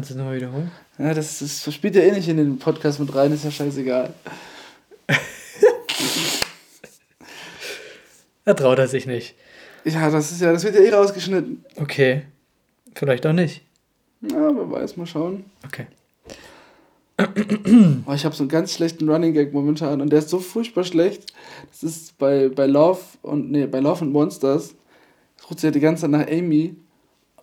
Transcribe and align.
Kannst 0.00 0.12
du 0.12 0.14
es 0.14 0.18
nochmal 0.18 0.36
wiederholen? 0.36 0.70
Ja, 0.96 1.12
das, 1.12 1.40
das 1.40 1.74
spielt 1.74 1.94
ja 1.94 2.00
eh 2.00 2.12
nicht 2.12 2.26
in 2.26 2.38
den 2.38 2.58
Podcast 2.58 3.00
mit 3.00 3.14
rein, 3.14 3.32
ist 3.32 3.44
ja 3.44 3.50
scheißegal. 3.50 4.14
da 8.46 8.54
traut 8.54 8.78
er 8.78 8.88
sich 8.88 9.04
nicht. 9.04 9.34
Ja, 9.84 10.08
das 10.08 10.32
ist 10.32 10.40
ja, 10.40 10.54
das 10.54 10.64
wird 10.64 10.74
ja 10.74 10.80
eh 10.80 10.88
rausgeschnitten. 10.88 11.66
Okay. 11.76 12.22
Vielleicht 12.94 13.26
auch 13.26 13.34
nicht. 13.34 13.60
Ja, 14.22 14.56
wer 14.56 14.70
weiß, 14.70 14.96
mal 14.96 15.04
schauen. 15.04 15.44
Okay. 15.66 15.86
Oh, 18.06 18.14
ich 18.14 18.24
habe 18.24 18.34
so 18.34 18.44
einen 18.44 18.48
ganz 18.48 18.72
schlechten 18.72 19.06
Running 19.06 19.34
Gag 19.34 19.52
momentan 19.52 20.00
und 20.00 20.08
der 20.08 20.20
ist 20.20 20.30
so 20.30 20.38
furchtbar 20.38 20.84
schlecht. 20.84 21.30
Das 21.70 21.82
ist 21.82 22.16
bei, 22.16 22.48
bei 22.48 22.64
Love 22.64 23.02
und 23.20 23.50
nee, 23.50 23.66
bei 23.66 23.80
Love 23.80 24.06
and 24.06 24.14
Monsters. 24.14 24.74
Ruft 25.44 25.60
sie 25.60 25.66
ja 25.66 25.70
die 25.70 25.80
ganze 25.80 26.00
Zeit 26.02 26.10
nach 26.10 26.26
Amy. 26.26 26.74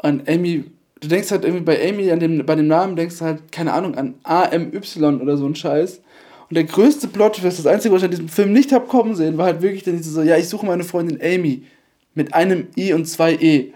Und 0.02 0.28
Amy, 0.28 0.66
du 1.00 1.08
denkst 1.08 1.32
halt 1.32 1.44
irgendwie 1.44 1.64
bei 1.64 1.90
Amy 1.90 2.12
an 2.12 2.20
dem, 2.20 2.46
bei 2.46 2.56
dem 2.56 2.68
Namen 2.68 2.96
denkst 2.96 3.20
du 3.20 3.26
halt, 3.26 3.52
keine 3.52 3.74
Ahnung, 3.74 3.96
an 3.96 4.16
AMY 4.24 4.72
oder 5.22 5.38
so 5.38 5.46
ein 5.46 5.56
Scheiß. 5.56 6.02
Und 6.50 6.56
der 6.56 6.64
größte 6.64 7.08
Plot 7.08 7.40
das 7.44 7.68
Einzige, 7.68 7.94
was 7.94 8.02
ich 8.02 8.06
an 8.06 8.12
diesem 8.12 8.30
Film 8.30 8.54
nicht 8.54 8.72
hab 8.72 8.88
kommen 8.88 9.16
sehen, 9.16 9.38
war 9.38 9.48
halt 9.48 9.62
wirklich 9.62 9.84
dann 9.84 9.98
diese 9.98 10.12
so, 10.12 10.22
ja, 10.22 10.38
ich 10.38 10.48
suche 10.48 10.66
meine 10.66 10.84
Freundin 10.84 11.20
Amy 11.22 11.64
mit 12.16 12.34
einem 12.34 12.68
I 12.78 12.94
und 12.94 13.06
zwei 13.06 13.34
E. 13.34 13.74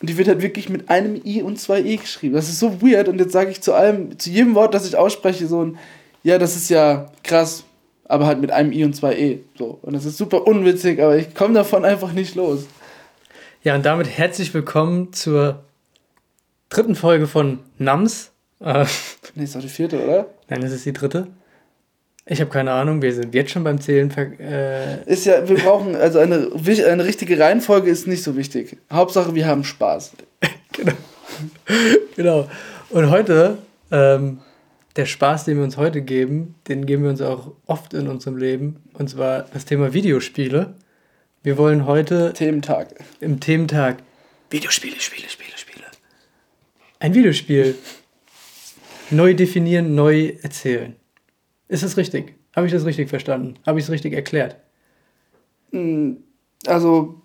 Und 0.00 0.10
die 0.10 0.18
wird 0.18 0.28
halt 0.28 0.42
wirklich 0.42 0.68
mit 0.68 0.90
einem 0.90 1.20
I 1.24 1.42
und 1.42 1.58
zwei 1.58 1.80
E 1.80 1.96
geschrieben. 1.96 2.34
Das 2.34 2.48
ist 2.48 2.58
so 2.58 2.82
weird. 2.82 3.08
Und 3.08 3.18
jetzt 3.18 3.32
sage 3.32 3.50
ich 3.50 3.60
zu 3.60 3.72
allem, 3.72 4.18
zu 4.18 4.30
jedem 4.30 4.54
Wort, 4.54 4.74
das 4.74 4.86
ich 4.86 4.96
ausspreche, 4.96 5.46
so 5.46 5.64
ein, 5.64 5.78
ja, 6.22 6.38
das 6.38 6.54
ist 6.54 6.68
ja 6.68 7.10
krass, 7.22 7.64
aber 8.06 8.26
halt 8.26 8.40
mit 8.40 8.50
einem 8.50 8.72
I 8.72 8.84
und 8.84 8.94
zwei 8.94 9.16
E. 9.16 9.38
So. 9.56 9.78
Und 9.80 9.94
das 9.94 10.04
ist 10.04 10.18
super 10.18 10.46
unwitzig, 10.46 11.00
aber 11.00 11.16
ich 11.16 11.34
komme 11.34 11.54
davon 11.54 11.84
einfach 11.84 12.12
nicht 12.12 12.34
los. 12.34 12.66
Ja, 13.62 13.74
und 13.74 13.86
damit 13.86 14.08
herzlich 14.08 14.52
willkommen 14.52 15.12
zur 15.12 15.62
dritten 16.72 16.94
Folge 16.94 17.26
von 17.26 17.60
NAMS. 17.78 18.32
Äh, 18.60 18.86
nee, 19.34 19.44
ist 19.44 19.54
doch 19.54 19.60
die 19.60 19.68
vierte, 19.68 20.02
oder? 20.02 20.26
Nein, 20.48 20.62
das 20.62 20.72
ist 20.72 20.86
die 20.86 20.92
dritte. 20.92 21.28
Ich 22.24 22.40
habe 22.40 22.50
keine 22.50 22.70
Ahnung, 22.72 23.02
wir 23.02 23.12
sind 23.12 23.34
jetzt 23.34 23.50
schon 23.50 23.64
beim 23.64 23.80
Zählen. 23.80 24.10
Äh 24.38 25.02
ist 25.06 25.26
ja, 25.26 25.48
wir 25.48 25.56
brauchen, 25.56 25.96
also 25.96 26.20
eine, 26.20 26.50
eine 26.88 27.04
richtige 27.04 27.38
Reihenfolge 27.38 27.90
ist 27.90 28.06
nicht 28.06 28.22
so 28.22 28.36
wichtig. 28.36 28.78
Hauptsache, 28.92 29.34
wir 29.34 29.46
haben 29.46 29.64
Spaß. 29.64 30.12
genau. 30.72 30.92
genau. 32.14 32.48
Und 32.90 33.10
heute, 33.10 33.58
ähm, 33.90 34.38
der 34.94 35.06
Spaß, 35.06 35.46
den 35.46 35.56
wir 35.56 35.64
uns 35.64 35.76
heute 35.76 36.02
geben, 36.02 36.54
den 36.68 36.86
geben 36.86 37.02
wir 37.02 37.10
uns 37.10 37.22
auch 37.22 37.52
oft 37.66 37.92
in 37.92 38.06
unserem 38.08 38.36
Leben. 38.36 38.82
Und 38.92 39.10
zwar 39.10 39.46
das 39.52 39.64
Thema 39.64 39.92
Videospiele. 39.92 40.74
Wir 41.42 41.58
wollen 41.58 41.86
heute. 41.86 42.32
Thementag. 42.34 42.94
Im 43.20 43.40
Thementag. 43.40 43.96
Videospiele, 44.50 45.00
Spiele, 45.00 45.28
Spiele, 45.28 45.56
Spiele. 45.56 45.71
Ein 47.02 47.14
Videospiel. 47.14 47.74
neu 49.10 49.34
definieren, 49.34 49.96
neu 49.96 50.34
erzählen. 50.40 50.94
Ist 51.66 51.82
das 51.82 51.96
richtig? 51.96 52.36
Habe 52.54 52.68
ich 52.68 52.72
das 52.72 52.84
richtig 52.84 53.08
verstanden? 53.08 53.54
Habe 53.66 53.80
ich 53.80 53.86
es 53.86 53.90
richtig 53.90 54.12
erklärt? 54.12 54.56
Hm, 55.72 56.18
also, 56.64 57.20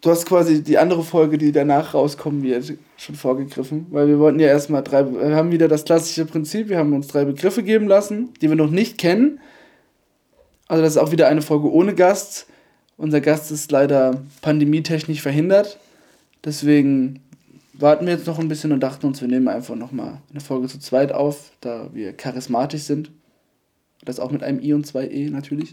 du 0.00 0.10
hast 0.10 0.26
quasi 0.26 0.62
die 0.62 0.78
andere 0.78 1.02
Folge, 1.02 1.38
die 1.38 1.50
danach 1.50 1.92
rauskommen 1.92 2.44
wird, 2.44 2.74
schon 2.96 3.16
vorgegriffen, 3.16 3.86
weil 3.90 4.06
wir 4.06 4.20
wollten 4.20 4.38
ja 4.38 4.46
erstmal 4.46 4.84
drei, 4.84 5.04
wir 5.12 5.34
haben 5.34 5.50
wieder 5.50 5.66
das 5.66 5.84
klassische 5.84 6.24
Prinzip, 6.24 6.68
wir 6.68 6.78
haben 6.78 6.92
uns 6.92 7.08
drei 7.08 7.24
Begriffe 7.24 7.64
geben 7.64 7.88
lassen, 7.88 8.32
die 8.40 8.48
wir 8.48 8.56
noch 8.56 8.70
nicht 8.70 8.96
kennen. 8.96 9.40
Also 10.68 10.84
das 10.84 10.92
ist 10.92 10.98
auch 10.98 11.10
wieder 11.10 11.26
eine 11.26 11.42
Folge 11.42 11.68
ohne 11.68 11.96
Gast. 11.96 12.46
Unser 12.96 13.20
Gast 13.20 13.50
ist 13.50 13.72
leider 13.72 14.22
pandemietechnisch 14.40 15.20
verhindert. 15.20 15.80
Deswegen 16.44 17.25
warten 17.78 18.06
wir 18.06 18.14
jetzt 18.14 18.26
noch 18.26 18.38
ein 18.38 18.48
bisschen 18.48 18.72
und 18.72 18.80
dachten 18.80 19.06
uns, 19.06 19.20
wir 19.20 19.28
nehmen 19.28 19.48
einfach 19.48 19.74
nochmal 19.74 20.18
eine 20.30 20.40
Folge 20.40 20.68
zu 20.68 20.78
zweit 20.78 21.12
auf, 21.12 21.52
da 21.60 21.90
wir 21.92 22.12
charismatisch 22.12 22.82
sind. 22.82 23.10
Das 24.04 24.20
auch 24.20 24.30
mit 24.30 24.42
einem 24.42 24.60
I 24.62 24.72
und 24.72 24.86
zwei 24.86 25.08
E 25.08 25.30
natürlich. 25.30 25.72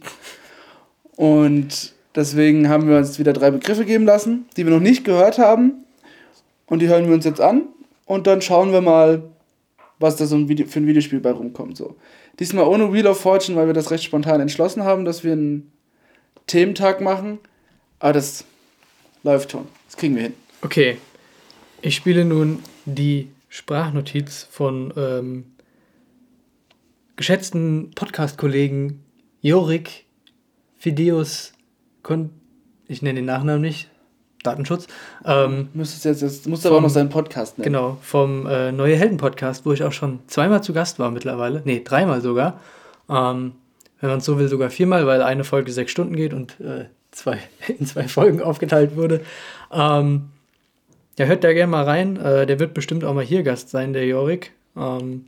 Und 1.15 1.93
deswegen 2.15 2.69
haben 2.69 2.87
wir 2.87 2.97
uns 2.97 3.19
wieder 3.19 3.33
drei 3.33 3.51
Begriffe 3.51 3.85
geben 3.85 4.05
lassen, 4.05 4.45
die 4.57 4.65
wir 4.65 4.73
noch 4.73 4.79
nicht 4.79 5.03
gehört 5.05 5.37
haben. 5.37 5.83
Und 6.65 6.79
die 6.79 6.87
hören 6.87 7.07
wir 7.07 7.13
uns 7.13 7.25
jetzt 7.25 7.41
an. 7.41 7.63
Und 8.05 8.27
dann 8.27 8.41
schauen 8.41 8.71
wir 8.71 8.81
mal, 8.81 9.23
was 9.99 10.15
da 10.15 10.25
so 10.25 10.35
ein 10.35 10.49
Video, 10.49 10.65
für 10.65 10.79
ein 10.79 10.87
Videospiel 10.87 11.19
bei 11.19 11.31
rumkommt. 11.31 11.77
So. 11.77 11.95
Diesmal 12.39 12.65
ohne 12.65 12.91
Wheel 12.91 13.07
of 13.07 13.19
Fortune, 13.19 13.57
weil 13.57 13.67
wir 13.67 13.73
das 13.73 13.91
recht 13.91 14.03
spontan 14.03 14.41
entschlossen 14.41 14.83
haben, 14.83 15.05
dass 15.05 15.23
wir 15.23 15.33
einen 15.33 15.71
Thementag 16.47 17.01
machen. 17.01 17.39
Aber 17.99 18.13
das 18.13 18.45
läuft 19.23 19.51
schon. 19.51 19.67
Das 19.87 19.97
kriegen 19.97 20.15
wir 20.15 20.23
hin. 20.23 20.33
Okay, 20.61 20.97
ich 21.83 21.95
spiele 21.95 22.23
nun 22.23 22.59
die 22.85 23.29
Sprachnotiz 23.49 24.47
von 24.49 24.93
ähm, 24.95 25.45
geschätzten 27.17 27.91
Podcast-Kollegen 27.93 29.03
Jorik 29.41 30.05
Fideus 30.77 31.53
Kon 32.01 32.31
ich 32.87 33.01
nenne 33.01 33.19
den 33.19 33.25
Nachnamen 33.25 33.61
nicht, 33.61 33.89
Datenschutz. 34.43 34.87
Ähm, 35.25 35.69
müsstest 35.73 36.05
jetzt, 36.05 36.21
jetzt 36.21 36.47
musst 36.47 36.63
du 36.63 36.69
aber 36.69 36.77
auch 36.77 36.81
noch 36.81 36.89
seinen 36.89 37.09
Podcast 37.09 37.57
nennen. 37.57 37.73
Genau, 37.73 37.97
vom 38.01 38.45
äh, 38.45 38.71
Neue 38.71 38.95
Helden 38.95 39.17
Podcast, 39.17 39.65
wo 39.65 39.71
ich 39.71 39.83
auch 39.83 39.93
schon 39.93 40.19
zweimal 40.27 40.63
zu 40.63 40.73
Gast 40.73 40.99
war 40.99 41.11
mittlerweile. 41.11 41.61
Nee, 41.65 41.81
dreimal 41.83 42.21
sogar. 42.21 42.59
Ähm, 43.09 43.53
wenn 43.99 44.09
man 44.09 44.19
es 44.19 44.25
so 44.25 44.37
will, 44.37 44.47
sogar 44.47 44.69
viermal, 44.69 45.07
weil 45.07 45.21
eine 45.21 45.43
Folge 45.43 45.71
sechs 45.71 45.91
Stunden 45.91 46.15
geht 46.15 46.33
und 46.33 46.59
äh, 46.59 46.85
zwei, 47.11 47.39
in 47.67 47.85
zwei 47.85 48.07
Folgen 48.07 48.41
aufgeteilt 48.41 48.95
wurde. 48.95 49.21
Ähm, 49.71 50.29
ja, 51.17 51.25
hört 51.25 51.43
da 51.43 51.53
gerne 51.53 51.71
mal 51.71 51.83
rein. 51.83 52.17
Äh, 52.17 52.45
der 52.45 52.59
wird 52.59 52.73
bestimmt 52.73 53.03
auch 53.03 53.13
mal 53.13 53.23
hier 53.23 53.43
Gast 53.43 53.69
sein, 53.69 53.93
der 53.93 54.05
Jorik. 54.05 54.51
Ähm, 54.75 55.25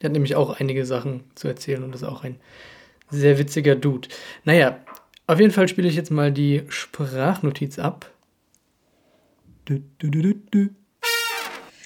der 0.00 0.08
hat 0.08 0.12
nämlich 0.12 0.34
auch 0.34 0.58
einige 0.60 0.84
Sachen 0.84 1.24
zu 1.34 1.48
erzählen 1.48 1.82
und 1.82 1.94
ist 1.94 2.04
auch 2.04 2.24
ein 2.24 2.40
sehr 3.10 3.38
witziger 3.38 3.76
Dude. 3.76 4.08
Naja, 4.44 4.80
auf 5.26 5.38
jeden 5.38 5.52
Fall 5.52 5.68
spiele 5.68 5.88
ich 5.88 5.96
jetzt 5.96 6.10
mal 6.10 6.32
die 6.32 6.62
Sprachnotiz 6.68 7.78
ab. 7.78 8.10
Du, 9.64 9.80
du, 9.98 10.34
du, 10.50 10.70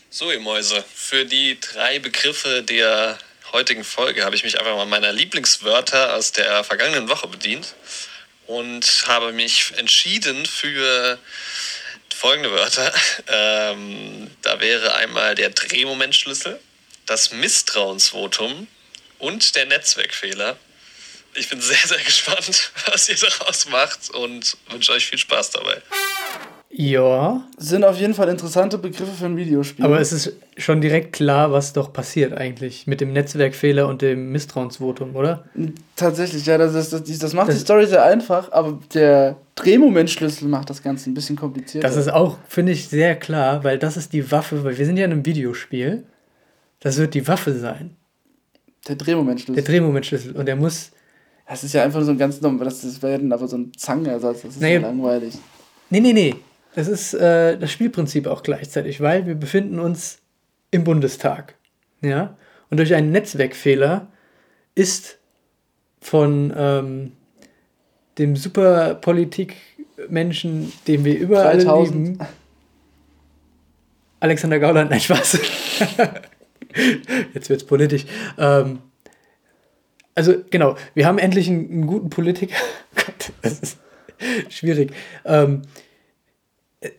so, 0.08 0.32
ihr 0.32 0.41
Mäuse, 0.41 0.82
für 0.91 1.26
die 1.26 1.58
drei 1.60 1.98
Begriffe 1.98 2.62
der 2.62 3.19
heutigen 3.53 3.84
Folge 3.84 4.25
habe 4.25 4.34
ich 4.34 4.44
mich 4.44 4.58
einfach 4.58 4.75
mal 4.75 4.87
meiner 4.87 5.12
Lieblingswörter 5.12 6.14
aus 6.14 6.32
der 6.32 6.64
vergangenen 6.64 7.10
Woche 7.10 7.28
bedient 7.28 7.75
und 8.47 9.04
habe 9.06 9.32
mich 9.32 9.75
entschieden 9.76 10.47
für 10.47 11.19
folgende 12.16 12.50
Wörter. 12.50 12.93
Ähm, 13.28 14.31
da 14.43 14.60
wäre 14.60 14.94
einmal 14.94 15.34
der 15.34 15.50
Drehmomentschlüssel, 15.50 16.60
das 17.06 17.32
Misstrauensvotum 17.32 18.69
und 19.19 19.56
der 19.56 19.66
Netzwerkfehler. 19.66 20.56
Ich 21.34 21.49
bin 21.49 21.60
sehr, 21.60 21.76
sehr 21.84 21.99
gespannt, 21.99 22.71
was 22.87 23.09
ihr 23.09 23.16
daraus 23.16 23.66
macht 23.66 24.10
und 24.10 24.56
wünsche 24.69 24.93
euch 24.93 25.06
viel 25.06 25.19
Spaß 25.19 25.50
dabei. 25.50 25.82
Ja. 26.78 27.42
Sind 27.56 27.84
auf 27.84 27.98
jeden 27.98 28.12
Fall 28.12 28.28
interessante 28.28 28.76
Begriffe 28.76 29.12
für 29.12 29.25
ein 29.25 29.37
Videospiel. 29.38 29.82
Aber 29.82 29.98
es 29.98 30.12
ist 30.12 30.34
schon 30.59 30.82
direkt 30.82 31.14
klar, 31.14 31.50
was 31.50 31.72
doch 31.72 31.91
passiert 31.91 32.34
eigentlich 32.34 32.87
mit 32.87 33.00
dem 33.00 33.14
Netzwerkfehler 33.14 33.88
und 33.88 34.03
dem 34.03 34.31
Misstrauensvotum, 34.31 35.16
oder? 35.16 35.44
Tatsächlich, 35.97 36.44
ja, 36.44 36.59
das, 36.59 36.75
ist, 36.75 36.92
das, 36.92 37.19
das 37.19 37.32
macht 37.32 37.48
das 37.48 37.54
die 37.54 37.60
Story 37.62 37.87
sehr 37.87 38.04
einfach, 38.04 38.53
aber 38.53 38.78
der 38.92 39.37
Drehmomentschlüssel 39.54 40.48
macht 40.48 40.69
das 40.69 40.82
Ganze 40.82 41.08
ein 41.08 41.14
bisschen 41.14 41.37
komplizierter. 41.37 41.88
Das 41.88 41.96
ist 41.96 42.12
auch, 42.12 42.37
finde 42.46 42.73
ich, 42.73 42.88
sehr 42.88 43.17
klar, 43.17 43.64
weil 43.64 43.78
das 43.78 43.96
ist 43.96 44.12
die 44.12 44.31
Waffe, 44.31 44.62
weil 44.62 44.76
wir 44.76 44.84
sind 44.84 44.99
ja 44.99 45.06
in 45.06 45.12
einem 45.12 45.25
Videospiel. 45.25 46.05
Das 46.81 46.99
wird 46.99 47.14
die 47.14 47.26
Waffe 47.26 47.55
sein. 47.55 47.96
Der 48.87 48.96
Drehmomentschlüssel. 48.96 49.55
Der 49.55 49.64
Drehmomentschlüssel. 49.64 50.37
Und 50.37 50.44
der 50.44 50.56
muss. 50.56 50.90
Das 51.49 51.64
ist 51.64 51.73
ja 51.73 51.82
einfach 51.82 52.02
so 52.02 52.11
ein 52.11 52.19
ganz 52.19 52.38
das, 52.38 52.82
das 52.82 53.02
wäre 53.02 53.23
aber 53.32 53.49
so 53.49 53.56
ein 53.56 53.73
Zangenersatz. 53.75 54.43
Das 54.43 54.56
ist 54.56 54.61
naja, 54.61 54.81
so 54.81 54.87
langweilig. 54.87 55.38
Nee, 55.88 56.00
nee, 56.00 56.12
nee. 56.12 56.34
Das 56.76 56.87
ist 56.88 57.14
äh, 57.14 57.56
das 57.56 57.73
Spielprinzip 57.73 58.26
auch 58.26 58.43
gleichzeitig, 58.43 59.00
weil 59.00 59.26
wir 59.26 59.34
befinden 59.34 59.81
uns 59.81 60.19
im 60.70 60.84
Bundestag. 60.84 61.55
Ja? 62.02 62.37
Und 62.69 62.76
durch 62.76 62.94
einen 62.94 63.12
Netzwerkfehler 63.12 64.08
ist 64.75 65.17
von 66.02 66.52
ähm, 66.55 67.12
dem 68.19 68.37
Superpolitik-Menschen, 68.37 70.70
den 70.87 71.06
wir 71.06 71.19
überall 71.19 71.56
3000. 71.56 71.96
lieben, 71.96 72.19
Alexander 74.20 74.58
Gauland, 74.58 74.90
nein, 74.90 75.00
Spaß. 75.00 75.38
Jetzt 77.32 77.49
wird 77.49 77.62
es 77.62 77.67
politisch. 77.67 78.05
Ähm, 78.37 78.81
also, 80.14 80.34
genau, 80.50 80.76
wir 80.93 81.06
haben 81.06 81.17
endlich 81.17 81.49
einen, 81.49 81.70
einen 81.70 81.87
guten 81.87 82.11
Politiker. 82.11 82.56
Gott, 82.94 83.32
das 83.40 83.61
ist 83.61 83.78
schwierig. 84.50 84.93
Ähm, 85.25 85.62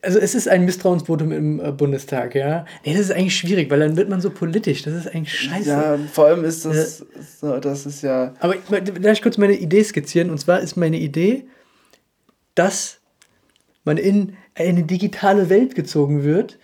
also 0.02 0.20
es 0.20 0.36
ist 0.36 0.48
ein 0.48 0.66
Misstrauensvotum 0.66 1.32
im 1.32 1.60
äh, 1.60 1.72
Bundestag, 1.72 2.36
ja. 2.36 2.66
Nee, 2.86 2.94
das 2.94 3.02
ist 3.02 3.12
eigentlich 3.12 3.36
schwierig, 3.36 3.70
weil 3.70 3.80
dann 3.80 3.98
wird 3.98 4.10
man 4.10 4.22
so 4.22 4.30
politisch. 4.30 4.84
Das 4.84 4.94
ist 4.94 5.08
eigentlich 5.14 5.34
scheiße. 5.34 5.70
Ja, 5.70 6.00
vor 6.12 6.26
allem 6.28 6.44
ist 6.44 6.66
das, 6.66 7.02
äh, 7.42 7.60
das 7.62 7.86
ist 7.86 8.02
ja. 8.04 8.34
Aber 8.40 8.56
darf 8.56 9.14
ich 9.14 9.22
kurz 9.22 9.38
meine 9.38 9.58
Idee 9.58 9.84
skizzieren? 9.84 10.30
Und 10.30 10.40
zwar 10.40 10.60
ist 10.60 10.78
meine 10.78 10.98
Idee, 10.98 11.46
dass 12.56 13.00
man 13.84 13.98
in 13.98 14.36
eine 14.56 14.84
digitale 14.84 15.50
Welt 15.50 15.76
gezogen 15.76 16.24
wird 16.24 16.58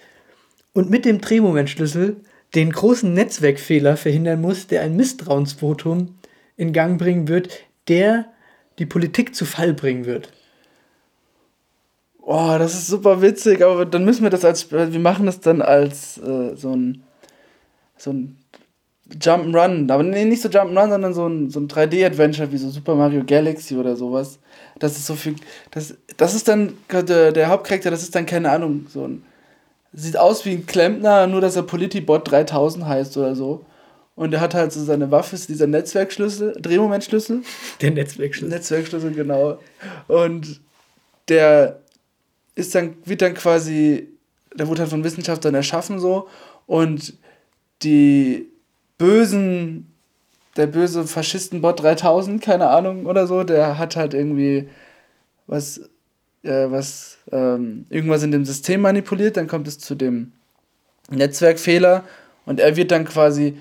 und 0.74 0.90
mit 0.90 1.06
dem 1.06 1.22
Drehmomentschlüssel 1.22 2.18
den 2.56 2.72
großen 2.72 3.14
Netzwerkfehler 3.14 3.98
verhindern 3.98 4.42
muss, 4.42 4.68
der 4.68 4.82
ein 4.82 4.96
Misstrauensvotum 4.96 6.16
in 6.58 6.74
Gang 6.74 7.00
bringen 7.00 7.28
wird, 7.28 7.64
der 7.88 8.26
die 8.80 8.86
Politik 8.86 9.36
zu 9.36 9.46
Fall 9.46 9.74
bringen 9.74 10.06
wird. 10.06 10.32
Oh, 12.26 12.56
das 12.58 12.74
ist 12.74 12.88
super 12.88 13.22
witzig, 13.22 13.62
aber 13.62 13.86
dann 13.86 14.06
müssen 14.06 14.24
wir 14.24 14.30
das 14.30 14.46
als, 14.46 14.72
wir 14.72 14.88
machen 15.00 15.26
das 15.26 15.42
dann 15.42 15.62
als 15.62 16.18
äh, 16.20 16.56
so 16.56 16.74
ein, 16.74 17.04
so 17.98 18.12
ein 18.12 18.38
Jump'n'Run, 19.12 19.92
aber 19.92 20.04
nee, 20.04 20.24
nicht 20.24 20.42
so 20.42 20.48
Jump'n'Run, 20.48 20.90
sondern 20.90 21.14
so 21.14 21.28
ein, 21.28 21.50
so 21.50 21.60
ein 21.60 21.68
3D-Adventure 21.68 22.50
wie 22.54 22.58
so 22.58 22.70
Super 22.70 22.96
Mario 22.96 23.24
Galaxy 23.26 23.76
oder 23.76 23.98
sowas. 23.98 24.40
Das 24.80 24.94
ist 24.94 25.06
so 25.06 25.16
viel, 25.16 25.36
das, 25.72 25.96
das 26.16 26.34
ist 26.34 26.48
dann, 26.48 26.74
der, 26.90 27.34
der 27.34 27.50
Hauptcharakter, 27.50 27.92
das 27.92 28.04
ist 28.04 28.16
dann 28.16 28.26
keine 28.26 28.52
Ahnung, 28.52 28.88
so 28.90 29.06
ein, 29.06 29.24
sieht 29.92 30.16
aus 30.16 30.46
wie 30.46 30.52
ein 30.52 30.66
Klempner, 30.66 31.28
nur 31.28 31.42
dass 31.42 31.58
er 31.58 31.64
Politibot 31.64 32.32
3000 32.32 32.86
heißt 32.86 33.18
oder 33.18 33.36
so. 33.36 33.66
Und 34.16 34.34
er 34.34 34.42
hat 34.42 34.54
halt 34.54 34.72
so 34.72 34.82
seine 34.84 35.12
Waffe, 35.12 35.36
ist 35.36 35.50
dieser 35.50 35.68
Netzwerkschlüssel, 35.68 36.56
Drehmomentschlüssel. 36.62 37.42
Der 37.82 37.92
Netzwerkschlüssel. 37.92 38.56
Netzwerkschlüssel, 38.56 39.12
genau. 39.12 39.58
Und 40.08 40.62
der 41.30 41.83
ist 42.56 42.76
dann, 42.76 42.96
wird 43.06 43.22
dann 43.22 43.34
quasi, 43.34 44.10
der 44.54 44.68
wurde 44.68 44.82
halt 44.82 44.90
von 44.90 45.04
Wissenschaftlern 45.04 45.56
erschaffen 45.56 46.00
so. 46.00 46.28
Und 46.66 47.14
die 47.82 48.48
bösen, 48.98 49.92
der 50.56 50.68
böse 50.68 51.06
Faschistenbot 51.06 51.82
3000, 51.82 52.42
keine 52.42 52.70
Ahnung 52.70 53.06
oder 53.06 53.28
so, 53.28 53.44
der 53.44 53.78
hat 53.78 53.96
halt 53.96 54.14
irgendwie 54.14 54.70
was, 55.48 55.80
äh, 56.44 56.70
was, 56.70 57.18
ähm, 57.32 57.86
irgendwas 57.90 58.24
in 58.24 58.32
dem 58.32 58.46
System 58.46 58.82
manipuliert, 58.82 59.38
dann 59.38 59.48
kommt 59.48 59.68
es 59.68 59.80
zu 59.80 59.96
dem 59.96 60.32
Netzwerkfehler 61.10 62.04
und 62.46 62.60
er 62.60 62.76
wird 62.76 62.92
dann 62.92 63.06
quasi 63.06 63.58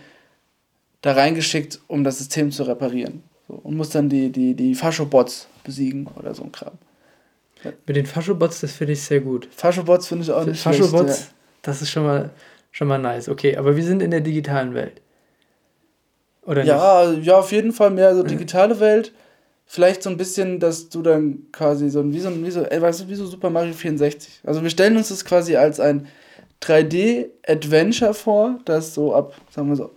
da 1.00 1.12
reingeschickt, 1.12 1.80
um 1.88 2.04
das 2.04 2.18
System 2.18 2.52
zu 2.52 2.62
reparieren. 2.62 3.22
So, 3.48 3.54
und 3.54 3.76
muss 3.76 3.90
dann 3.90 4.08
die, 4.08 4.30
die, 4.30 4.54
die 4.54 4.74
Faschobots 4.74 5.48
besiegen 5.64 6.06
oder 6.16 6.34
so 6.34 6.44
ein 6.44 6.52
Kram. 6.52 6.78
Mit 7.87 7.97
den 7.97 8.06
Faschobots, 8.06 8.61
das 8.61 8.73
finde 8.73 8.94
ich 8.94 9.03
sehr 9.03 9.20
gut. 9.20 9.49
Faschobots 9.55 10.09
finde 10.09 10.25
ich 10.25 10.31
auch 10.31 10.44
nicht 10.44 10.61
Faschobots, 10.61 11.20
ja. 11.20 11.26
das 11.62 11.82
ist 11.82 11.91
schon 11.91 12.05
mal, 12.05 12.31
schon 12.70 12.88
mal 12.88 12.99
nice. 12.99 13.29
Okay, 13.29 13.56
aber 13.56 13.76
wir 13.76 13.85
sind 13.85 14.03
in 14.03 14.11
der 14.11 14.20
digitalen 14.20 14.75
Welt. 14.75 15.00
Oder 16.44 16.64
ja, 16.64 17.06
nicht? 17.11 17.26
ja, 17.26 17.38
auf 17.38 17.53
jeden 17.53 17.73
Fall 17.73 17.91
mehr 17.91 18.14
so 18.14 18.23
digitale 18.25 18.81
Welt. 18.81 19.12
Vielleicht 19.64 20.03
so 20.03 20.11
ein 20.11 20.17
bisschen, 20.17 20.61
dass 20.61 20.88
du 20.88 21.03
dann 21.03 21.47
quasi 21.53 21.88
so 21.88 22.00
ein, 22.00 22.12
wie 22.12 22.20
so 22.20 22.29
ein, 22.29 22.44
wie 22.44 22.50
so, 22.50 22.62
ey, 22.62 22.82
weißt 22.82 23.03
du, 23.03 23.09
wie 23.09 23.14
so 23.14 23.26
Super 23.26 23.49
Mario 23.49 23.73
64. 23.73 24.41
Also 24.44 24.62
wir 24.62 24.70
stellen 24.70 24.97
uns 24.97 25.09
das 25.09 25.25
quasi 25.25 25.56
als 25.56 25.81
ein 25.81 26.09
3D-Adventure 26.62 28.14
vor, 28.14 28.59
das 28.64 28.94
so 28.94 29.14
ab, 29.14 29.35
sagen 29.50 29.69
wir 29.69 29.76
so, 29.76 29.91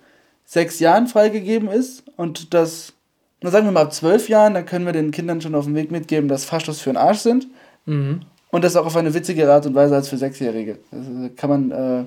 sechs 0.45 0.79
Jahren 0.79 1.07
freigegeben 1.07 1.69
ist 1.69 2.03
und 2.15 2.53
das, 2.53 2.93
na 3.41 3.51
sagen 3.51 3.65
wir 3.65 3.71
mal 3.71 3.83
ab 3.83 3.93
zwölf 3.93 4.29
Jahren, 4.29 4.53
dann 4.53 4.65
können 4.65 4.85
wir 4.85 4.93
den 4.93 5.11
Kindern 5.11 5.41
schon 5.41 5.55
auf 5.55 5.65
den 5.65 5.75
Weg 5.75 5.91
mitgeben, 5.91 6.27
dass 6.27 6.45
Faschos 6.45 6.81
für 6.81 6.89
den 6.89 6.97
Arsch 6.97 7.19
sind. 7.19 7.47
Mhm. 7.85 8.21
Und 8.49 8.63
das 8.63 8.75
auch 8.75 8.85
auf 8.85 8.95
eine 8.95 9.13
witzigere 9.13 9.51
Art 9.51 9.65
und 9.65 9.75
Weise 9.75 9.95
als 9.95 10.07
für 10.07 10.17
Sechsjährige. 10.17 10.77
Also 10.91 11.29
kann 11.35 11.49
man 11.49 11.71
äh, 11.71 12.05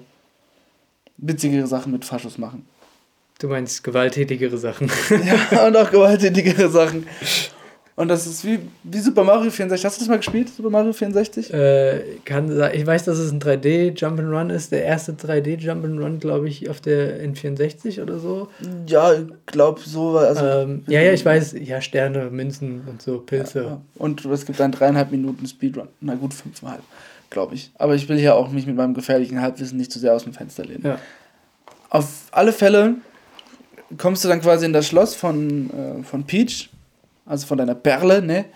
witzigere 1.18 1.66
Sachen 1.66 1.92
mit 1.92 2.04
Faschos 2.04 2.38
machen. 2.38 2.66
Du 3.38 3.48
meinst 3.48 3.84
gewalttätigere 3.84 4.58
Sachen. 4.58 4.90
ja, 5.50 5.66
und 5.66 5.76
auch 5.76 5.90
gewalttätigere 5.90 6.68
Sachen. 6.68 7.06
Und 7.98 8.06
das 8.06 8.28
ist 8.28 8.44
wie, 8.44 8.60
wie 8.84 9.00
Super 9.00 9.24
Mario 9.24 9.50
64. 9.50 9.84
Hast 9.84 9.96
du 9.96 10.02
das 10.02 10.08
mal 10.08 10.18
gespielt, 10.18 10.50
Super 10.50 10.70
Mario 10.70 10.92
64? 10.92 11.52
Äh, 11.52 12.00
kann 12.24 12.48
sein. 12.48 12.70
Ich 12.72 12.86
weiß, 12.86 13.06
dass 13.06 13.18
es 13.18 13.32
ein 13.32 13.40
3D 13.40 13.98
Jump'n'Run 13.98 14.52
ist. 14.52 14.70
Der 14.70 14.84
erste 14.84 15.14
3D 15.14 15.58
Jump'n'Run, 15.58 16.20
glaube 16.20 16.48
ich, 16.48 16.70
auf 16.70 16.80
der 16.80 17.20
N64 17.28 18.00
oder 18.00 18.20
so. 18.20 18.50
Ja, 18.86 19.14
ich 19.14 19.26
glaube 19.46 19.80
so. 19.84 20.16
Also 20.16 20.46
ähm, 20.46 20.84
ja, 20.86 21.00
ja, 21.00 21.12
ich 21.12 21.24
weiß. 21.24 21.56
Ja, 21.58 21.80
Sterne, 21.80 22.30
Münzen 22.30 22.82
und 22.86 23.02
so, 23.02 23.18
Pilze. 23.18 23.62
Ja, 23.64 23.80
und 23.96 24.24
es 24.26 24.46
gibt 24.46 24.60
dann 24.60 24.70
dreieinhalb 24.70 25.10
Minuten 25.10 25.44
Speedrun. 25.48 25.88
Na 26.00 26.14
gut, 26.14 26.34
fünfeinhalb, 26.34 26.82
glaube 27.30 27.56
ich. 27.56 27.72
Aber 27.78 27.96
ich 27.96 28.08
will 28.08 28.16
hier 28.16 28.36
auch 28.36 28.48
mich 28.52 28.68
mit 28.68 28.76
meinem 28.76 28.94
gefährlichen 28.94 29.40
Halbwissen 29.40 29.76
nicht 29.76 29.90
zu 29.90 29.98
sehr 29.98 30.14
aus 30.14 30.22
dem 30.22 30.34
Fenster 30.34 30.64
lehnen. 30.64 30.84
Ja. 30.84 31.00
Auf 31.90 32.28
alle 32.30 32.52
Fälle 32.52 32.94
kommst 33.96 34.22
du 34.22 34.28
dann 34.28 34.40
quasi 34.40 34.66
in 34.66 34.72
das 34.72 34.86
Schloss 34.86 35.16
von, 35.16 35.70
äh, 35.70 36.04
von 36.04 36.22
Peach 36.22 36.70
also 37.28 37.46
von 37.46 37.58
deiner 37.58 37.74
Perle, 37.74 38.22
ne? 38.22 38.46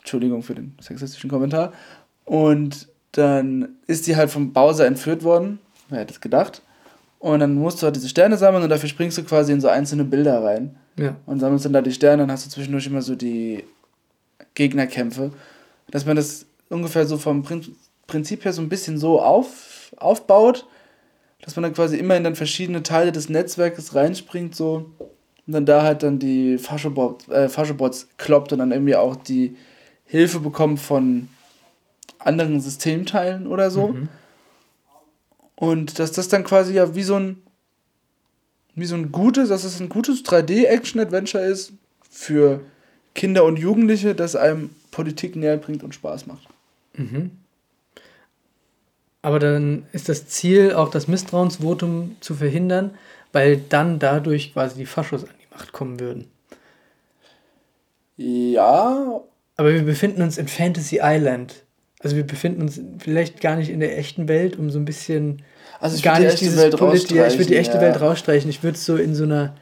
Entschuldigung 0.00 0.42
für 0.42 0.54
den 0.54 0.74
sexistischen 0.80 1.30
Kommentar. 1.30 1.72
Und 2.24 2.88
dann 3.12 3.76
ist 3.86 4.06
die 4.06 4.16
halt 4.16 4.30
vom 4.30 4.52
Bowser 4.52 4.86
entführt 4.86 5.22
worden. 5.22 5.60
Wer 5.88 6.00
hätte 6.00 6.14
es 6.14 6.20
gedacht? 6.20 6.62
Und 7.18 7.40
dann 7.40 7.54
musst 7.54 7.80
du 7.80 7.84
halt 7.84 7.94
diese 7.94 8.08
Sterne 8.08 8.36
sammeln 8.36 8.64
und 8.64 8.68
dafür 8.68 8.88
springst 8.88 9.18
du 9.18 9.22
quasi 9.22 9.52
in 9.52 9.60
so 9.60 9.68
einzelne 9.68 10.04
Bilder 10.04 10.42
rein. 10.42 10.76
Ja. 10.98 11.16
Und 11.26 11.38
sammelst 11.38 11.64
dann 11.64 11.72
da 11.72 11.80
die 11.80 11.92
Sterne 11.92 12.24
und 12.24 12.32
hast 12.32 12.46
du 12.46 12.50
zwischendurch 12.50 12.86
immer 12.86 13.02
so 13.02 13.14
die 13.14 13.64
Gegnerkämpfe. 14.54 15.30
Dass 15.90 16.04
man 16.04 16.16
das 16.16 16.46
ungefähr 16.68 17.06
so 17.06 17.18
vom 17.18 17.44
Prinzip 18.06 18.44
her 18.44 18.52
so 18.52 18.62
ein 18.62 18.68
bisschen 18.68 18.98
so 18.98 19.20
auf, 19.20 19.92
aufbaut, 19.96 20.66
dass 21.42 21.54
man 21.54 21.62
dann 21.64 21.74
quasi 21.74 21.96
immer 21.96 22.16
in 22.16 22.24
dann 22.24 22.34
verschiedene 22.34 22.82
Teile 22.82 23.12
des 23.12 23.28
Netzwerkes 23.28 23.94
reinspringt, 23.94 24.54
so 24.54 24.90
und 25.46 25.54
dann 25.54 25.66
da 25.66 25.82
halt 25.82 26.02
dann 26.02 26.18
die 26.18 26.58
Faschobots, 26.58 27.28
äh, 27.28 27.48
Faschobots 27.48 28.08
kloppt 28.16 28.52
und 28.52 28.60
dann 28.60 28.72
irgendwie 28.72 28.96
auch 28.96 29.16
die 29.16 29.56
Hilfe 30.04 30.40
bekommt 30.40 30.80
von 30.80 31.28
anderen 32.18 32.60
Systemteilen 32.60 33.46
oder 33.46 33.70
so. 33.70 33.88
Mhm. 33.88 34.08
Und 35.56 35.98
dass 35.98 36.12
das 36.12 36.28
dann 36.28 36.44
quasi 36.44 36.74
ja 36.74 36.94
wie 36.94 37.02
so 37.02 37.16
ein 37.16 37.42
wie 38.74 38.86
so 38.86 38.94
ein 38.94 39.12
gutes, 39.12 39.50
dass 39.50 39.64
es 39.64 39.80
ein 39.80 39.88
gutes 39.88 40.24
3D-Action-Adventure 40.24 41.44
ist 41.44 41.72
für 42.10 42.60
Kinder 43.14 43.44
und 43.44 43.58
Jugendliche, 43.58 44.14
das 44.14 44.34
einem 44.34 44.70
Politik 44.90 45.36
näher 45.36 45.58
bringt 45.58 45.82
und 45.82 45.94
Spaß 45.94 46.26
macht. 46.26 46.48
Mhm. 46.94 47.32
Aber 49.20 49.38
dann 49.38 49.84
ist 49.92 50.08
das 50.08 50.26
Ziel, 50.26 50.72
auch 50.72 50.90
das 50.90 51.06
Misstrauensvotum 51.06 52.16
zu 52.20 52.34
verhindern, 52.34 52.92
weil 53.32 53.58
dann 53.68 53.98
dadurch 53.98 54.52
quasi 54.52 54.78
die 54.78 54.86
Faschos 54.86 55.24
an 55.24 55.34
die 55.40 55.54
Macht 55.54 55.72
kommen 55.72 56.00
würden. 56.00 56.28
Ja. 58.16 59.20
Aber 59.56 59.74
wir 59.74 59.82
befinden 59.82 60.22
uns 60.22 60.38
in 60.38 60.48
Fantasy 60.48 61.00
Island. 61.02 61.64
Also 62.00 62.16
wir 62.16 62.26
befinden 62.26 62.62
uns 62.62 62.80
vielleicht 62.98 63.40
gar 63.40 63.56
nicht 63.56 63.70
in 63.70 63.80
der 63.80 63.98
echten 63.98 64.28
Welt, 64.28 64.58
um 64.58 64.70
so 64.70 64.78
ein 64.78 64.84
bisschen 64.84 65.42
also 65.80 65.96
ich 65.96 66.02
gar 66.02 66.18
nicht 66.18 66.40
die 66.40 66.56
Welt 66.56 66.76
Polit 66.76 67.10
ja, 67.10 67.26
ich 67.26 67.34
würde 67.34 67.46
die 67.46 67.56
echte 67.56 67.74
ja. 67.74 67.80
Welt 67.80 68.00
rausstreichen. 68.00 68.50
Ich 68.50 68.62
würde 68.62 68.76
es 68.76 68.84
so 68.84 68.96
in 68.96 69.14
so 69.14 69.24
einer 69.24 69.54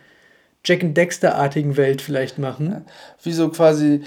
Jack 0.65 0.83
and 0.83 0.97
Dexter-artigen 0.97 1.77
Welt 1.77 2.03
vielleicht 2.03 2.39
machen. 2.39 2.85
Wie 3.23 3.33
so 3.33 3.49
quasi 3.49 4.03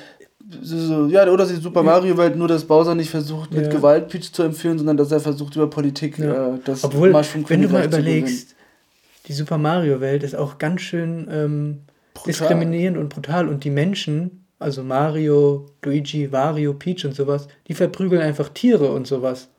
so, 0.62 0.77
so, 0.77 1.08
ja, 1.08 1.27
oder 1.27 1.46
die 1.46 1.55
Super 1.55 1.84
Mario 1.84 2.17
Welt, 2.17 2.36
nur 2.36 2.48
dass 2.48 2.65
Bowser 2.65 2.96
nicht 2.96 3.10
versucht, 3.10 3.53
mit 3.53 3.65
ja. 3.65 3.72
Gewalt 3.72 4.10
Peach 4.10 4.34
zu 4.34 4.43
entführen, 4.43 4.77
sondern 4.77 4.98
dass 4.98 5.12
er 5.12 5.20
versucht, 5.20 5.55
über 5.55 5.70
Politik 5.70 6.20
ja. 6.20 6.55
äh, 6.55 6.60
das 6.65 6.84
Obwohl, 6.84 7.13
wenn 7.13 7.62
du 7.62 7.70
mal 7.70 7.86
überlegst, 7.86 8.52
die 9.27 9.34
Super 9.34 9.58
Mario 9.58 10.01
Welt 10.01 10.24
ist 10.24 10.36
auch 10.36 10.58
ganz 10.58 10.82
schön 10.82 11.27
ähm, 11.32 11.82
diskriminierend 12.25 12.98
und 12.98 13.10
brutal 13.10 13.48
und 13.48 13.63
die 13.63 13.70
Menschen, 13.70 14.46
also 14.60 14.84
Mario, 14.84 15.68
Luigi, 15.84 16.32
Wario, 16.32 16.74
Peach 16.74 17.06
und 17.06 17.15
sowas, 17.15 17.48
die 17.68 17.74
verprügeln 17.74 18.22
einfach 18.22 18.50
Tiere 18.50 18.92
und 18.92 19.08
sowas. 19.08 19.50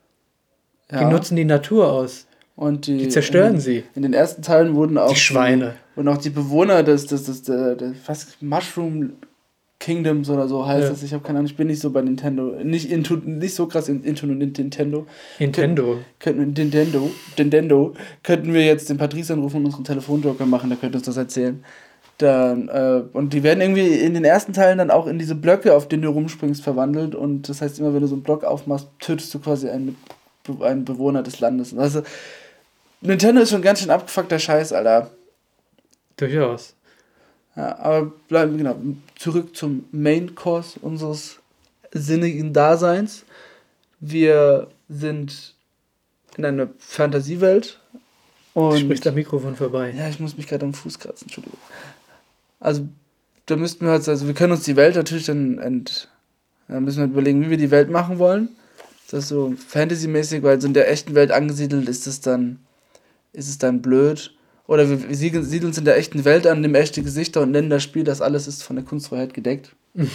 Ja. 0.91 0.99
Die 0.99 1.05
nutzen 1.05 1.35
die 1.35 1.45
Natur 1.45 1.91
aus. 1.91 2.27
Und 2.55 2.87
die, 2.87 2.97
die 2.97 3.09
zerstören 3.09 3.55
in, 3.55 3.59
sie. 3.59 3.83
In 3.95 4.03
den 4.03 4.13
ersten 4.13 4.41
Teilen 4.41 4.75
wurden 4.75 4.97
auch 4.97 5.09
die 5.09 5.17
Schweine. 5.17 5.75
Die, 5.95 5.99
und 5.99 6.07
auch 6.07 6.17
die 6.17 6.29
Bewohner 6.29 6.83
des, 6.83 7.05
des, 7.07 7.25
des, 7.25 7.43
des, 7.43 7.77
des 7.77 7.97
fast 8.01 8.41
Mushroom 8.41 9.13
Kingdoms 9.85 10.31
oder 10.31 10.47
so 10.47 10.65
heißt 10.65 10.85
ja. 10.85 10.89
das. 10.89 11.03
Ich 11.03 11.13
habe 11.13 11.23
keine 11.23 11.37
Ahnung, 11.37 11.45
ich 11.45 11.55
bin 11.55 11.67
nicht 11.67 11.79
so 11.79 11.91
bei 11.91 12.01
Nintendo, 12.01 12.55
nicht, 12.63 12.89
into, 12.89 13.17
nicht 13.17 13.53
so 13.53 13.67
krass 13.67 13.87
in, 13.87 14.03
into 14.03 14.25
Nintendo. 14.25 15.05
Nintendo. 15.37 15.99
Könnten, 16.17 16.53
Nintendo, 16.53 17.11
Nintendo. 17.37 17.93
Könnten 18.23 18.51
wir 18.51 18.65
jetzt 18.65 18.89
den 18.89 18.97
Patrice 18.97 19.33
anrufen 19.33 19.57
und 19.57 19.65
unseren 19.65 19.83
Telefonjoker 19.83 20.47
machen, 20.47 20.71
der 20.71 20.79
könnte 20.79 20.97
uns 20.97 21.05
das 21.05 21.17
erzählen. 21.17 21.63
Dann, 22.17 22.67
äh, 22.69 23.03
und 23.13 23.33
die 23.33 23.43
werden 23.43 23.61
irgendwie 23.61 23.87
in 23.87 24.15
den 24.15 24.23
ersten 24.23 24.53
Teilen 24.53 24.79
dann 24.79 24.89
auch 24.89 25.05
in 25.05 25.19
diese 25.19 25.35
Blöcke, 25.35 25.75
auf 25.75 25.87
denen 25.87 26.01
du 26.01 26.09
rumspringst, 26.09 26.63
verwandelt. 26.63 27.13
Und 27.13 27.47
das 27.47 27.61
heißt, 27.61 27.77
immer 27.77 27.93
wenn 27.93 28.01
du 28.01 28.07
so 28.07 28.15
einen 28.15 28.23
Block 28.23 28.43
aufmachst, 28.43 28.87
tötest 28.99 29.31
du 29.35 29.39
quasi 29.39 29.69
einen, 29.69 29.95
einen 30.61 30.83
Bewohner 30.83 31.21
des 31.21 31.39
Landes. 31.41 31.77
Also, 31.77 32.01
Nintendo 33.01 33.41
ist 33.41 33.51
schon 33.51 33.61
ganz 33.61 33.81
schön 33.81 33.91
abgefuckter 33.91 34.39
Scheiß, 34.39 34.73
Alter. 34.73 35.11
Durchaus. 36.17 36.73
Ja, 37.55 37.77
aber 37.79 38.11
bleiben 38.27 38.57
genau 38.57 38.77
zurück 39.17 39.55
zum 39.55 39.85
Main 39.91 40.35
Course 40.35 40.77
unseres 40.81 41.39
sinnigen 41.91 42.53
Daseins. 42.53 43.23
Wir 43.99 44.67
sind 44.89 45.55
in 46.37 46.45
einer 46.45 46.69
Fantasiewelt. 46.79 47.79
Und 48.53 48.79
Spricht 48.79 49.07
am 49.07 49.15
Mikrofon 49.15 49.55
vorbei. 49.55 49.93
Ja, 49.97 50.09
ich 50.09 50.19
muss 50.19 50.37
mich 50.37 50.47
gerade 50.47 50.65
am 50.65 50.73
Fuß 50.73 50.99
kratzen, 50.99 51.25
Entschuldigung. 51.25 51.59
Also, 52.59 52.87
da 53.45 53.55
müssten 53.55 53.85
wir 53.85 53.91
halt, 53.91 54.07
also 54.07 54.27
wir 54.27 54.33
können 54.33 54.53
uns 54.53 54.63
die 54.63 54.75
Welt 54.75 54.95
natürlich 54.95 55.25
dann 55.25 55.59
ent, 55.59 56.09
da 56.67 56.79
müssen 56.79 56.99
wir 56.99 57.05
überlegen, 57.05 57.41
wie 57.41 57.49
wir 57.49 57.57
die 57.57 57.71
Welt 57.71 57.89
machen 57.89 58.17
wollen. 58.17 58.49
Ist 59.03 59.13
das 59.13 59.27
so 59.27 59.53
Fantasy-mäßig, 59.67 60.41
weil 60.41 60.59
so 60.59 60.67
in 60.67 60.73
der 60.73 60.89
echten 60.89 61.13
Welt 61.15 61.31
angesiedelt 61.31 61.87
ist 61.87 62.07
es 62.07 62.21
dann, 62.21 62.59
ist 63.33 63.49
es 63.49 63.57
dann 63.57 63.81
blöd? 63.81 64.34
Oder 64.67 64.89
wir, 64.89 65.07
wir 65.07 65.15
siedeln 65.15 65.69
es 65.71 65.77
in 65.77 65.85
der 65.85 65.97
echten 65.97 66.25
Welt 66.25 66.47
an, 66.47 66.61
nehmen 66.61 66.75
echte 66.75 67.03
Gesichter 67.03 67.41
und 67.41 67.51
nennen 67.51 67.69
das 67.69 67.83
Spiel, 67.83 68.03
das 68.03 68.21
alles 68.21 68.47
ist 68.47 68.63
von 68.63 68.75
der 68.75 68.85
Kunstfreiheit 68.85 69.33
gedeckt. 69.33 69.75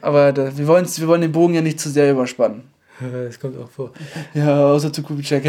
Aber 0.00 0.32
da, 0.32 0.56
wir, 0.56 0.66
wir 0.66 1.08
wollen 1.08 1.20
den 1.20 1.32
Bogen 1.32 1.54
ja 1.54 1.62
nicht 1.62 1.80
zu 1.80 1.90
sehr 1.90 2.10
überspannen. 2.10 2.62
Das 3.00 3.40
kommt 3.40 3.58
auch 3.58 3.70
vor. 3.70 3.92
Ja, 4.34 4.66
außer 4.66 4.92
zu 4.92 5.02
Kubitschek. 5.02 5.44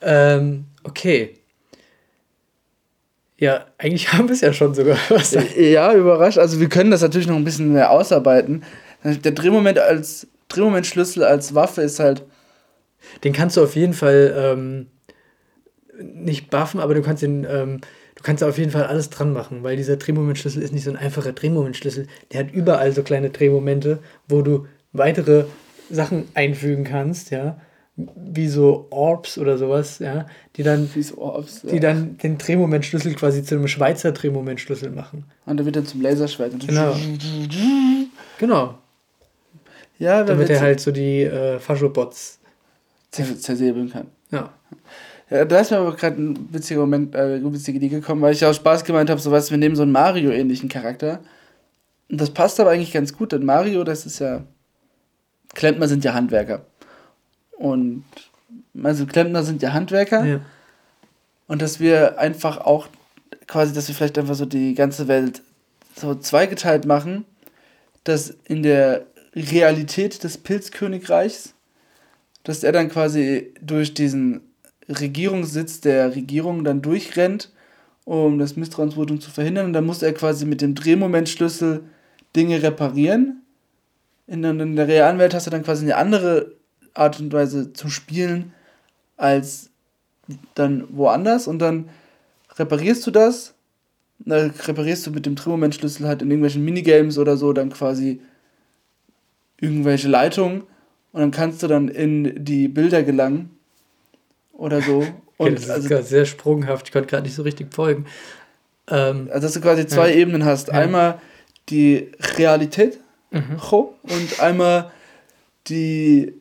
ähm, 0.00 0.64
okay. 0.84 1.34
Ja, 3.36 3.64
eigentlich 3.78 4.12
haben 4.12 4.28
wir 4.28 4.34
es 4.34 4.42
ja 4.42 4.52
schon 4.52 4.74
sogar. 4.74 4.96
Was 5.08 5.36
ja, 5.56 5.92
überrascht. 5.94 6.38
Also 6.38 6.60
wir 6.60 6.68
können 6.68 6.92
das 6.92 7.02
natürlich 7.02 7.26
noch 7.26 7.34
ein 7.34 7.42
bisschen 7.42 7.72
mehr 7.72 7.90
ausarbeiten. 7.90 8.62
Der 9.02 9.32
Drehmoment 9.32 9.80
als 9.80 10.28
Drehmomentschlüssel 10.48 11.24
als 11.24 11.52
Waffe 11.54 11.82
ist 11.82 11.98
halt. 11.98 12.22
Den 13.24 13.32
kannst 13.32 13.56
du 13.56 13.62
auf 13.62 13.76
jeden 13.76 13.92
Fall 13.92 14.34
ähm, 14.36 14.86
nicht 16.00 16.50
buffen, 16.50 16.80
aber 16.80 16.94
du 16.94 17.02
kannst 17.02 17.22
den, 17.22 17.46
ähm, 17.48 17.80
du 18.14 18.22
kannst 18.22 18.42
da 18.42 18.48
auf 18.48 18.58
jeden 18.58 18.70
Fall 18.70 18.84
alles 18.84 19.10
dran 19.10 19.32
machen, 19.32 19.62
weil 19.62 19.76
dieser 19.76 19.96
Drehmomentschlüssel 19.96 20.62
ist 20.62 20.72
nicht 20.72 20.84
so 20.84 20.90
ein 20.90 20.96
einfacher 20.96 21.32
Drehmomentschlüssel. 21.32 22.06
Der 22.32 22.40
hat 22.40 22.52
überall 22.52 22.92
so 22.92 23.02
kleine 23.02 23.30
Drehmomente, 23.30 23.98
wo 24.28 24.42
du 24.42 24.66
weitere 24.92 25.44
Sachen 25.90 26.28
einfügen 26.34 26.84
kannst, 26.84 27.30
ja 27.30 27.60
wie 27.96 28.48
so 28.48 28.86
Orbs 28.90 29.38
oder 29.38 29.58
sowas, 29.58 29.98
ja, 29.98 30.26
die 30.56 30.62
dann, 30.62 30.88
so 31.00 31.18
Orbs, 31.18 31.62
die 31.62 31.76
ja. 31.76 31.80
dann 31.80 32.16
den 32.18 32.38
Drehmomentschlüssel 32.38 33.14
quasi 33.14 33.42
zu 33.42 33.56
einem 33.56 33.68
Schweizer 33.68 34.12
Drehmomentschlüssel 34.12 34.90
machen. 34.90 35.24
Und 35.46 35.58
dann 35.58 35.66
wird 35.66 35.76
er 35.76 35.84
zum 35.84 36.00
Laserschwert. 36.00 36.52
Genau. 36.66 36.96
genau. 38.38 38.78
Ja, 39.98 40.24
damit 40.24 40.48
er 40.48 40.60
halt 40.60 40.80
so 40.80 40.92
die 40.92 41.22
äh, 41.22 41.58
Faschobots 41.58 42.39
zersäbeln 43.10 43.90
kann. 43.90 44.06
Ja. 44.30 44.52
Ja, 45.30 45.44
da 45.44 45.60
ist 45.60 45.70
mir 45.70 45.78
aber 45.78 45.94
gerade 45.94 46.20
ein 46.20 46.52
witziger 46.52 46.80
Moment, 46.80 47.14
äh, 47.14 47.18
eine 47.18 47.52
witzige 47.52 47.78
Idee 47.78 47.88
gekommen, 47.88 48.20
weil 48.20 48.32
ich 48.32 48.44
auch 48.44 48.52
Spaß 48.52 48.84
gemeint 48.84 49.10
habe, 49.10 49.20
so 49.20 49.30
was, 49.30 49.50
wir 49.50 49.58
nehmen 49.58 49.76
so 49.76 49.82
einen 49.82 49.92
Mario-ähnlichen 49.92 50.68
Charakter. 50.68 51.20
Und 52.10 52.20
das 52.20 52.30
passt 52.30 52.58
aber 52.58 52.70
eigentlich 52.70 52.92
ganz 52.92 53.16
gut, 53.16 53.30
denn 53.30 53.44
Mario, 53.44 53.84
das 53.84 54.06
ist 54.06 54.18
ja. 54.18 54.42
Klempner 55.54 55.86
sind 55.86 56.04
ja 56.04 56.14
Handwerker. 56.14 56.64
Und 57.52 58.04
also 58.82 59.06
Klempner 59.06 59.42
sind 59.42 59.62
ja 59.62 59.72
Handwerker. 59.72 60.24
Ja. 60.24 60.40
Und 61.46 61.62
dass 61.62 61.80
wir 61.80 62.18
einfach 62.18 62.58
auch 62.58 62.88
quasi, 63.46 63.72
dass 63.72 63.88
wir 63.88 63.94
vielleicht 63.94 64.18
einfach 64.18 64.34
so 64.34 64.46
die 64.46 64.74
ganze 64.74 65.08
Welt 65.08 65.42
so 65.96 66.14
zweigeteilt 66.14 66.86
machen, 66.86 67.24
dass 68.04 68.30
in 68.44 68.62
der 68.62 69.06
Realität 69.34 70.22
des 70.24 70.38
Pilzkönigreichs, 70.38 71.54
dass 72.44 72.64
er 72.64 72.72
dann 72.72 72.88
quasi 72.88 73.52
durch 73.60 73.94
diesen 73.94 74.40
Regierungssitz 74.88 75.80
der 75.80 76.14
Regierung 76.14 76.64
dann 76.64 76.82
durchrennt, 76.82 77.50
um 78.04 78.38
das 78.38 78.56
Misstrauensvotum 78.56 79.20
zu 79.20 79.30
verhindern. 79.30 79.66
Und 79.66 79.72
dann 79.72 79.86
muss 79.86 80.02
er 80.02 80.12
quasi 80.12 80.46
mit 80.46 80.60
dem 80.60 80.74
Drehmomentschlüssel 80.74 81.82
Dinge 82.34 82.62
reparieren. 82.62 83.42
In, 84.26 84.44
in 84.44 84.76
der 84.76 84.88
realen 84.88 85.18
Welt 85.18 85.34
hast 85.34 85.46
du 85.46 85.50
dann 85.50 85.62
quasi 85.62 85.84
eine 85.84 85.96
andere 85.96 86.52
Art 86.94 87.20
und 87.20 87.32
Weise 87.32 87.72
zu 87.72 87.88
spielen 87.88 88.52
als 89.16 89.70
dann 90.54 90.86
woanders 90.90 91.46
und 91.46 91.58
dann 91.58 91.88
reparierst 92.56 93.06
du 93.06 93.10
das, 93.10 93.54
dann 94.20 94.50
reparierst 94.50 95.06
du 95.06 95.10
mit 95.10 95.26
dem 95.26 95.34
Drehmomentschlüssel 95.34 96.06
halt 96.06 96.22
in 96.22 96.30
irgendwelchen 96.30 96.64
Minigames 96.64 97.18
oder 97.18 97.36
so 97.36 97.52
dann 97.52 97.70
quasi 97.70 98.20
irgendwelche 99.60 100.08
Leitungen 100.08 100.62
und 101.12 101.20
dann 101.20 101.30
kannst 101.30 101.62
du 101.62 101.66
dann 101.66 101.88
in 101.88 102.44
die 102.44 102.68
Bilder 102.68 103.02
gelangen 103.02 103.50
oder 104.52 104.80
so. 104.80 105.06
Und 105.36 105.54
das 105.54 105.62
ist 105.64 105.70
also, 105.70 106.02
sehr 106.02 106.26
sprunghaft, 106.26 106.88
ich 106.88 106.92
konnte 106.92 107.08
gerade 107.08 107.22
nicht 107.22 107.34
so 107.34 107.40
richtig 107.40 107.72
folgen. 107.72 108.04
Ähm, 108.88 109.30
also 109.32 109.46
dass 109.46 109.54
du 109.54 109.62
quasi 109.62 109.86
zwei 109.86 110.10
ja. 110.10 110.16
Ebenen 110.16 110.44
hast. 110.44 110.68
Ja. 110.68 110.74
Einmal 110.74 111.18
die 111.70 112.12
Realität 112.36 112.98
mhm. 113.30 113.56
und 113.62 114.40
einmal 114.40 114.90
die 115.66 116.34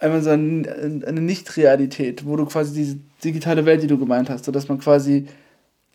einmal 0.00 0.22
so 0.22 0.30
eine, 0.30 1.02
eine 1.06 1.20
Nicht-Realität, 1.20 2.26
wo 2.26 2.36
du 2.36 2.44
quasi 2.46 2.74
diese 2.74 2.98
digitale 3.22 3.64
Welt, 3.64 3.82
die 3.82 3.86
du 3.86 3.98
gemeint 3.98 4.28
hast, 4.28 4.44
sodass 4.44 4.68
man 4.68 4.78
quasi 4.78 5.26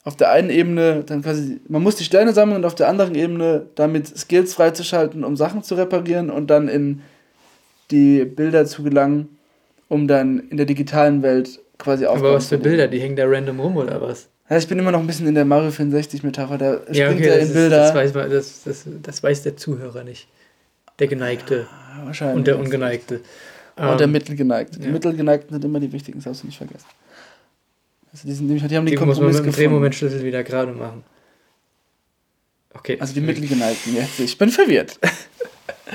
auf 0.06 0.16
der 0.16 0.32
einen 0.32 0.50
Ebene 0.50 1.04
dann 1.06 1.22
quasi, 1.22 1.60
man 1.68 1.84
muss 1.84 1.98
die 1.98 2.06
Sterne 2.06 2.32
sammeln 2.32 2.58
und 2.58 2.66
auf 2.66 2.76
der 2.76 2.88
anderen 2.88 3.16
Ebene 3.16 3.66
damit 3.76 4.08
Skills 4.18 4.54
freizuschalten, 4.54 5.26
um 5.26 5.36
Sachen 5.36 5.64
zu 5.64 5.76
reparieren 5.76 6.30
und 6.30 6.48
dann 6.48 6.70
in 6.70 7.02
die 7.92 8.26
Bilder 8.26 8.66
zu 8.66 8.84
gelangen, 8.84 9.38
um 9.88 10.08
dann 10.08 10.40
in 10.50 10.58
der 10.58 10.66
digitalen 10.66 11.22
Welt 11.24 11.60
quasi 11.78 12.06
aufzubauen. 12.06 12.30
Aber 12.30 12.38
was 12.38 12.48
für 12.48 12.58
Bilder? 12.58 12.88
Die 12.88 13.00
hängen 13.00 13.16
da 13.16 13.26
random 13.26 13.60
rum 13.60 13.78
oder 13.78 14.02
was? 14.02 14.28
Ja, 14.50 14.58
ich 14.58 14.68
bin 14.68 14.80
immer 14.80 14.92
noch 14.92 15.00
ein 15.00 15.08
bisschen 15.08 15.28
in 15.28 15.36
der 15.36 15.46
Mario 15.46 15.72
64 15.72 16.24
Metapher, 16.24 16.58
da 16.58 16.80
ja, 16.92 17.10
okay, 17.10 17.28
er 17.28 17.40
in 17.40 17.54
Bilder. 17.54 17.78
Das 17.78 17.96
weiß, 17.96 18.14
man, 18.14 18.30
das, 18.30 18.64
das, 18.64 18.86
das 19.04 19.22
weiß 19.22 19.44
der 19.44 19.58
Zuhörer 19.58 20.04
nicht. 20.04 20.28
Der 21.00 21.08
Geneigte. 21.08 21.68
Ja, 21.98 22.06
wahrscheinlich. 22.06 22.38
Und 22.38 22.48
der 22.48 22.58
Ungeneigte. 22.58 23.22
Und 23.76 23.88
um, 23.88 23.98
der 23.98 24.06
ähm, 24.06 24.12
Mittelgeneigte. 24.12 24.80
Die 24.80 24.86
ja. 24.86 24.92
Mittelgeneigten 24.92 25.54
sind 25.54 25.66
immer 25.66 25.80
die 25.80 25.92
wichtigen, 25.92 26.20
das 26.20 26.26
darfst 26.26 26.44
du 26.44 26.48
nicht 26.48 26.58
vergessen. 26.58 26.88
Also 28.12 28.28
die, 28.28 28.34
sind, 28.34 28.48
die 28.48 28.60
haben 28.62 28.70
den 28.70 28.86
die 28.86 28.96
Kompromiss 28.96 29.20
muss 29.20 29.34
man 29.36 29.46
mit 29.46 29.54
dem 29.54 29.58
Drehmomentschlüssel 29.58 30.24
wieder 30.24 30.44
gerade 30.44 30.72
machen. 30.72 31.04
Okay. 32.74 32.98
Also 33.00 33.14
die 33.14 33.22
Mittelgeneigten 33.22 33.96
jetzt. 33.96 34.20
Ich 34.20 34.38
bin 34.38 34.50
verwirrt. 34.50 34.98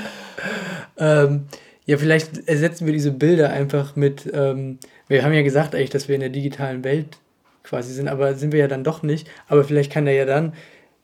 ähm, 0.99 1.47
ja, 1.85 1.99
vielleicht 1.99 2.49
ersetzen 2.49 2.87
wir 2.87 2.93
diese 2.93 3.11
Bilder 3.11 3.51
einfach 3.51 3.97
mit. 3.97 4.31
Ähm, 4.33 4.79
wir 5.09 5.25
haben 5.25 5.33
ja 5.33 5.43
gesagt 5.43 5.75
eigentlich, 5.75 5.91
dass 5.91 6.09
wir 6.09 6.15
in 6.15 6.21
der 6.21 6.31
digitalen 6.31 6.85
Welt 6.85 7.19
quasi 7.65 7.93
sind, 7.93 8.09
aber 8.09 8.35
sind 8.35 8.53
wir 8.53 8.61
ja 8.61 8.69
dann 8.69 8.85
doch 8.85 9.03
nicht. 9.03 9.29
Aber 9.49 9.65
vielleicht 9.65 9.93
kann 9.93 10.07
er 10.07 10.15
ja 10.15 10.25
dann 10.25 10.53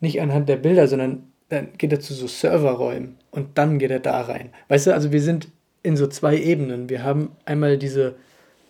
nicht 0.01 0.21
anhand 0.21 0.49
der 0.49 0.57
Bilder, 0.57 0.87
sondern 0.87 1.25
dann 1.49 1.69
geht 1.79 1.93
er 1.93 2.01
zu 2.01 2.15
so 2.15 2.27
Serverräumen 2.27 3.17
und 3.31 3.59
dann 3.59 3.79
geht 3.79 3.91
er 3.91 4.01
da 4.01 4.21
rein. 4.21 4.51
Weißt 4.69 4.87
du, 4.87 4.95
also 4.95 5.13
wir 5.13 5.23
sind 5.23 5.49
in 5.83 5.97
so 5.97 6.07
zwei 6.07 6.37
Ebenen. 6.37 6.89
Wir 6.89 7.03
haben 7.03 7.31
einmal 7.45 7.79
diese 7.79 8.15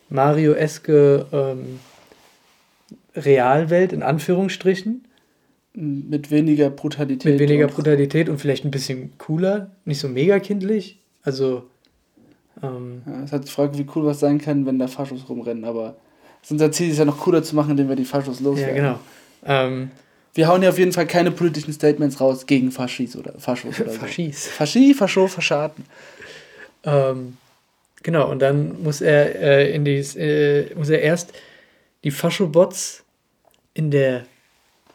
Mario-eske 0.08 1.26
ähm, 1.32 1.80
Realwelt 3.14 3.92
in 3.92 4.02
Anführungsstrichen. 4.02 5.04
Mit 5.74 6.30
weniger 6.30 6.70
Brutalität. 6.70 7.32
Mit 7.32 7.40
weniger 7.40 7.68
Brutalität 7.68 8.28
und 8.28 8.38
vielleicht 8.40 8.64
ein 8.64 8.70
bisschen 8.70 9.12
cooler, 9.18 9.70
nicht 9.84 10.00
so 10.00 10.08
mega 10.08 10.38
kindlich. 10.40 10.98
Also. 11.22 11.68
Ähm, 12.62 13.02
ja, 13.06 13.22
es 13.24 13.32
halt 13.32 13.44
die 13.44 13.50
Frage, 13.50 13.78
wie 13.78 13.86
cool 13.94 14.06
was 14.06 14.20
sein 14.20 14.38
kann, 14.38 14.66
wenn 14.66 14.78
da 14.78 14.88
Faschos 14.88 15.28
rumrennen, 15.28 15.64
aber 15.64 15.96
unser 16.50 16.72
Ziel 16.72 16.90
ist 16.90 16.98
ja 16.98 17.04
noch 17.04 17.18
cooler 17.18 17.42
zu 17.42 17.54
machen, 17.54 17.72
indem 17.72 17.88
wir 17.88 17.96
die 17.96 18.04
Faschos 18.04 18.40
loswerden. 18.40 18.76
Ja, 18.76 18.82
genau. 18.82 19.00
Ähm, 19.44 19.90
wir 20.34 20.48
hauen 20.48 20.62
ja 20.62 20.70
auf 20.70 20.78
jeden 20.78 20.92
Fall 20.92 21.06
keine 21.06 21.30
politischen 21.30 21.72
Statements 21.72 22.20
raus 22.20 22.46
gegen 22.46 22.70
Faschis 22.70 23.16
oder 23.16 23.34
Faschos 23.38 23.80
oder 23.80 23.90
so. 23.90 23.98
Faschis. 23.98 24.46
Faschi, 24.46 24.94
Fascho, 24.94 25.26
Faschaten. 25.26 25.84
Ähm, 26.84 27.36
genau, 28.02 28.30
und 28.30 28.40
dann 28.40 28.82
muss 28.82 29.00
er, 29.00 29.34
äh, 29.40 29.74
in 29.74 29.84
die, 29.84 29.96
äh, 29.96 30.74
muss 30.74 30.90
er 30.90 31.02
erst 31.02 31.32
die 32.04 32.10
Faschobots 32.10 33.04
in 33.74 33.90
der 33.90 34.26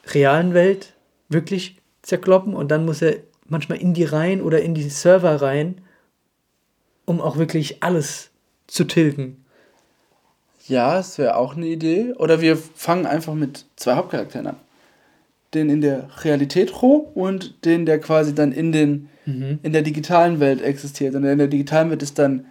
realen 0.07 0.53
Welt 0.53 0.93
wirklich 1.29 1.77
zerkloppen 2.01 2.53
und 2.53 2.69
dann 2.69 2.85
muss 2.85 3.01
er 3.01 3.17
manchmal 3.47 3.79
in 3.79 3.93
die 3.93 4.05
Reihen 4.05 4.41
oder 4.41 4.61
in 4.61 4.73
die 4.73 4.89
Server 4.89 5.41
rein, 5.41 5.81
um 7.05 7.21
auch 7.21 7.37
wirklich 7.37 7.83
alles 7.83 8.29
zu 8.67 8.85
tilgen. 8.85 9.43
Ja, 10.67 10.95
das 10.95 11.17
wäre 11.17 11.35
auch 11.35 11.55
eine 11.55 11.67
Idee. 11.67 12.13
Oder 12.17 12.41
wir 12.41 12.57
fangen 12.57 13.05
einfach 13.05 13.33
mit 13.33 13.65
zwei 13.75 13.95
Hauptcharakteren 13.95 14.47
an. 14.47 14.55
Den 15.53 15.69
in 15.69 15.81
der 15.81 16.09
Realität 16.23 16.81
Ro 16.81 17.11
und 17.13 17.65
den, 17.65 17.85
der 17.85 17.99
quasi 17.99 18.33
dann 18.33 18.51
in 18.51 18.71
den 18.71 19.09
mhm. 19.25 19.59
in 19.61 19.73
der 19.73 19.81
digitalen 19.81 20.39
Welt 20.39 20.61
existiert. 20.61 21.15
Und 21.15 21.25
in 21.25 21.37
der 21.37 21.47
digitalen 21.47 21.89
Welt 21.89 22.01
ist 22.01 22.17
dann 22.17 22.45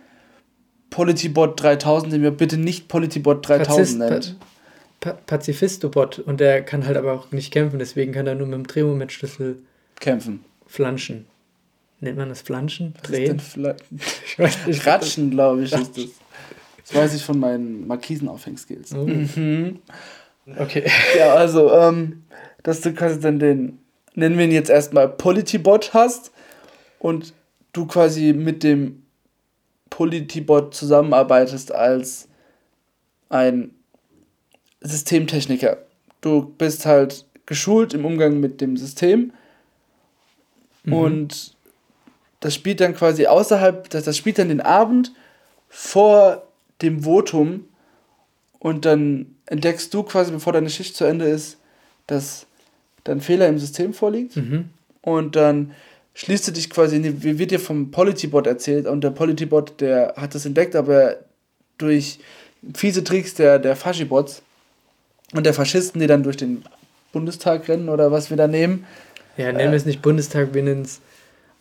Politybot 0.90 1.60
3000, 1.60 2.12
den 2.12 2.22
wir 2.22 2.30
bitte 2.30 2.58
nicht 2.58 2.88
Politybot 2.88 3.48
3000 3.48 3.98
nennt. 3.98 4.36
Pa 5.00 5.14
Pazifistobot 5.26 6.20
und 6.20 6.38
der 6.38 6.62
kann 6.62 6.86
halt 6.86 6.96
aber 6.96 7.12
auch 7.12 7.32
nicht 7.32 7.52
kämpfen, 7.52 7.80
deswegen 7.80 8.12
kann 8.12 8.28
er 8.28 8.36
nur 8.36 8.46
mit 8.46 8.54
dem 8.54 8.66
Drehmomentschlüssel 8.68 9.58
kämpfen. 9.98 10.44
Flanschen. 10.66 11.26
Nennt 12.02 12.18
man 12.18 12.30
das 12.30 12.42
Flanschen? 12.42 12.94
Drehen? 13.04 13.38
Fla 13.38 13.76
Ratschen, 14.38 15.30
glaube 15.30 15.62
ich, 15.62 15.72
ist 15.72 15.96
das. 15.96 16.08
Das 16.78 16.94
weiß 16.96 17.14
ich 17.14 17.22
von 17.22 17.38
meinen 17.38 17.86
Markisenaufhängskills. 17.86 18.92
Oh. 18.92 19.06
Mhm. 19.06 19.78
Okay. 20.58 20.90
Ja, 21.16 21.34
also, 21.34 21.72
ähm, 21.72 22.24
dass 22.64 22.80
du 22.80 22.92
quasi 22.92 23.20
dann 23.20 23.38
den, 23.38 23.78
nennen 24.16 24.36
wir 24.36 24.44
ihn 24.44 24.50
jetzt 24.50 24.68
erstmal 24.68 25.08
Politybot 25.08 25.94
hast 25.94 26.32
und 26.98 27.34
du 27.72 27.86
quasi 27.86 28.32
mit 28.32 28.64
dem 28.64 29.04
Politibot 29.88 30.74
zusammenarbeitest 30.74 31.72
als 31.72 32.26
ein 33.28 33.70
Systemtechniker. 34.80 35.78
Du 36.20 36.52
bist 36.58 36.84
halt 36.84 37.26
geschult 37.46 37.94
im 37.94 38.04
Umgang 38.04 38.40
mit 38.40 38.60
dem 38.60 38.76
System 38.76 39.32
mhm. 40.82 40.92
und 40.92 41.51
das 42.42 42.54
spielt 42.54 42.80
dann 42.80 42.94
quasi 42.94 43.26
außerhalb, 43.26 43.88
das, 43.88 44.04
das 44.04 44.16
spielt 44.16 44.38
dann 44.38 44.48
den 44.50 44.60
Abend 44.60 45.12
vor 45.70 46.42
dem 46.82 47.04
Votum 47.04 47.64
und 48.58 48.84
dann 48.84 49.34
entdeckst 49.46 49.94
du 49.94 50.02
quasi, 50.02 50.32
bevor 50.32 50.52
deine 50.52 50.68
Schicht 50.70 50.96
zu 50.96 51.04
Ende 51.04 51.24
ist, 51.26 51.58
dass 52.06 52.46
dann 53.04 53.20
Fehler 53.20 53.48
im 53.48 53.58
System 53.58 53.94
vorliegt 53.94 54.36
Mhm. 54.36 54.68
und 55.00 55.36
dann 55.36 55.72
schließt 56.14 56.48
du 56.48 56.52
dich 56.52 56.68
quasi, 56.68 56.96
in 56.96 57.02
die, 57.04 57.22
wie 57.22 57.38
wird 57.38 57.52
dir 57.52 57.60
vom 57.60 57.90
Politybot 57.90 58.46
erzählt 58.46 58.86
und 58.86 59.02
der 59.02 59.10
Politybot, 59.10 59.80
der 59.80 60.14
hat 60.16 60.34
das 60.34 60.44
entdeckt, 60.44 60.76
aber 60.76 61.16
durch 61.78 62.18
fiese 62.74 63.02
Tricks 63.02 63.34
der, 63.34 63.58
der 63.58 63.76
Faschibots 63.76 64.42
und 65.32 65.46
der 65.46 65.54
Faschisten, 65.54 66.00
die 66.00 66.06
dann 66.06 66.22
durch 66.22 66.36
den 66.36 66.64
Bundestag 67.12 67.66
rennen 67.68 67.88
oder 67.88 68.12
was 68.12 68.30
wir 68.30 68.36
da 68.36 68.46
nehmen. 68.46 68.84
Ja, 69.36 69.52
nennen 69.52 69.72
wir 69.72 69.76
es 69.76 69.86
nicht 69.86 70.02
Bundestag, 70.02 70.52
wir 70.54 70.62
nennen 70.62 70.82
es. 70.82 71.00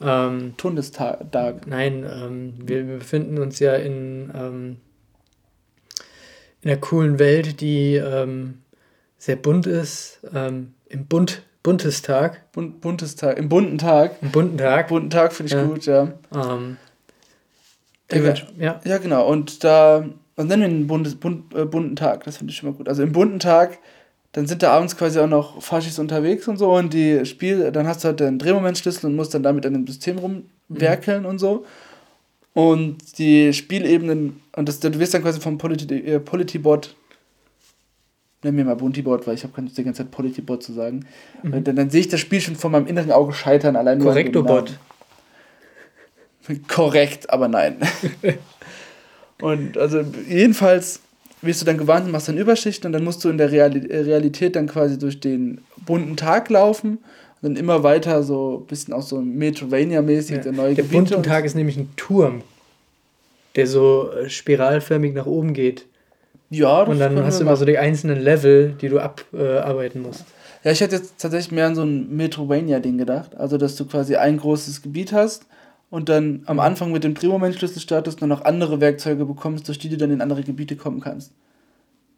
Ähm, 0.03 0.53
Tundestag. 0.57 1.67
Nein, 1.67 2.05
ähm, 2.09 2.53
wir, 2.57 2.87
wir 2.87 2.97
befinden 2.99 3.37
uns 3.37 3.59
ja 3.59 3.75
in, 3.75 4.31
ähm, 4.35 4.77
in 6.61 6.71
einer 6.71 6.79
coolen 6.79 7.19
Welt, 7.19 7.61
die 7.61 7.95
ähm, 7.95 8.59
sehr 9.17 9.35
bunt 9.35 9.67
ist. 9.67 10.19
Ähm, 10.33 10.73
Im 10.89 11.05
Bund, 11.07 11.43
Bundestag. 11.63 12.51
Bund, 12.51 12.81
Bundestag. 12.81 13.37
Im 13.37 13.49
bunten 13.49 13.77
Tag. 13.77 14.15
Im 14.21 14.31
bunten 14.31 14.57
Tag. 14.57 14.87
Bunten 14.87 15.09
Tag 15.09 15.33
finde 15.33 15.47
ich 15.47 15.53
Ja. 15.53 15.63
gut, 15.65 15.85
ja. 15.85 16.13
Ähm, 16.33 16.77
Ja, 18.11 18.33
ja. 18.57 18.81
Ja, 18.83 18.97
genau. 18.97 19.27
Und 19.27 19.63
da, 19.63 20.03
was 20.35 20.45
nennen 20.45 20.61
wir 20.61 20.69
den 20.69 20.87
Bundes, 20.87 21.15
Bund, 21.15 21.53
äh, 21.55 21.65
bunten 21.65 21.95
Tag? 21.95 22.23
Das 22.25 22.37
finde 22.37 22.51
ich 22.51 22.57
schon 22.57 22.69
mal 22.69 22.75
gut. 22.75 22.89
Also 22.89 23.03
im 23.03 23.11
bunten 23.11 23.39
Tag, 23.39 23.77
dann 24.33 24.47
sind 24.47 24.63
da 24.63 24.71
abends 24.71 24.95
quasi 24.95 25.19
auch 25.19 25.27
noch 25.27 25.61
Faschis 25.61 25.99
unterwegs 25.99 26.47
und 26.47 26.57
so 26.57 26.73
und 26.73 26.93
die 26.93 27.25
Spiel, 27.25 27.71
dann 27.71 27.87
hast 27.87 28.03
du 28.03 28.09
halt 28.09 28.19
den 28.19 28.39
Drehmomentschlüssel 28.39 29.09
und 29.09 29.15
musst 29.15 29.33
dann 29.33 29.43
damit 29.43 29.65
an 29.65 29.73
dem 29.73 29.87
System 29.87 30.17
rumwerkeln 30.17 31.25
und 31.25 31.39
so. 31.39 31.65
Und 32.53 33.17
die 33.17 33.53
Spielebenen, 33.53 34.41
und 34.55 34.67
das, 34.67 34.79
du 34.79 34.97
wirst 34.99 35.13
dann 35.13 35.21
quasi 35.21 35.39
vom 35.39 35.57
Politi 35.57 35.95
äh, 35.95 36.19
Politibot, 36.19 36.95
nenn 38.43 38.55
mir 38.55 38.65
mal 38.65 38.75
Buntibot, 38.75 39.27
weil 39.27 39.35
ich 39.35 39.43
habe 39.43 39.61
die 39.61 39.83
ganze 39.83 40.03
Zeit 40.03 40.11
Politibot 40.11 40.63
zu 40.63 40.73
sagen. 40.73 41.05
Weil 41.43 41.61
Dann, 41.61 41.75
dann 41.75 41.89
sehe 41.89 42.01
ich 42.01 42.09
das 42.09 42.19
Spiel 42.19 42.41
schon 42.41 42.55
vor 42.55 42.69
meinem 42.69 42.87
inneren 42.87 43.11
Auge 43.11 43.33
scheitern, 43.33 43.75
allein 43.75 43.99
nur 43.99 44.07
Korrektobot. 44.07 44.77
Korrekt, 46.67 47.29
aber 47.29 47.47
nein. 47.47 47.77
und 49.41 49.77
also 49.77 50.03
jedenfalls 50.27 51.01
wirst 51.41 51.61
du 51.61 51.65
dann 51.65 51.77
gewarnt 51.77 52.05
und 52.05 52.11
machst 52.11 52.27
dann 52.27 52.37
Überschichten 52.37 52.87
und 52.87 52.93
dann 52.93 53.03
musst 53.03 53.23
du 53.23 53.29
in 53.29 53.37
der 53.37 53.51
äh, 53.51 53.61
Realität 54.01 54.55
dann 54.55 54.67
quasi 54.67 54.97
durch 54.97 55.19
den 55.19 55.61
bunten 55.85 56.15
Tag 56.15 56.49
laufen 56.49 56.99
und 57.41 57.41
dann 57.41 57.55
immer 57.55 57.83
weiter 57.83 58.23
so 58.23 58.59
ein 58.63 58.67
bisschen 58.67 58.93
auch 58.93 59.01
so 59.01 59.19
Metrovania-mäßig 59.21 60.37
Ja. 60.37 60.41
der 60.43 60.51
neue 60.51 60.75
Der 60.75 60.83
Gebiete 60.83 61.15
bunte 61.15 61.21
Tag 61.29 61.45
ist 61.45 61.55
nämlich 61.55 61.77
ein 61.77 61.89
Turm, 61.97 62.41
der 63.55 63.67
so 63.67 64.11
äh, 64.11 64.29
spiralförmig 64.29 65.13
nach 65.13 65.25
oben 65.25 65.53
geht. 65.53 65.85
Ja, 66.49 66.81
das 66.81 66.89
Und 66.89 66.99
dann 66.99 67.23
hast 67.23 67.39
du 67.39 67.43
immer 67.43 67.55
so 67.55 67.65
die 67.65 67.77
einzelnen 67.77 68.19
Level, 68.19 68.75
die 68.81 68.89
du 68.89 68.99
abarbeiten 68.99 70.01
musst. 70.01 70.25
Ja, 70.63 70.71
ich 70.71 70.81
hätte 70.81 70.97
jetzt 70.97 71.13
tatsächlich 71.17 71.51
mehr 71.51 71.65
an 71.65 71.75
so 71.75 71.81
ein 71.83 72.15
Metrovania-Ding 72.15 72.97
gedacht. 72.97 73.35
Also, 73.35 73.57
dass 73.57 73.75
du 73.77 73.85
quasi 73.85 74.17
ein 74.17 74.37
großes 74.37 74.81
Gebiet 74.81 75.13
hast 75.13 75.45
und 75.91 76.07
dann 76.07 76.41
am 76.45 76.59
Anfang 76.59 76.91
mit 76.91 77.03
dem 77.03 77.13
Drehmomentschlüssel 77.13 77.81
startest 77.81 78.21
und 78.23 78.29
noch 78.29 78.45
andere 78.45 78.79
Werkzeuge 78.79 79.25
bekommst, 79.25 79.67
durch 79.67 79.77
die 79.77 79.89
du 79.89 79.97
dann 79.97 80.09
in 80.09 80.21
andere 80.21 80.41
Gebiete 80.41 80.77
kommen 80.77 81.01
kannst. 81.01 81.33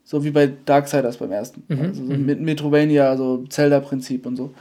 So 0.06 0.24
wie 0.24 0.30
bei 0.30 0.52
Darksiders 0.66 1.18
beim 1.18 1.32
ersten. 1.32 1.64
Mhm, 1.68 1.82
Also 1.82 2.06
so 2.06 2.14
mhm. 2.14 2.26
mit 2.26 2.40
Metrovania, 2.40 3.10
also 3.10 3.44
Zelda-Prinzip 3.50 4.28
und 4.28 4.36
so. 4.36 4.54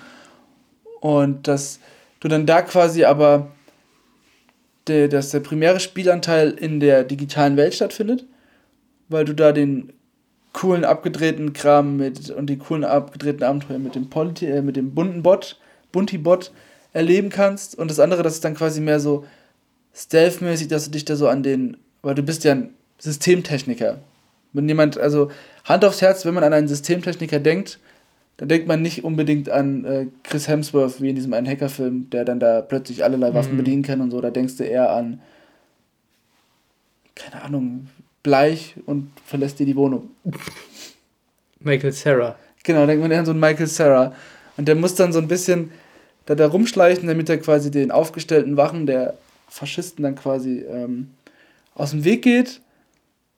Und 1.00 1.46
dass 1.46 1.78
du 2.20 2.28
dann 2.28 2.46
da 2.46 2.62
quasi 2.62 3.04
aber, 3.04 3.48
der, 4.86 5.08
dass 5.08 5.30
der 5.30 5.40
primäre 5.40 5.78
Spielanteil 5.78 6.50
in 6.50 6.80
der 6.80 7.04
digitalen 7.04 7.58
Welt 7.58 7.74
stattfindet, 7.74 8.24
weil 9.10 9.26
du 9.26 9.34
da 9.34 9.52
den 9.52 9.92
coolen 10.54 10.84
abgedrehten 10.84 11.52
Kram 11.52 11.98
mit 11.98 12.30
und 12.30 12.46
die 12.46 12.56
coolen 12.56 12.84
abgedrehten 12.84 13.42
Abenteuer 13.42 13.78
mit 13.78 13.94
dem 13.94 14.08
Politi 14.08 14.46
äh, 14.46 14.62
mit 14.62 14.76
dem 14.76 14.94
bunten 14.94 15.22
Bot, 15.22 15.58
Bunti-Bot 15.92 16.50
erleben 16.92 17.30
kannst 17.30 17.78
und 17.78 17.90
das 17.90 18.00
andere, 18.00 18.22
das 18.22 18.34
ist 18.34 18.44
dann 18.44 18.54
quasi 18.54 18.80
mehr 18.80 19.00
so 19.00 19.24
stealth-mäßig, 19.94 20.68
dass 20.68 20.84
du 20.84 20.90
dich 20.90 21.04
da 21.04 21.16
so 21.16 21.28
an 21.28 21.42
den, 21.42 21.76
weil 22.02 22.14
du 22.14 22.22
bist 22.22 22.44
ja 22.44 22.52
ein 22.52 22.70
Systemtechniker. 22.98 23.98
Wenn 24.52 24.68
jemand, 24.68 24.98
also 24.98 25.30
Hand 25.64 25.84
aufs 25.84 26.02
Herz, 26.02 26.24
wenn 26.24 26.34
man 26.34 26.44
an 26.44 26.52
einen 26.52 26.68
Systemtechniker 26.68 27.40
denkt, 27.40 27.78
dann 28.36 28.48
denkt 28.48 28.66
man 28.66 28.82
nicht 28.82 29.04
unbedingt 29.04 29.48
an 29.50 29.84
äh, 29.84 30.06
Chris 30.24 30.48
Hemsworth 30.48 31.00
wie 31.00 31.10
in 31.10 31.14
diesem 31.14 31.32
einen 31.32 31.46
Hackerfilm, 31.46 32.10
der 32.10 32.24
dann 32.24 32.40
da 32.40 32.60
plötzlich 32.60 33.04
allerlei 33.04 33.34
Waffen 33.34 33.52
Mhm. 33.54 33.58
bedienen 33.58 33.82
kann 33.82 34.00
und 34.00 34.10
so. 34.10 34.20
Da 34.20 34.30
denkst 34.30 34.56
du 34.56 34.64
eher 34.64 34.90
an, 34.90 35.20
keine 37.14 37.42
Ahnung, 37.42 37.88
Bleich 38.22 38.74
und 38.86 39.10
verlässt 39.24 39.58
dir 39.58 39.66
die 39.66 39.76
Wohnung. 39.76 40.10
Michael 41.60 41.92
Sarah. 41.92 42.36
Genau, 42.62 42.86
denkt 42.86 43.02
man 43.02 43.10
eher 43.10 43.18
an 43.20 43.26
so 43.26 43.32
einen 43.32 43.40
Michael 43.40 43.66
Sarah. 43.66 44.14
Und 44.56 44.68
der 44.68 44.74
muss 44.76 44.94
dann 44.94 45.12
so 45.12 45.18
ein 45.18 45.28
bisschen 45.28 45.70
da, 46.26 46.34
da 46.34 46.46
rumschleichen, 46.46 47.08
damit 47.08 47.28
er 47.28 47.38
quasi 47.38 47.70
den 47.70 47.90
aufgestellten 47.90 48.56
Wachen 48.56 48.86
der 48.86 49.14
Faschisten 49.48 50.02
dann 50.02 50.14
quasi 50.14 50.60
ähm, 50.60 51.10
aus 51.74 51.90
dem 51.90 52.04
Weg 52.04 52.22
geht 52.22 52.60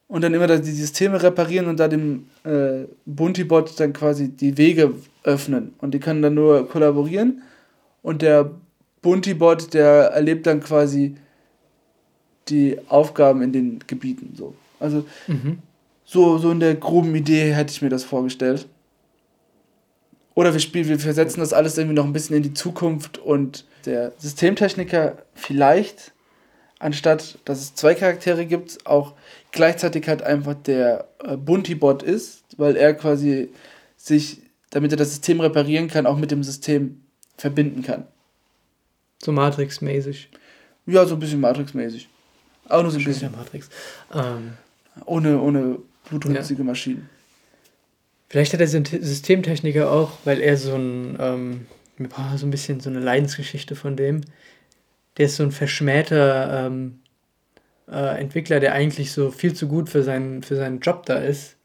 und 0.09 0.23
dann 0.23 0.35
immer 0.35 0.47
da 0.47 0.57
die 0.59 0.71
Systeme 0.71 1.23
reparieren 1.23 1.67
und 1.67 1.81
da 1.81 1.89
dem 1.89 2.27
äh, 2.45 2.85
Buntibot 3.07 3.79
dann 3.81 3.93
quasi 3.93 4.29
die 4.29 4.57
Wege 4.59 4.95
öffnen. 5.23 5.75
Und 5.79 5.93
die 5.93 6.01
können 6.01 6.23
dann 6.23 6.35
nur 6.35 6.69
kollaborieren. 6.69 7.43
Und 8.03 8.23
der 8.23 8.51
Buntibot, 9.03 9.73
der 9.75 10.11
erlebt 10.13 10.47
dann 10.47 10.61
quasi 10.61 11.17
die 12.49 12.79
Aufgaben 12.89 13.43
in 13.43 13.53
den 13.53 13.79
Gebieten. 13.87 14.35
So. 14.37 14.55
Also 14.79 15.05
Mhm. 15.27 15.59
so, 16.05 16.39
so 16.39 16.51
in 16.51 16.61
der 16.61 16.75
groben 16.75 17.15
Idee 17.15 17.53
hätte 17.53 17.73
ich 17.73 17.83
mir 17.83 17.89
das 17.89 18.05
vorgestellt. 18.05 18.67
Oder 20.35 20.53
wir 20.53 20.61
spielen, 20.61 20.89
wir 20.89 20.99
versetzen 20.99 21.41
das 21.41 21.53
alles 21.53 21.79
irgendwie 21.79 21.95
noch 21.95 22.05
ein 22.05 22.13
bisschen 22.13 22.37
in 22.37 22.43
die 22.43 22.55
Zukunft 22.55 23.19
und 23.19 23.65
der 23.87 24.13
Systemtechniker 24.19 25.19
vielleicht, 25.35 26.13
anstatt 26.79 27.39
dass 27.45 27.61
es 27.61 27.75
zwei 27.75 27.95
Charaktere 27.95 28.45
gibt, 28.47 28.85
auch 28.87 29.15
gleichzeitig 29.53 30.09
halt 30.09 30.23
einfach 30.23 30.55
der 30.55 31.09
äh, 31.23 31.37
Buntibot 31.37 32.03
ist, 32.03 32.43
weil 32.57 32.77
er 32.77 32.95
quasi 32.95 33.51
sich, 33.97 34.41
damit 34.71 34.91
er 34.93 34.97
das 34.97 35.11
System 35.11 35.41
reparieren 35.41 35.89
kann, 35.89 36.07
auch 36.07 36.17
mit 36.17 36.31
dem 36.31 36.43
System 36.43 37.01
verbinden 37.37 37.83
kann. 37.83 38.07
So 39.23 39.33
Matrix-mäßig. 39.33 40.29
Ja, 40.87 41.07
so 41.07 41.15
ein 41.15 41.21
bisschen 41.21 41.41
Matrix-mäßig. 41.41 42.09
Auch 42.69 42.83
nur 42.83 42.91
so 42.91 42.99
ein 42.99 43.05
bisschen. 43.05 43.33
Matrix. 43.33 43.69
Ähm, 44.13 44.55
Ohne, 45.07 45.41
ohne 45.41 45.79
blutrünstige 46.09 46.63
Maschinen. 46.65 47.09
Vielleicht 48.29 48.53
hat 48.53 48.61
der 48.61 48.69
Systemtechniker 48.69 49.91
auch, 49.91 50.13
weil 50.25 50.41
er 50.41 50.57
so 50.57 50.75
ein, 50.75 51.17
ähm, 51.21 51.67
so 52.37 52.47
ein 52.47 52.51
bisschen 52.51 52.81
so 52.81 52.91
eine 52.91 53.01
Leidensgeschichte 53.01 53.77
von 53.77 53.97
dem. 53.97 54.23
Der 55.17 55.27
ist 55.27 55.37
so 55.37 55.45
ein 55.45 55.53
verschmähter 55.53 56.67
ähm, 56.67 57.01
äh, 57.91 58.21
Entwickler, 58.21 58.61
der 58.61 58.73
eigentlich 58.73 59.13
so 59.13 59.31
viel 59.31 59.55
zu 59.55 59.69
gut 59.69 59.89
für 59.89 60.03
seinen, 60.03 60.43
für 60.43 60.57
seinen 60.57 60.81
Job 60.81 61.07
da 61.07 61.19
ist. 61.19 61.57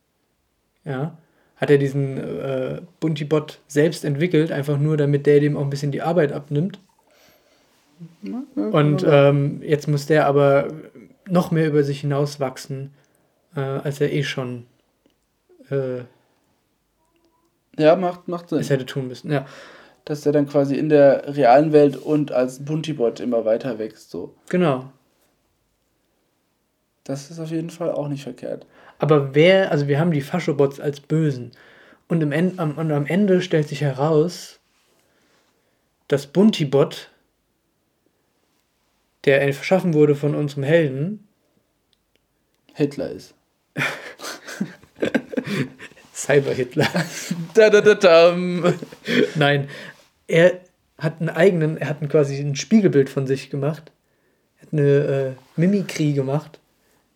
Ja. 0.86 1.18
Hat 1.58 1.70
er 1.70 1.78
diesen 1.78 2.18
äh, 2.18 2.82
Buntibot 3.00 3.60
selbst 3.68 4.06
entwickelt, 4.06 4.52
einfach 4.52 4.78
nur, 4.78 4.98
damit 4.98 5.26
der 5.26 5.40
dem 5.40 5.58
auch 5.58 5.62
ein 5.62 5.70
bisschen 5.70 5.92
die 5.92 6.02
Arbeit 6.02 6.32
abnimmt. 6.32 6.80
Und 8.56 9.06
ähm, 9.06 9.62
jetzt 9.62 9.88
muss 9.88 10.06
der 10.06 10.26
aber 10.26 10.70
noch 11.28 11.52
mehr 11.52 11.68
über 11.68 11.84
sich 11.84 12.02
hinauswachsen, 12.02 12.94
äh, 13.56 13.60
als 13.60 14.00
er 14.00 14.14
eh 14.14 14.24
schon 14.24 14.66
äh, 15.70 16.04
Ja, 17.80 17.96
macht, 17.96 18.28
macht 18.28 18.50
Sinn. 18.50 18.60
es 18.60 18.70
hätte 18.70 18.86
tun 18.86 19.08
müssen. 19.08 19.32
Ja, 19.32 19.46
dass 20.06 20.22
der 20.22 20.32
dann 20.32 20.48
quasi 20.48 20.76
in 20.76 20.90
der 20.90 21.36
realen 21.36 21.72
Welt 21.72 21.96
und 21.96 22.32
als 22.32 22.64
Buntibot 22.64 23.20
immer 23.20 23.46
weiter 23.46 23.80
wächst. 23.80 24.12
So. 24.12 24.36
genau. 24.50 24.92
Das 27.04 27.32
ist 27.32 27.40
auf 27.40 27.50
jeden 27.50 27.72
Fall 27.72 27.92
auch 27.92 28.08
nicht 28.08 28.24
verkehrt. 28.24 28.68
Aber 29.00 29.34
wer, 29.34 29.72
also 29.72 29.88
wir 29.88 30.00
haben 30.00 30.12
die 30.12 30.22
Faschobots 30.22 30.80
als 30.80 31.00
Bösen. 31.00 31.54
Und, 32.08 32.22
im 32.22 32.32
End, 32.32 32.60
am, 32.60 32.78
und 32.78 32.92
am 32.92 33.06
Ende 33.06 33.42
stellt 33.42 33.68
sich 33.68 33.82
heraus, 33.82 34.60
dass 36.08 36.28
Buntibot, 36.28 37.10
der 39.26 39.42
erschaffen 39.42 39.94
wurde 39.94 40.16
von 40.16 40.36
unserem 40.36 40.64
Helden, 40.64 41.28
Hitler 42.74 43.10
ist. 43.10 43.34
Cyber-Hitler. 46.20 46.88
Da, 47.54 47.70
da, 47.70 47.82
da, 47.82 47.96
dam. 47.96 48.74
Nein, 49.36 49.68
er 50.28 50.60
hat 50.98 51.20
einen 51.20 51.30
eigenen, 51.30 51.78
er 51.78 51.90
hat 51.90 52.10
quasi 52.10 52.40
ein 52.40 52.56
Spiegelbild 52.56 53.10
von 53.10 53.26
sich 53.26 53.50
gemacht. 53.50 53.92
Er 54.58 54.62
hat 54.64 54.74
eine 54.74 54.82
äh, 54.82 55.32
Mimikrie 55.56 56.14
gemacht, 56.14 56.60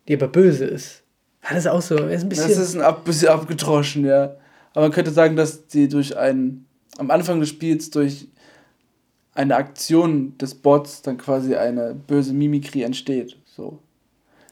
die 0.08 0.14
aber 0.14 0.28
böse 0.28 0.64
ist. 0.64 1.02
Ja, 1.42 1.50
das 1.50 1.60
ist 1.60 1.70
auch 1.70 1.82
so, 1.82 1.96
er 1.96 2.10
ist 2.10 2.22
ein 2.22 2.28
bisschen. 2.28 2.48
Das 2.48 2.58
ist 2.58 2.74
ein 2.74 2.80
ab, 2.80 3.04
bisschen 3.04 3.28
abgedroschen, 3.28 4.04
ja. 4.04 4.36
Aber 4.72 4.86
man 4.86 4.92
könnte 4.92 5.10
sagen, 5.10 5.36
dass 5.36 5.66
die 5.68 5.88
durch 5.88 6.16
einen, 6.16 6.66
am 6.98 7.10
Anfang 7.10 7.40
des 7.40 7.50
Spiels 7.50 7.90
durch 7.90 8.28
eine 9.34 9.56
Aktion 9.56 10.36
des 10.38 10.54
Bots 10.54 11.02
dann 11.02 11.18
quasi 11.18 11.54
eine 11.54 11.94
böse 11.94 12.32
Mimikrie 12.32 12.82
entsteht. 12.82 13.36
So. 13.44 13.80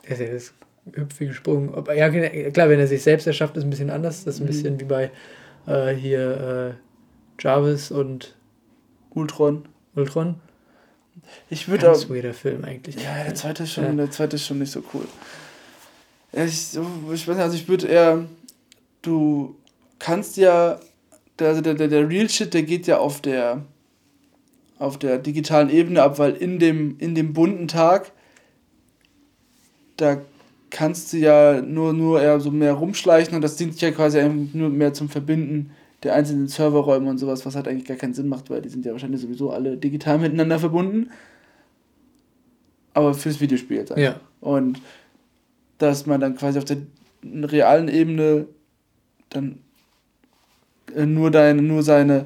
Der 0.07 0.31
ist 0.31 0.53
hüpfig 0.91 1.29
gesprungen. 1.29 1.73
Ob, 1.73 1.93
ja, 1.93 2.09
klar, 2.09 2.69
wenn 2.69 2.79
er 2.79 2.87
sich 2.87 3.03
selbst 3.03 3.27
erschafft, 3.27 3.57
ist 3.57 3.63
ein 3.63 3.69
bisschen 3.69 3.89
anders. 3.89 4.23
Das 4.23 4.35
ist 4.35 4.41
ein 4.41 4.43
mhm. 4.43 4.47
bisschen 4.47 4.79
wie 4.79 4.85
bei 4.85 5.11
äh, 5.67 5.93
hier 5.93 6.75
äh, 6.77 7.41
Jarvis 7.41 7.91
und 7.91 8.35
Ultron. 9.11 9.65
Ultron. 9.95 10.35
Ich 11.49 11.67
würde 11.67 11.91
auch. 11.91 12.09
weirder 12.09 12.33
Film 12.33 12.65
eigentlich. 12.65 12.95
Ja, 12.95 13.23
der 13.23 13.35
zweite 13.35 13.63
ist 13.63 13.73
schon, 13.73 13.85
ja. 13.85 13.91
der 13.91 14.11
zweite 14.11 14.35
ist 14.35 14.45
schon 14.45 14.59
nicht 14.59 14.71
so 14.71 14.83
cool. 14.93 15.05
Ich, 16.31 16.75
ich 16.75 17.27
weiß 17.27 17.27
nicht, 17.27 17.39
also 17.39 17.55
ich 17.55 17.67
würde 17.67 17.87
eher. 17.87 18.25
Du 19.01 19.55
kannst 19.99 20.37
ja. 20.37 20.79
Der, 21.39 21.61
der, 21.61 21.73
der, 21.73 21.87
der 21.87 22.07
Real 22.07 22.29
Shit, 22.29 22.53
der 22.53 22.61
geht 22.61 22.85
ja 22.85 22.99
auf 22.99 23.19
der 23.19 23.63
auf 24.83 24.99
der 24.99 25.17
digitalen 25.17 25.69
Ebene 25.69 26.03
ab, 26.03 26.19
weil 26.19 26.33
in 26.33 26.59
dem, 26.59 26.97
in 26.99 27.15
dem 27.15 27.33
bunten 27.33 27.69
Tag, 27.69 28.11
da 29.95 30.21
kannst 30.73 31.13
du 31.13 31.17
ja 31.17 31.61
nur, 31.61 31.93
nur 31.93 32.19
eher 32.19 32.39
so 32.39 32.49
mehr 32.49 32.73
rumschleichen 32.73 33.35
und 33.35 33.41
das 33.43 33.55
dient 33.55 33.79
ja 33.79 33.91
quasi 33.91 34.27
nur 34.53 34.69
mehr 34.69 34.91
zum 34.91 35.07
Verbinden 35.07 35.69
der 36.01 36.15
einzelnen 36.15 36.47
Serverräume 36.47 37.09
und 37.09 37.19
sowas, 37.19 37.45
was 37.45 37.55
halt 37.55 37.67
eigentlich 37.67 37.85
gar 37.85 37.95
keinen 37.95 38.15
Sinn 38.15 38.27
macht, 38.27 38.49
weil 38.49 38.61
die 38.61 38.69
sind 38.69 38.83
ja 38.83 38.91
wahrscheinlich 38.91 39.21
sowieso 39.21 39.51
alle 39.51 39.77
digital 39.77 40.17
miteinander 40.17 40.59
verbunden. 40.59 41.11
Aber 42.95 43.13
fürs 43.13 43.39
Videospiel 43.39 43.77
jetzt 43.77 43.95
Ja. 43.95 44.19
Und 44.41 44.81
dass 45.77 46.07
man 46.07 46.19
dann 46.19 46.35
quasi 46.35 46.57
auf 46.57 46.65
der 46.65 46.77
realen 47.23 47.87
Ebene 47.87 48.47
dann 49.29 49.59
äh, 50.95 51.05
nur 51.05 51.29
deine, 51.29 51.61
nur 51.61 51.83
seine 51.83 52.25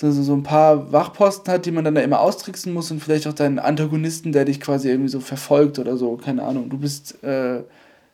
so, 0.00 0.12
so, 0.12 0.22
so 0.22 0.32
ein 0.32 0.44
paar 0.44 0.92
Wachposten 0.92 1.52
hat, 1.52 1.66
die 1.66 1.72
man 1.72 1.84
dann 1.84 1.96
da 1.96 2.00
immer 2.02 2.20
austricksen 2.20 2.72
muss 2.72 2.92
und 2.92 3.02
vielleicht 3.02 3.26
auch 3.26 3.32
deinen 3.32 3.58
Antagonisten, 3.58 4.30
der 4.30 4.44
dich 4.44 4.60
quasi 4.60 4.88
irgendwie 4.88 5.08
so 5.08 5.18
verfolgt 5.18 5.80
oder 5.80 5.96
so, 5.96 6.16
keine 6.16 6.44
Ahnung. 6.44 6.70
Du 6.70 6.78
bist, 6.78 7.20
äh, 7.24 7.62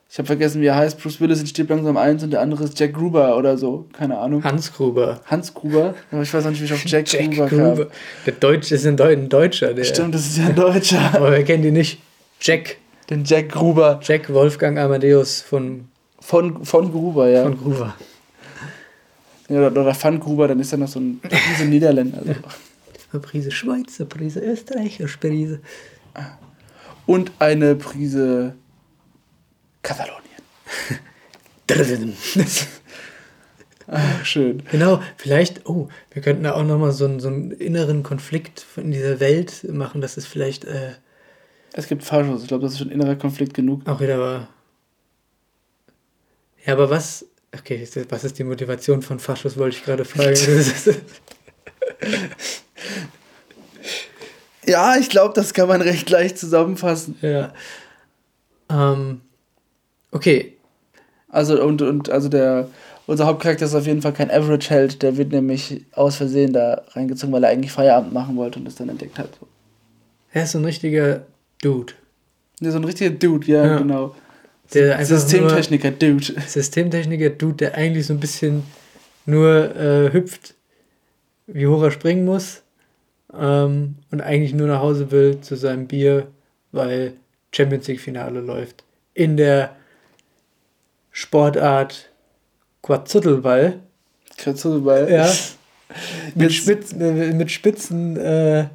ich 0.09 0.17
habe 0.17 0.25
vergessen, 0.25 0.61
wie 0.61 0.65
er 0.65 0.77
heißt, 0.77 0.99
Bruce 0.99 1.21
Willis 1.21 1.41
in 1.41 1.45
Stirb 1.45 1.69
langsam 1.69 1.95
1 1.95 2.23
und 2.23 2.31
der 2.31 2.41
andere 2.41 2.63
ist 2.63 2.79
Jack 2.79 2.95
Gruber 2.95 3.37
oder 3.37 3.55
so, 3.59 3.85
keine 3.93 4.17
Ahnung. 4.17 4.43
Hans 4.43 4.73
Gruber. 4.73 5.21
Hans 5.25 5.53
Gruber? 5.53 5.93
Aber 6.11 6.23
ich 6.23 6.33
weiß 6.33 6.47
auch 6.47 6.49
nicht, 6.49 6.59
wie 6.61 6.65
ich 6.65 6.73
auf 6.73 6.83
Jack, 6.87 7.07
Jack 7.07 7.29
Gruber, 7.29 7.49
Gruber 7.49 7.75
kam. 7.75 7.87
Der 8.25 8.33
Deutsch 8.33 8.71
ist 8.71 8.87
ein, 8.87 8.97
Deu 8.97 9.13
ein 9.13 9.29
Deutscher. 9.29 9.75
Der. 9.75 9.83
Stimmt, 9.83 10.15
das 10.15 10.25
ist 10.25 10.39
ja 10.39 10.47
ein 10.47 10.55
Deutscher. 10.55 11.01
Aber 11.13 11.33
wir 11.33 11.43
kennen 11.43 11.61
die 11.61 11.69
nicht. 11.69 12.01
Jack. 12.41 12.77
Den 13.11 13.25
Jack 13.25 13.49
Gruber. 13.49 13.99
Jack 14.01 14.33
Wolfgang 14.33 14.79
Amadeus 14.79 15.39
von... 15.41 15.85
Von, 16.19 16.65
von 16.65 16.91
Gruber, 16.91 17.29
ja. 17.29 17.43
Von 17.43 17.61
Gruber. 17.61 17.93
Ja, 19.49 19.67
oder, 19.67 19.81
oder 19.81 19.93
Pfannkuber, 19.93 20.47
dann 20.47 20.59
ist 20.59 20.71
er 20.71 20.79
noch 20.79 20.87
so 20.87 20.99
ein 20.99 21.19
Prise 21.19 21.65
Niederländer. 21.65 22.19
Also. 22.19 22.33
Eine 23.11 23.21
Prise 23.21 23.51
Schweizer, 23.51 24.05
Prise 24.05 24.39
Österreicher, 24.41 25.05
Prise. 25.05 25.61
Und 27.05 27.31
eine 27.39 27.75
Prise 27.75 28.55
Katalonien. 29.83 30.25
Ach, 33.87 34.25
schön. 34.25 34.63
Genau, 34.71 35.01
vielleicht, 35.17 35.67
oh, 35.67 35.89
wir 36.11 36.21
könnten 36.21 36.43
da 36.43 36.53
auch 36.53 36.63
nochmal 36.63 36.91
so, 36.91 37.05
einen, 37.05 37.19
so 37.19 37.27
einen 37.27 37.51
inneren 37.51 38.03
Konflikt 38.03 38.65
in 38.77 38.91
dieser 38.91 39.19
Welt 39.19 39.67
machen, 39.71 40.01
dass 40.01 40.17
es 40.17 40.25
vielleicht. 40.25 40.65
Äh, 40.65 40.93
es 41.73 41.87
gibt 41.87 42.03
Faschos, 42.03 42.41
ich 42.41 42.47
glaube, 42.47 42.63
das 42.63 42.73
ist 42.73 42.79
schon 42.79 42.91
innerer 42.91 43.15
Konflikt 43.15 43.53
genug. 43.53 43.87
Auch 43.87 43.99
wieder 43.99 44.19
war. 44.19 44.47
Ja, 46.65 46.73
aber 46.73 46.89
was, 46.89 47.25
Okay, 47.57 47.87
was 48.09 48.23
ist 48.23 48.37
die 48.37 48.43
Motivation 48.43 49.01
von 49.01 49.19
Faschos, 49.19 49.57
wollte 49.57 49.77
ich 49.77 49.83
gerade 49.83 50.05
fragen. 50.05 50.35
ja, 54.65 54.97
ich 54.97 55.09
glaube, 55.09 55.33
das 55.33 55.53
kann 55.53 55.67
man 55.67 55.81
recht 55.81 56.09
leicht 56.09 56.37
zusammenfassen. 56.37 57.17
Ja. 57.21 57.53
Ähm, 58.69 59.21
okay. 60.11 60.53
Also, 61.29 61.61
und, 61.63 61.81
und 61.81 62.09
also 62.09 62.29
der, 62.29 62.69
unser 63.07 63.25
Hauptcharakter 63.25 63.65
ist 63.65 63.75
auf 63.75 63.85
jeden 63.85 64.01
Fall 64.01 64.13
kein 64.13 64.31
Average-Held, 64.31 65.01
der 65.01 65.17
wird 65.17 65.31
nämlich 65.31 65.85
aus 65.91 66.15
Versehen 66.15 66.53
da 66.53 66.83
reingezogen, 66.91 67.33
weil 67.33 67.43
er 67.43 67.49
eigentlich 67.49 67.71
Feierabend 67.71 68.13
machen 68.13 68.37
wollte 68.37 68.59
und 68.59 68.65
das 68.65 68.75
dann 68.75 68.89
entdeckt 68.89 69.19
hat. 69.19 69.29
Er 70.31 70.43
ist 70.43 70.51
so 70.51 70.59
ein 70.59 70.65
richtiger 70.65 71.25
Dude. 71.61 71.93
Ja, 72.61 72.71
so 72.71 72.77
ein 72.77 72.85
richtiger 72.85 73.11
Dude, 73.11 73.47
ja, 73.47 73.65
ja. 73.65 73.77
genau. 73.77 74.15
Der 74.73 75.05
Systemtechniker 75.05 75.91
Dude. 75.91 76.41
Systemtechniker 76.47 77.29
Dude, 77.29 77.55
der 77.55 77.75
eigentlich 77.75 78.07
so 78.07 78.13
ein 78.13 78.19
bisschen 78.19 78.63
nur 79.25 79.75
äh, 79.75 80.11
hüpft, 80.11 80.55
wie 81.47 81.67
hoch 81.67 81.83
er 81.83 81.91
springen 81.91 82.25
muss 82.25 82.63
ähm, 83.33 83.95
und 84.11 84.21
eigentlich 84.21 84.53
nur 84.53 84.67
nach 84.67 84.79
Hause 84.79 85.11
will 85.11 85.41
zu 85.41 85.55
seinem 85.55 85.87
Bier, 85.87 86.27
weil 86.71 87.13
Champions 87.51 87.87
League 87.87 88.01
Finale 88.01 88.41
läuft. 88.41 88.83
In 89.13 89.37
der 89.37 89.75
Sportart 91.11 92.09
Quetzalball. 92.81 93.79
Quetzalball. 94.37 95.09
Ja. 95.09 95.31
mit, 96.35 96.53
Spitz, 96.53 96.93
mit 96.93 97.51
spitzen 97.51 98.17
äh, 98.17 98.67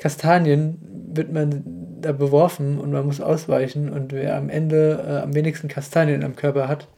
Kastanien 0.00 0.78
wird 1.12 1.32
man 1.32 1.62
da 2.00 2.12
beworfen 2.12 2.78
und 2.78 2.90
man 2.90 3.04
muss 3.04 3.20
ausweichen 3.20 3.90
und 3.90 4.12
wer 4.12 4.36
am 4.36 4.48
Ende 4.48 5.04
äh, 5.06 5.22
am 5.22 5.34
wenigsten 5.34 5.68
Kastanien 5.68 6.24
am 6.24 6.34
Körper 6.34 6.68
hat, 6.68 6.88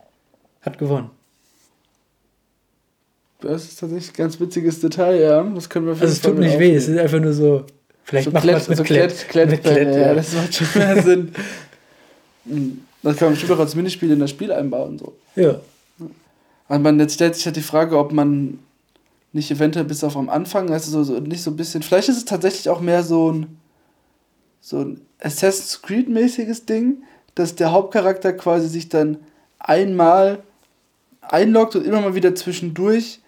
hat 0.61 0.79
gewonnen. 0.79 1.11
Das 3.41 3.65
ist 3.65 3.81
tatsächlich 3.81 4.11
ein 4.11 4.17
ganz 4.17 4.38
witziges 4.38 4.81
Detail, 4.81 5.21
ja. 5.21 5.43
Das 5.43 5.69
können 5.69 5.87
wir 5.87 5.93
Also 5.95 6.05
es 6.05 6.21
tut 6.21 6.38
nicht 6.38 6.61
weh, 6.61 6.77
es 6.77 6.87
ist 6.87 6.97
einfach 6.97 7.19
nur 7.19 7.33
so, 7.33 7.67
vielleicht 8.05 8.27
so 8.27 8.31
macht 8.31 8.47
man 8.47 8.55
es 8.55 8.69
mit 8.69 8.79
so 8.79 8.85
Klett, 8.85 9.29
Klett, 9.29 9.49
Klett, 9.49 9.62
Klett, 9.62 9.88
ja, 9.88 10.01
ja, 10.01 10.15
das 10.15 10.33
macht 10.35 10.55
schon 10.55 10.69
mehr 10.77 11.03
Sinn. 11.03 11.35
Hm. 12.49 12.83
Das 13.03 13.17
kann 13.17 13.27
man 13.27 13.33
bestimmt 13.33 13.53
auch 13.53 13.59
als 13.59 13.75
Minispiel 13.75 14.12
in 14.12 14.21
das 14.21 14.31
Spiel 14.31 14.53
einbauen. 14.53 14.97
So. 14.99 15.17
Ja. 15.35 15.61
Also 16.69 16.83
man, 16.83 17.01
jetzt 17.01 17.15
stellt 17.15 17.35
sich 17.35 17.45
halt 17.47 17.57
die 17.57 17.62
Frage, 17.62 17.99
ob 17.99 18.12
man 18.12 18.61
nicht 19.33 19.51
eventuell 19.51 19.85
bis 19.85 20.05
auf 20.05 20.16
am 20.16 20.29
Anfang, 20.29 20.71
also 20.71 20.90
so, 20.90 21.14
so 21.14 21.21
nicht 21.21 21.42
so 21.42 21.51
ein 21.51 21.57
bisschen, 21.57 21.83
vielleicht 21.83 22.09
ist 22.09 22.18
es 22.18 22.25
tatsächlich 22.25 22.68
auch 22.68 22.81
mehr 22.81 23.03
so 23.03 23.33
ein 23.33 23.59
so 24.61 24.79
ein 24.79 25.01
Assassin's 25.21 25.83
Creed-mäßiges 25.83 26.66
Ding, 26.66 27.03
dass 27.35 27.57
der 27.57 27.73
Hauptcharakter 27.73 28.33
quasi 28.33 28.68
sich 28.68 28.88
dann 28.88 29.18
einmal 29.59 30.38
einloggt 31.21 31.77
und 31.77 31.85
immer 31.85 32.01
mal 32.01 32.14
wieder 32.14 32.35
zwischendurch 32.35 33.21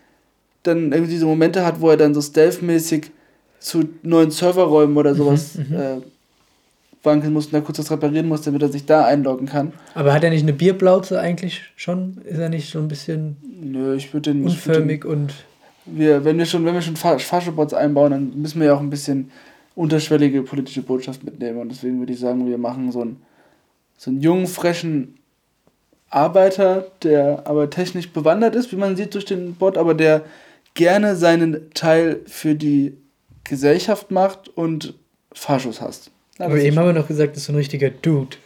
dann 0.63 0.93
irgendwie 0.93 1.13
diese 1.13 1.27
Momente 1.27 1.65
hat, 1.67 1.81
wo 1.81 1.91
er 1.91 1.97
dann 1.97 2.15
so 2.15 2.23
stealth-mäßig 2.23 3.11
zu 3.59 3.89
neuen 4.03 4.31
Serverräumen 4.31 4.97
oder 4.97 5.15
sowas 5.15 5.57
mhm, 5.57 5.67
mhm. 5.69 5.81
äh, 5.81 5.97
wankeln 7.03 7.33
muss 7.33 7.47
und 7.47 7.55
da 7.55 7.61
kurz 7.61 7.79
was 7.79 7.91
reparieren 7.91 8.29
muss, 8.29 8.43
damit 8.43 8.63
er 8.63 8.69
sich 8.69 8.87
da 8.87 9.05
einloggen 9.05 9.47
kann. 9.47 9.73
Aber 9.95 10.13
hat 10.13 10.25
er 10.25 10.31
nicht 10.31 10.43
eine 10.43 10.53
Bierblauze 10.53 11.21
eigentlich 11.21 11.63
schon? 11.77 12.19
Ist 12.25 12.39
er 12.39 12.49
nicht 12.49 12.71
so 12.71 12.79
ein 12.79 12.89
bisschen 12.89 13.37
Nö, 13.61 13.95
ich 13.95 14.11
den 14.11 14.45
unförmig 14.45 14.97
ich 14.97 15.01
den, 15.03 15.11
und 15.11 15.35
wir, 15.87 16.25
wenn 16.25 16.39
wir 16.39 16.47
schon, 16.47 16.65
wenn 16.65 16.75
wir 16.75 16.83
schon 16.83 16.97
Faschebots 16.97 17.75
einbauen, 17.75 18.11
dann 18.11 18.41
müssen 18.41 18.61
wir 18.61 18.69
ja 18.69 18.75
auch 18.75 18.81
ein 18.81 18.91
bisschen 18.91 19.31
unterschwellige 19.75 20.43
politische 20.43 20.83
Botschaft 20.83 21.25
mitnehmen. 21.25 21.59
Und 21.59 21.71
deswegen 21.71 21.99
würde 21.99 22.13
ich 22.13 22.21
sagen, 22.21 22.47
wir 22.49 22.59
machen 22.59 22.93
so 22.93 23.03
einen, 23.03 23.23
so 23.97 24.11
einen 24.11 24.21
jungen, 24.21 24.47
frischen 24.47 25.19
Arbeiter, 26.11 26.87
der 27.03 27.47
aber 27.47 27.71
technisch 27.71 28.11
bewandert 28.11 28.55
ist, 28.55 28.71
wie 28.73 28.77
man 28.77 28.97
sieht 28.97 29.15
durch 29.15 29.25
den 29.25 29.55
Bot, 29.55 29.77
aber 29.77 29.95
der 29.95 30.23
gerne 30.75 31.17
seinen 31.17 31.71
Teil 31.75 32.21
für 32.27 32.55
die 32.55 32.97
Gesellschaft 33.43 34.11
macht 34.11 34.49
und 34.49 34.95
Faschos 35.33 35.81
hasst. 35.81 36.11
Aber 36.39 36.57
eben 36.57 36.79
haben 36.79 36.87
wir 36.87 36.93
noch 36.93 37.09
gesagt, 37.09 37.33
das 37.33 37.39
ist 37.39 37.47
so 37.47 37.53
ein 37.53 37.57
richtiger 37.57 37.91
Dude. 37.91 38.37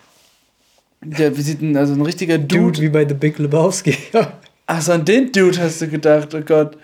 Der, 1.02 1.36
wie 1.36 1.42
sieht 1.42 1.60
denn, 1.60 1.76
also 1.76 1.94
ein 1.94 2.02
richtiger 2.02 2.38
Dude? 2.38 2.72
Dude 2.72 2.82
wie 2.82 2.88
bei 2.88 3.06
The 3.06 3.14
Big 3.14 3.38
Lebowski. 3.38 3.96
Ach 4.66 4.82
so, 4.82 4.92
an 4.92 5.04
den 5.04 5.32
Dude 5.32 5.58
hast 5.58 5.80
du 5.80 5.88
gedacht, 5.88 6.34
oh 6.34 6.40
Gott. 6.40 6.76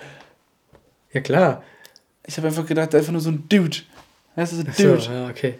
Ja, 1.15 1.21
klar. 1.21 1.63
Ich 2.27 2.37
habe 2.37 2.49
einfach 2.49 2.67
gedacht, 2.67 2.95
einfach 2.95 3.13
nur 3.13 3.21
so 3.21 3.31
ein 3.31 3.45
Dude. 3.49 3.79
Heißt 4.37 4.53
das 4.53 4.61
ein 4.61 4.67
Dude? 4.67 5.01
So, 5.01 5.11
ja, 5.11 5.29
okay. 5.29 5.55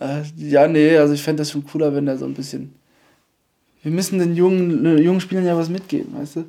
Äh, 0.00 0.22
ja, 0.36 0.68
nee, 0.68 0.96
also 0.96 1.12
ich 1.12 1.22
fände 1.22 1.40
das 1.40 1.50
schon 1.50 1.66
cooler, 1.66 1.94
wenn 1.94 2.06
der 2.06 2.16
so 2.16 2.24
ein 2.24 2.34
bisschen. 2.34 2.74
Wir 3.82 3.92
müssen 3.92 4.18
den 4.18 4.34
jungen, 4.34 4.86
äh, 4.86 5.00
jungen 5.00 5.20
Spielern 5.20 5.44
ja 5.46 5.56
was 5.56 5.68
mitgeben, 5.68 6.14
weißt 6.16 6.36
du? 6.36 6.44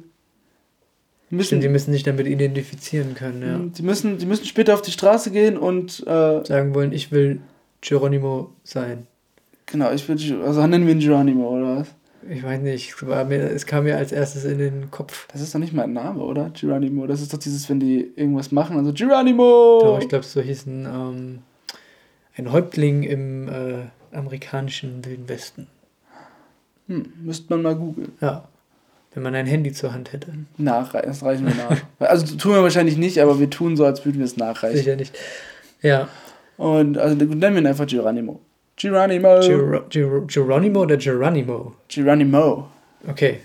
Die 1.30 1.36
müssen, 1.36 1.48
Stimmt, 1.48 1.64
die 1.64 1.70
müssen 1.70 1.92
sich 1.92 2.04
damit 2.04 2.28
identifizieren 2.28 3.14
können, 3.14 3.42
ja. 3.42 3.60
Die 3.60 3.84
müssen, 3.84 4.18
die 4.18 4.26
müssen 4.26 4.46
später 4.46 4.74
auf 4.74 4.82
die 4.82 4.92
Straße 4.92 5.32
gehen 5.32 5.58
und. 5.58 6.02
Äh, 6.08 6.46
Sagen 6.46 6.74
wollen, 6.74 6.92
ich 6.92 7.12
will 7.12 7.40
Geronimo 7.82 8.52
sein. 8.64 9.08
Genau, 9.68 9.92
ich 9.92 10.08
will. 10.08 10.18
Also 10.44 10.66
nennen 10.66 10.86
wir 10.88 10.94
ihn 10.94 11.00
Geronimo, 11.00 11.50
oder 11.50 11.78
was? 11.78 11.88
Ich 12.28 12.44
weiß 12.44 12.60
nicht, 12.62 13.02
es 13.02 13.66
kam 13.66 13.84
mir 13.86 13.98
als 13.98 14.12
erstes 14.12 14.44
in 14.46 14.58
den 14.58 14.92
Kopf. 14.92 15.28
Das 15.32 15.42
ist 15.42 15.56
doch 15.56 15.60
nicht 15.60 15.74
mal 15.74 15.84
ein 15.84 15.94
Name, 15.94 16.22
oder? 16.22 16.50
Geronimo. 16.50 17.08
Das 17.08 17.22
ist 17.22 17.34
doch 17.34 17.38
dieses, 17.38 17.70
wenn 17.70 17.80
die 17.80 18.12
irgendwas 18.16 18.52
machen, 18.52 18.78
also 18.78 18.92
Geronimo! 18.92 19.80
Doch, 19.82 20.00
ich 20.02 20.10
glaube, 20.10 20.26
so 20.26 20.42
hieß 20.42 20.66
ein, 20.66 20.86
ähm, 20.86 21.40
ein 22.36 22.52
Häuptling 22.52 23.04
im 23.04 23.48
äh, 23.48 24.16
amerikanischen 24.16 25.06
Wilden 25.06 25.30
Westen. 25.30 25.68
Hm, 26.88 27.14
müsste 27.22 27.54
man 27.54 27.62
mal 27.62 27.76
googeln. 27.76 28.12
Ja. 28.20 28.48
Wenn 29.14 29.24
man 29.24 29.34
ein 29.36 29.48
Handy 29.48 29.72
zur 29.72 29.94
Hand 29.94 30.14
hätte. 30.14 30.34
Nachreichen, 30.58 31.08
das 31.08 31.24
reichen 31.24 31.48
wir 31.48 31.56
nach. 31.56 31.82
also 32.00 32.36
tun 32.36 32.54
wir 32.54 32.64
wahrscheinlich 32.64 32.98
nicht, 32.98 33.20
aber 33.20 33.40
wir 33.40 33.50
tun 33.50 33.78
so, 33.78 33.86
als 33.86 34.06
würden 34.06 34.20
wir 34.20 34.26
es 34.26 34.38
nachreichen. 34.38 34.78
Sicher 34.78 34.96
nicht. 34.96 35.18
Ja. 35.82 36.10
Und 36.58 36.98
also 36.98 37.16
nennen 37.16 37.56
wir 37.56 37.62
ihn 37.62 37.68
einfach 37.68 37.88
Geronimo. 37.88 38.42
Geronimo. 38.80 39.42
Ger 39.42 39.82
Ger 39.90 40.22
Geronimo 40.26 40.82
oder 40.82 40.98
Geronimo? 40.98 41.76
Geronimo. 41.90 42.70
Okay. 43.08 43.40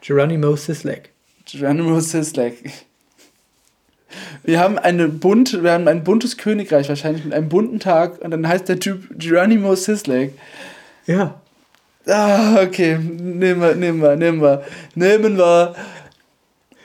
Geronimo 0.00 0.56
Sislek. 0.56 1.10
Geronimo 1.44 2.00
Sislek. 2.00 2.86
Wir 4.44 4.60
haben 4.60 4.78
eine 4.78 5.08
bunt, 5.08 5.62
wir 5.62 5.72
haben 5.72 5.88
ein 5.88 6.04
buntes 6.04 6.36
Königreich 6.36 6.88
wahrscheinlich 6.88 7.24
mit 7.24 7.34
einem 7.34 7.48
bunten 7.48 7.80
Tag 7.80 8.20
und 8.20 8.30
dann 8.30 8.46
heißt 8.46 8.68
der 8.68 8.78
Typ 8.78 9.06
Geronimo 9.18 9.74
Sislek. 9.74 10.32
Ja. 11.06 11.40
Ah, 12.06 12.62
okay, 12.62 12.96
nehmen 12.98 13.60
wir, 13.60 13.74
nehmen 13.74 14.00
wir, 14.00 14.16
nehmen 14.16 14.40
wir, 14.40 14.64
nehmen 14.94 15.36
wir. 15.36 15.74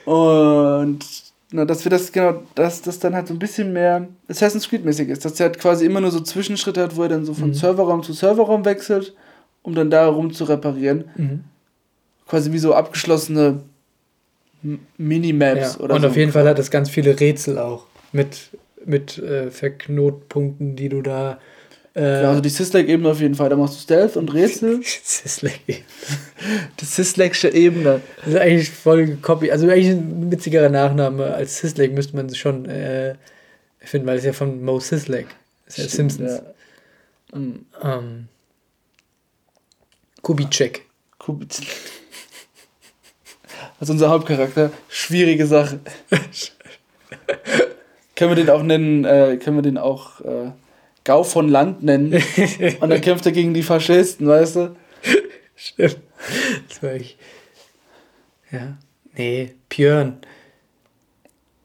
Und 0.04 1.25
na, 1.52 1.64
dass 1.64 1.84
wir 1.84 1.90
das 1.90 2.10
genau, 2.12 2.42
dass 2.54 2.82
das 2.82 2.98
dann 2.98 3.14
halt 3.14 3.28
so 3.28 3.34
ein 3.34 3.38
bisschen 3.38 3.72
mehr 3.72 4.08
Assassin's 4.28 4.68
Creed 4.68 4.84
mäßig 4.84 5.08
ist, 5.08 5.24
dass 5.24 5.38
er 5.38 5.46
halt 5.46 5.58
quasi 5.58 5.86
immer 5.86 6.00
nur 6.00 6.10
so 6.10 6.20
Zwischenschritte 6.20 6.82
hat, 6.82 6.96
wo 6.96 7.02
er 7.04 7.08
dann 7.08 7.24
so 7.24 7.34
von 7.34 7.50
Mhm. 7.50 7.54
Serverraum 7.54 8.02
zu 8.02 8.12
Serverraum 8.12 8.64
wechselt, 8.64 9.14
um 9.62 9.74
dann 9.74 9.90
da 9.90 10.06
rum 10.08 10.32
zu 10.32 10.44
reparieren. 10.44 11.04
Mhm. 11.16 11.44
Quasi 12.26 12.52
wie 12.52 12.58
so 12.58 12.74
abgeschlossene 12.74 13.60
Minimaps 14.98 15.76
ja. 15.78 15.80
oder 15.84 15.94
Und 15.94 16.02
so. 16.02 16.08
auf 16.08 16.16
jeden 16.16 16.32
Fall 16.32 16.48
hat 16.48 16.58
es 16.58 16.70
ganz 16.70 16.90
viele 16.90 17.18
Rätsel 17.20 17.58
auch. 17.58 17.86
Mit, 18.12 18.50
mit 18.84 19.18
äh, 19.18 19.50
Verknotpunkten, 19.50 20.76
die 20.76 20.88
du 20.88 21.02
da. 21.02 21.38
Äh, 21.96 22.22
Ja, 22.22 22.28
also 22.28 22.42
die 22.42 22.50
Syslake-Ebene 22.50 23.08
auf 23.08 23.20
jeden 23.20 23.34
Fall. 23.34 23.48
Da 23.48 23.56
machst 23.56 23.76
du 23.76 23.80
Stealth 23.80 24.16
und 24.16 24.32
Rätsel. 24.34 24.80
Sislek. 24.82 25.84
Die 26.78 26.84
Syslake-sche 26.84 27.48
Ebene. 27.48 28.02
Das 28.18 28.28
ist 28.28 28.36
eigentlich 28.36 28.70
voll 28.70 29.06
gecopy. 29.06 29.50
Also 29.50 29.66
eigentlich 29.68 29.88
ein 29.88 30.30
witzigerer 30.30 30.68
Nachname 30.68 31.34
als 31.34 31.58
Sislek 31.58 31.92
müsste 31.92 32.14
man 32.16 32.32
schon 32.34 32.66
äh, 32.66 33.14
finden, 33.80 34.06
weil 34.06 34.18
es 34.18 34.24
ja 34.24 34.34
von 34.34 34.62
Mo 34.62 34.78
Sislek 34.78 35.26
ist. 35.66 35.78
Ja 35.78 35.88
Stimmt, 35.88 36.12
Simpsons. 36.12 36.42
Ja. 37.32 37.38
Mhm. 37.38 37.66
Ähm, 37.82 38.28
Kubitschek. 40.20 40.82
Kubitz. 41.18 41.62
Also 43.80 43.94
unser 43.94 44.10
Hauptcharakter. 44.10 44.70
Schwierige 44.88 45.46
Sache. 45.46 45.80
können 48.16 48.30
wir 48.30 48.36
den 48.36 48.50
auch 48.50 48.62
nennen, 48.62 49.04
äh, 49.04 49.38
können 49.42 49.56
wir 49.56 49.62
den 49.62 49.78
auch 49.78 50.20
äh, 50.20 50.50
Gau 51.06 51.22
von 51.22 51.48
Land 51.48 51.84
nennen. 51.84 52.12
Und 52.80 52.90
dann 52.90 53.00
kämpft 53.00 53.24
er 53.26 53.32
gegen 53.32 53.54
die 53.54 53.62
Faschisten, 53.62 54.26
weißt 54.26 54.56
du? 54.56 54.76
Stimmt. 55.54 55.98
Das 56.68 56.82
war 56.82 56.94
ich. 56.94 57.16
Ja. 58.50 58.76
Nee, 59.16 59.54
Björn. 59.68 60.18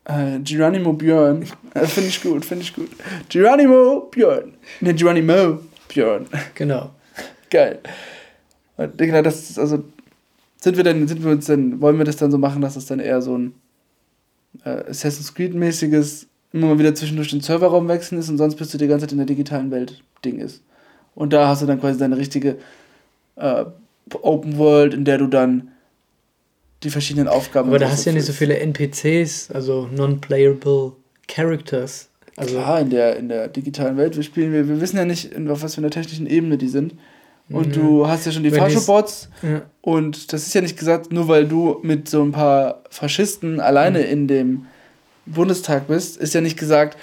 Äh, 0.06 0.40
Geronimo 0.40 0.94
Björn. 0.94 1.46
Äh, 1.74 1.88
finde 1.88 2.10
ich 2.10 2.22
gut, 2.22 2.46
finde 2.46 2.64
ich 2.64 2.76
gut. 2.76 2.90
Geronimo 3.30 4.02
Björn. 4.12 4.54
Ne, 4.80 4.94
Geronimo 4.94 5.60
Björn. 5.88 6.28
Genau. 6.54 6.92
Geil. 7.50 7.80
Und 8.78 9.00
Digga, 9.00 9.24
das 9.24 9.50
ist 9.50 9.60
also. 9.60 9.84
Sind 10.58 10.78
wir 10.78 10.84
denn, 10.84 11.08
sind 11.08 11.24
wir 11.24 11.32
uns 11.32 11.48
denn, 11.48 11.82
wollen 11.82 11.98
wir 11.98 12.06
das 12.06 12.18
dann 12.18 12.30
so 12.30 12.38
machen, 12.38 12.62
dass 12.62 12.76
es 12.76 12.86
dann 12.86 13.00
eher 13.00 13.24
so 13.24 13.36
ein 13.36 13.56
äh, 14.64 14.90
Assassin's 14.90 15.34
Creed-mäßiges, 15.34 16.28
immer 16.54 16.68
mal 16.68 16.80
wieder 16.80 16.94
zwischendurch 16.96 17.30
den 17.30 17.42
Serverraum 17.42 17.88
wechseln 17.88 18.20
ist 18.20 18.30
und 18.30 18.38
sonst 18.38 18.56
bist 18.56 18.74
du 18.74 18.78
die 18.78 18.88
ganze 18.88 19.06
Zeit 19.06 19.12
in 19.12 19.18
der 19.18 19.28
digitalen 19.28 19.72
Welt 19.72 20.02
Ding 20.26 20.40
ist. 20.40 20.62
Und 21.16 21.34
da 21.34 21.48
hast 21.48 21.62
du 21.62 21.66
dann 21.66 21.80
quasi 21.80 21.98
deine 22.00 22.18
richtige 22.18 22.58
äh, 23.36 23.66
Open 24.22 24.58
World, 24.58 24.94
in 24.94 25.06
der 25.06 25.18
du 25.18 25.28
dann 25.28 25.70
die 26.84 26.90
verschiedenen 26.90 27.28
Aufgaben 27.28 27.70
Aber 27.70 27.80
da 27.80 27.90
hast 27.90 28.06
du 28.06 28.10
ja 28.10 28.16
nicht 28.16 28.26
so 28.26 28.34
viele 28.34 28.58
NPCs, 28.58 29.52
also 29.52 29.88
non-playable 29.96 30.94
Characters. 31.28 32.10
Also, 32.38 32.56
Klar, 32.56 32.80
in 32.82 32.90
der, 32.90 33.18
in 33.18 33.30
der 33.30 33.48
digitalen 33.50 33.98
Welt, 33.98 34.16
wir 34.16 34.24
spielen, 34.24 34.52
wir, 34.54 34.68
wir 34.68 34.82
wissen 34.82 34.98
ja 34.98 35.06
nicht, 35.06 35.36
auf 35.50 35.62
was 35.64 35.76
für 35.76 35.82
einer 35.82 35.90
technischen 35.92 36.28
Ebene 36.28 36.58
die 36.58 36.70
sind. 36.70 36.96
Und 37.50 37.68
Mhm. 37.70 37.72
du 37.74 38.08
hast 38.08 38.26
ja 38.26 38.32
schon 38.32 38.44
die 38.44 38.52
Faschobots 38.52 39.30
ja, 39.44 39.64
und 39.82 40.32
das 40.32 40.48
ist 40.48 40.54
ja 40.54 40.62
nicht 40.62 40.78
gesagt, 40.78 41.12
nur 41.12 41.28
weil 41.28 41.46
du 41.48 41.80
mit 41.84 42.08
so 42.08 42.24
ein 42.24 42.32
paar 42.32 42.82
Faschisten 42.90 43.60
alleine 43.60 44.00
Mhm. 44.00 44.06
in 44.06 44.28
dem 44.28 44.66
Bundestag 45.34 45.88
bist, 45.88 46.18
ist 46.18 46.34
ja 46.34 46.42
nicht 46.42 46.58
gesagt, 46.58 46.98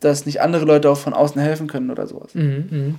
dass 0.00 0.26
nicht 0.26 0.40
andere 0.40 0.64
Leute 0.64 0.90
auch 0.90 0.98
von 0.98 1.12
außen 1.14 1.40
helfen 1.40 1.66
können 1.66 1.90
oder 1.90 2.06
sowas. 2.06 2.34
mhm, 2.34 2.66
mhm. 2.70 2.98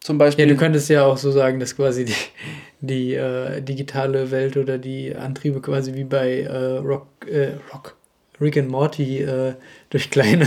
Zum 0.00 0.16
ja, 0.16 0.24
Beispiel. 0.24 0.46
du 0.46 0.56
könntest 0.56 0.88
ja 0.88 1.04
auch 1.04 1.18
so 1.18 1.30
sagen, 1.30 1.60
dass 1.60 1.76
quasi 1.76 2.06
die, 2.06 2.14
die 2.80 3.14
äh, 3.14 3.60
digitale 3.60 4.30
Welt 4.30 4.56
oder 4.56 4.78
die 4.78 5.14
Antriebe 5.14 5.60
quasi 5.60 5.92
wie 5.94 6.04
bei 6.04 6.40
äh, 6.42 6.76
Rock, 6.78 7.06
äh, 7.30 7.50
Rock, 7.74 7.94
Rick 8.40 8.56
and 8.56 8.70
Morty 8.70 9.18
äh, 9.22 9.52
durch 9.90 10.08
kleine 10.10 10.46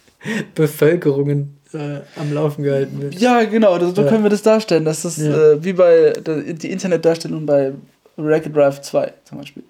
Bevölkerungen 0.54 1.58
äh, 1.74 2.00
am 2.18 2.32
Laufen 2.32 2.62
gehalten 2.62 3.02
wird. 3.02 3.14
ja, 3.16 3.44
genau, 3.44 3.76
das, 3.78 3.94
so 3.94 4.02
Ja. 4.02 4.08
können 4.08 4.22
wir 4.22 4.30
das 4.30 4.42
darstellen. 4.42 4.84
Das 4.84 5.04
ist 5.04 5.18
Ja. 5.18 5.52
äh, 5.52 5.64
wie 5.64 5.72
bei 5.72 6.12
der, 6.12 6.36
die 6.54 6.70
Internetdarstellung 6.70 7.44
bei 7.44 7.72
Wreck-It 8.16 8.54
Drive 8.54 8.80
2 8.82 9.12
zum 9.24 9.38
Beispiel. 9.38 9.62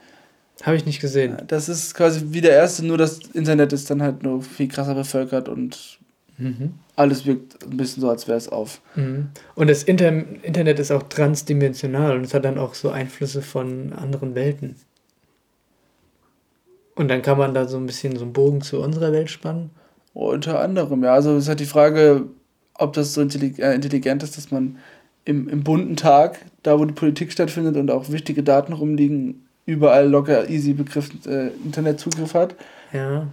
Habe 0.62 0.76
ich 0.76 0.86
nicht 0.86 1.00
gesehen. 1.00 1.36
Das 1.48 1.68
ist 1.68 1.94
quasi 1.94 2.26
wie 2.28 2.40
der 2.40 2.52
erste, 2.52 2.84
nur 2.84 2.98
das 2.98 3.18
Internet 3.34 3.72
ist 3.72 3.90
dann 3.90 4.02
halt 4.02 4.22
nur 4.22 4.42
viel 4.42 4.68
krasser 4.68 4.94
bevölkert 4.94 5.48
und 5.48 5.98
Mhm. 6.38 6.74
alles 6.96 7.26
wirkt 7.26 7.62
ein 7.64 7.76
bisschen 7.76 8.00
so, 8.00 8.08
als 8.08 8.26
wäre 8.26 8.38
es 8.38 8.48
auf. 8.48 8.80
Mhm. 8.96 9.28
Und 9.54 9.68
das 9.68 9.82
Inter 9.82 10.08
Internet 10.42 10.78
ist 10.78 10.90
auch 10.90 11.04
transdimensional 11.04 12.16
und 12.16 12.24
es 12.24 12.34
hat 12.34 12.44
dann 12.44 12.58
auch 12.58 12.74
so 12.74 12.90
Einflüsse 12.90 13.42
von 13.42 13.92
anderen 13.92 14.34
Welten. 14.34 14.76
Und 16.94 17.08
dann 17.08 17.22
kann 17.22 17.38
man 17.38 17.54
da 17.54 17.66
so 17.66 17.76
ein 17.76 17.86
bisschen 17.86 18.16
so 18.16 18.24
einen 18.24 18.32
Bogen 18.32 18.60
zu 18.60 18.80
unserer 18.80 19.12
Welt 19.12 19.30
spannen. 19.30 19.70
Unter 20.14 20.60
anderem, 20.60 21.04
ja. 21.04 21.14
Also 21.14 21.36
es 21.36 21.44
ist 21.44 21.48
halt 21.48 21.60
die 21.60 21.66
Frage, 21.66 22.26
ob 22.74 22.92
das 22.92 23.14
so 23.14 23.22
äh, 23.22 23.74
intelligent 23.74 24.22
ist, 24.22 24.36
dass 24.36 24.50
man 24.50 24.78
im, 25.24 25.48
im 25.48 25.62
bunten 25.62 25.96
Tag, 25.96 26.44
da 26.62 26.78
wo 26.78 26.84
die 26.84 26.92
Politik 26.92 27.32
stattfindet 27.32 27.76
und 27.76 27.90
auch 27.90 28.10
wichtige 28.10 28.42
Daten 28.42 28.72
rumliegen, 28.72 29.46
überall 29.66 30.08
locker, 30.08 30.48
easy 30.48 30.72
Begriff 30.72 31.10
äh, 31.26 31.48
Internetzugriff 31.64 32.34
hat. 32.34 32.54
Ja. 32.92 33.28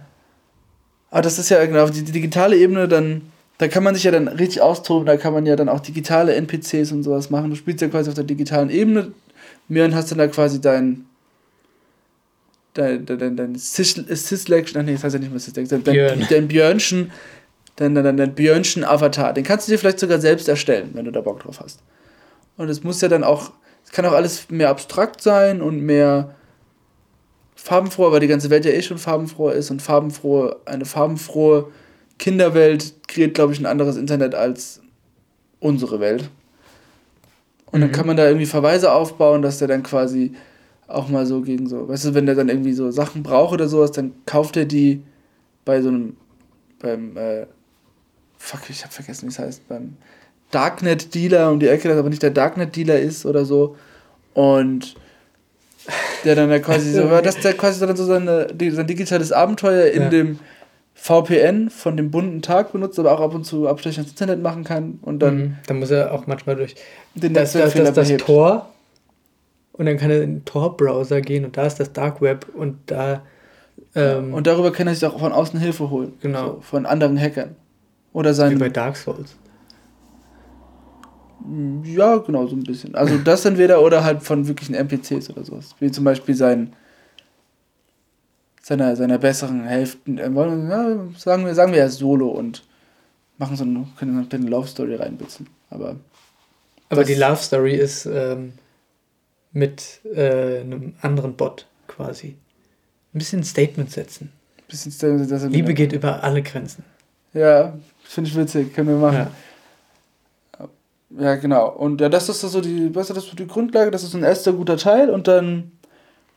Aber 1.10 1.22
das 1.22 1.38
ist 1.38 1.48
ja 1.48 1.64
genau 1.64 1.88
die, 1.88 2.02
die 2.02 2.12
digitale 2.12 2.56
Ebene, 2.56 2.86
dann, 2.86 3.22
da 3.58 3.68
kann 3.68 3.82
man 3.82 3.94
sich 3.94 4.04
ja 4.04 4.10
dann 4.10 4.28
richtig 4.28 4.62
austoben, 4.62 5.06
da 5.06 5.16
kann 5.16 5.32
man 5.32 5.44
ja 5.44 5.56
dann 5.56 5.68
auch 5.68 5.80
digitale 5.80 6.34
NPCs 6.34 6.92
und 6.92 7.02
sowas 7.02 7.30
machen. 7.30 7.50
Du 7.50 7.56
spielst 7.56 7.80
ja 7.82 7.88
quasi 7.88 8.08
auf 8.08 8.14
der 8.14 8.24
digitalen 8.24 8.70
Ebene 8.70 9.12
mehr 9.68 9.84
und 9.84 9.94
hast 9.94 10.10
dann 10.10 10.18
da 10.18 10.28
quasi 10.28 10.60
dein 10.60 11.06
dein, 12.74 13.06
dein, 13.06 13.18
dein, 13.18 13.36
dein 13.36 13.56
ach 13.56 14.82
nee, 14.82 14.92
das 14.92 15.04
heißt 15.04 15.14
ja 15.14 15.18
nicht 15.18 15.30
mehr 15.30 15.40
Sislek, 15.40 15.68
dein, 15.68 15.82
Björn. 15.82 16.20
dein, 16.20 16.28
dein 16.28 16.48
Björnchen, 16.48 17.10
dein, 17.76 17.94
dein, 17.94 18.04
dein, 18.04 18.16
dein 18.16 18.34
Björnchen 18.34 18.84
Avatar, 18.84 19.32
den 19.32 19.44
kannst 19.44 19.66
du 19.66 19.72
dir 19.72 19.78
vielleicht 19.78 19.98
sogar 19.98 20.20
selbst 20.20 20.48
erstellen, 20.48 20.90
wenn 20.92 21.04
du 21.04 21.10
da 21.10 21.20
Bock 21.20 21.40
drauf 21.40 21.60
hast. 21.60 21.80
Und 22.56 22.68
es 22.68 22.84
muss 22.84 23.00
ja 23.00 23.08
dann 23.08 23.24
auch, 23.24 23.52
es 23.90 23.96
kann 23.96 24.06
auch 24.06 24.12
alles 24.12 24.48
mehr 24.50 24.68
abstrakt 24.70 25.20
sein 25.20 25.60
und 25.60 25.80
mehr 25.80 26.36
farbenfroher, 27.56 28.12
weil 28.12 28.20
die 28.20 28.28
ganze 28.28 28.48
Welt 28.48 28.64
ja 28.64 28.70
eh 28.70 28.82
schon 28.82 28.98
farbenfroher 28.98 29.52
ist 29.54 29.70
und 29.72 29.82
farbenfrohe, 29.82 30.60
eine 30.64 30.84
farbenfrohe 30.84 31.72
Kinderwelt 32.18 32.94
kreiert, 33.08 33.34
glaube 33.34 33.52
ich, 33.52 33.58
ein 33.58 33.66
anderes 33.66 33.96
Internet 33.96 34.34
als 34.36 34.80
unsere 35.58 35.98
Welt. 35.98 36.30
Und 37.72 37.80
dann 37.80 37.90
Mhm. 37.90 37.94
kann 37.94 38.06
man 38.06 38.16
da 38.16 38.26
irgendwie 38.26 38.46
Verweise 38.46 38.92
aufbauen, 38.92 39.42
dass 39.42 39.58
der 39.58 39.68
dann 39.68 39.82
quasi 39.82 40.32
auch 40.86 41.08
mal 41.08 41.26
so 41.26 41.40
gegen 41.40 41.68
so, 41.68 41.88
weißt 41.88 42.06
du, 42.06 42.14
wenn 42.14 42.26
der 42.26 42.34
dann 42.36 42.48
irgendwie 42.48 42.72
so 42.72 42.90
Sachen 42.92 43.22
braucht 43.22 43.54
oder 43.54 43.68
sowas, 43.68 43.90
dann 43.92 44.12
kauft 44.24 44.56
er 44.56 44.64
die 44.66 45.02
bei 45.64 45.82
so 45.82 45.88
einem, 45.88 46.16
beim, 46.80 47.16
äh, 47.16 47.46
fuck, 48.38 48.70
ich 48.70 48.84
hab 48.84 48.92
vergessen, 48.92 49.24
wie 49.26 49.32
es 49.32 49.38
heißt, 49.38 49.68
beim 49.68 49.96
Darknet-Dealer 50.50 51.50
um 51.50 51.60
die 51.60 51.68
Ecke, 51.68 51.88
das 51.88 51.98
aber 51.98 52.08
nicht 52.10 52.22
der 52.22 52.30
Darknet-Dealer 52.30 52.98
ist 52.98 53.26
oder 53.26 53.44
so. 53.44 53.76
Und 54.34 54.94
der 56.24 56.34
dann 56.34 56.50
da 56.50 56.58
quasi 56.58 56.92
so, 56.92 57.08
dass 57.22 57.38
der 57.40 57.54
quasi 57.54 57.84
dann 57.84 57.96
so 57.96 58.04
seine, 58.04 58.48
sein 58.70 58.86
digitales 58.86 59.32
Abenteuer 59.32 59.86
in 59.92 60.02
Ja. 60.04 60.08
dem 60.08 60.38
VPN 60.94 61.70
von 61.70 61.96
dem 61.96 62.10
bunten 62.10 62.42
Tag 62.42 62.72
benutzt, 62.72 62.98
aber 62.98 63.12
auch 63.12 63.20
ab 63.20 63.34
und 63.34 63.44
zu 63.44 63.66
Abstriche 63.66 64.02
ins 64.02 64.10
Internet 64.10 64.42
machen 64.42 64.64
kann 64.64 64.98
und 65.02 65.20
dann 65.20 65.36
Mhm. 65.36 65.56
Dann 65.66 65.78
muss 65.78 65.90
er 65.90 66.12
auch 66.12 66.26
manchmal 66.26 66.56
durch 66.56 66.74
den 67.14 67.32
das, 67.32 67.52
das, 67.52 67.72
das, 67.72 67.94
das. 67.94 68.16
Tor 68.18 68.68
und 69.72 69.86
dann 69.86 69.96
kann 69.96 70.10
er 70.10 70.22
in 70.22 70.34
den 70.36 70.44
Tor-Browser 70.44 71.22
gehen 71.22 71.46
und 71.46 71.56
da 71.56 71.66
ist 71.66 71.80
das 71.80 71.92
Dark 71.94 72.20
Web 72.20 72.46
und 72.54 72.76
da 72.86 73.22
ähm, 73.94 74.34
Und 74.34 74.46
darüber 74.46 74.72
kann 74.72 74.86
er 74.88 74.94
sich 74.94 75.06
auch 75.06 75.18
von 75.18 75.32
außen 75.32 75.58
Hilfe 75.58 75.88
holen. 75.88 76.12
Genau. 76.20 76.46
So, 76.46 76.58
von 76.60 76.84
anderen 76.84 77.18
Hackern. 77.18 77.56
Oder 78.12 78.30
wie 78.30 78.34
seinen. 78.34 78.58
bei 78.58 78.68
Dark 78.68 78.96
Souls. 78.96 79.34
Ja, 81.84 82.16
genau, 82.18 82.46
so 82.46 82.54
ein 82.56 82.62
bisschen. 82.64 82.94
Also 82.94 83.16
das 83.18 83.44
entweder 83.44 83.82
oder 83.82 84.04
halt 84.04 84.22
von 84.22 84.46
wirklichen 84.46 84.74
NPCs 84.74 85.30
oder 85.30 85.44
sowas. 85.44 85.74
Wie 85.80 85.90
zum 85.90 86.04
Beispiel 86.04 86.34
sein 86.34 86.72
seiner, 88.62 88.94
seiner 88.96 89.18
besseren 89.18 89.64
Hälfte. 89.64 90.34
Wollen- 90.34 90.68
ja, 90.70 90.96
sagen 91.18 91.44
wir, 91.44 91.54
sagen 91.54 91.72
wir 91.72 91.80
er 91.80 91.86
ist 91.86 91.98
Solo 91.98 92.28
und 92.28 92.64
machen 93.38 93.56
so 93.56 93.64
eine, 93.64 93.86
können 93.98 94.16
eine 94.18 94.26
kleine 94.26 94.48
Love 94.48 94.68
Story 94.68 94.94
reinbitzen. 94.96 95.46
Aber 95.70 95.96
Aber 96.88 97.04
die 97.04 97.14
Love 97.14 97.36
Story 97.36 97.74
ist 97.74 98.06
ähm, 98.06 98.52
mit 99.52 100.00
äh, 100.14 100.60
einem 100.60 100.94
anderen 101.00 101.34
Bot 101.34 101.66
quasi. 101.88 102.36
Ein 103.12 103.18
bisschen 103.18 103.42
Statement 103.42 103.90
setzen. 103.90 104.30
ein 104.58 104.64
bisschen 104.68 104.92
er 105.42 105.48
Liebe 105.48 105.74
geht 105.74 105.92
über 105.92 106.22
alle 106.22 106.42
Grenzen. 106.42 106.84
Ja, 107.32 107.76
finde 108.04 108.28
ich 108.30 108.36
witzig, 108.36 108.74
können 108.74 108.88
wir 108.88 108.96
machen. 108.96 109.16
Ja. 109.16 109.30
Ja. 111.18 111.36
genau. 111.36 111.68
Und 111.70 112.00
ja, 112.00 112.08
das 112.08 112.28
ist 112.28 112.40
so 112.40 112.60
die, 112.60 112.94
weißt 112.94 113.10
du, 113.10 113.14
das 113.14 113.24
ist 113.26 113.38
die 113.38 113.46
Grundlage, 113.46 113.90
das 113.90 114.02
ist 114.02 114.14
ein 114.14 114.22
erster 114.22 114.52
guter 114.52 114.76
Teil 114.76 115.10
und 115.10 115.28
dann 115.28 115.72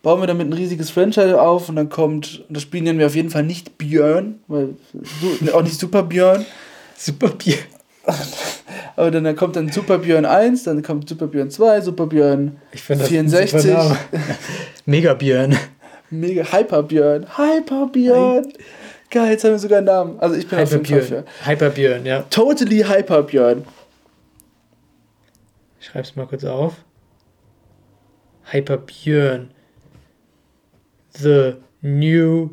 bauen 0.02 0.22
wir 0.22 0.28
damit 0.28 0.48
ein 0.48 0.54
riesiges 0.54 0.90
Franchise 0.92 1.42
auf 1.42 1.70
und 1.70 1.78
dann 1.78 1.90
kommt, 1.90 2.44
und 2.48 2.56
das 2.56 2.64
Spiel 2.64 2.84
nennen 2.84 3.00
wir 3.00 3.08
auf 3.08 3.16
jeden 3.16 3.30
Fall 3.30 3.44
nicht 3.44 3.78
Björn, 3.78 4.40
weil 4.48 4.76
auch 5.54 5.64
nicht 5.64 5.80
Super 5.80 6.04
Björn. 6.04 6.46
Super 6.96 7.30
Björn. 7.30 7.60
Aber 8.96 9.12
dann, 9.12 9.24
dann 9.24 9.36
kommt 9.36 9.56
dann 9.56 9.72
Super 9.72 10.00
Björn 10.00 10.26
1, 10.26 10.64
dann 10.64 10.84
kommt 10.84 11.10
Super 11.10 11.28
Björn 11.28 11.50
2, 11.50 11.82
Super 11.82 12.06
Björn 12.06 12.58
ich 12.72 12.82
64. 12.82 13.72
Mega 14.86 15.14
Björn. 15.14 15.58
Mega 16.10 16.44
Hyper 16.52 16.84
Björn. 16.84 17.26
Hyper 17.38 17.88
Björn. 17.88 18.54
Geil, 19.10 19.32
jetzt 19.32 19.44
haben 19.44 19.52
wir 19.52 19.60
sogar 19.60 19.78
einen 19.78 19.88
Namen. 19.88 20.20
Also 20.20 20.36
ich 20.36 20.48
bin 20.48 20.60
Hyper 20.60 20.64
auf 20.64 20.72
jeden 20.72 20.86
Fall 20.86 21.02
für. 21.02 21.50
Hyper 21.50 21.70
Björn, 21.70 22.06
ja. 22.06 22.24
Totally 22.30 22.84
Hyper 22.84 23.24
Björn. 23.24 23.64
Ich 25.84 25.90
schreib's 25.90 26.16
mal 26.16 26.26
kurz 26.26 26.46
auf. 26.46 26.76
Hyper 28.54 28.78
Björn. 28.78 29.52
The 31.12 31.56
New 31.82 32.52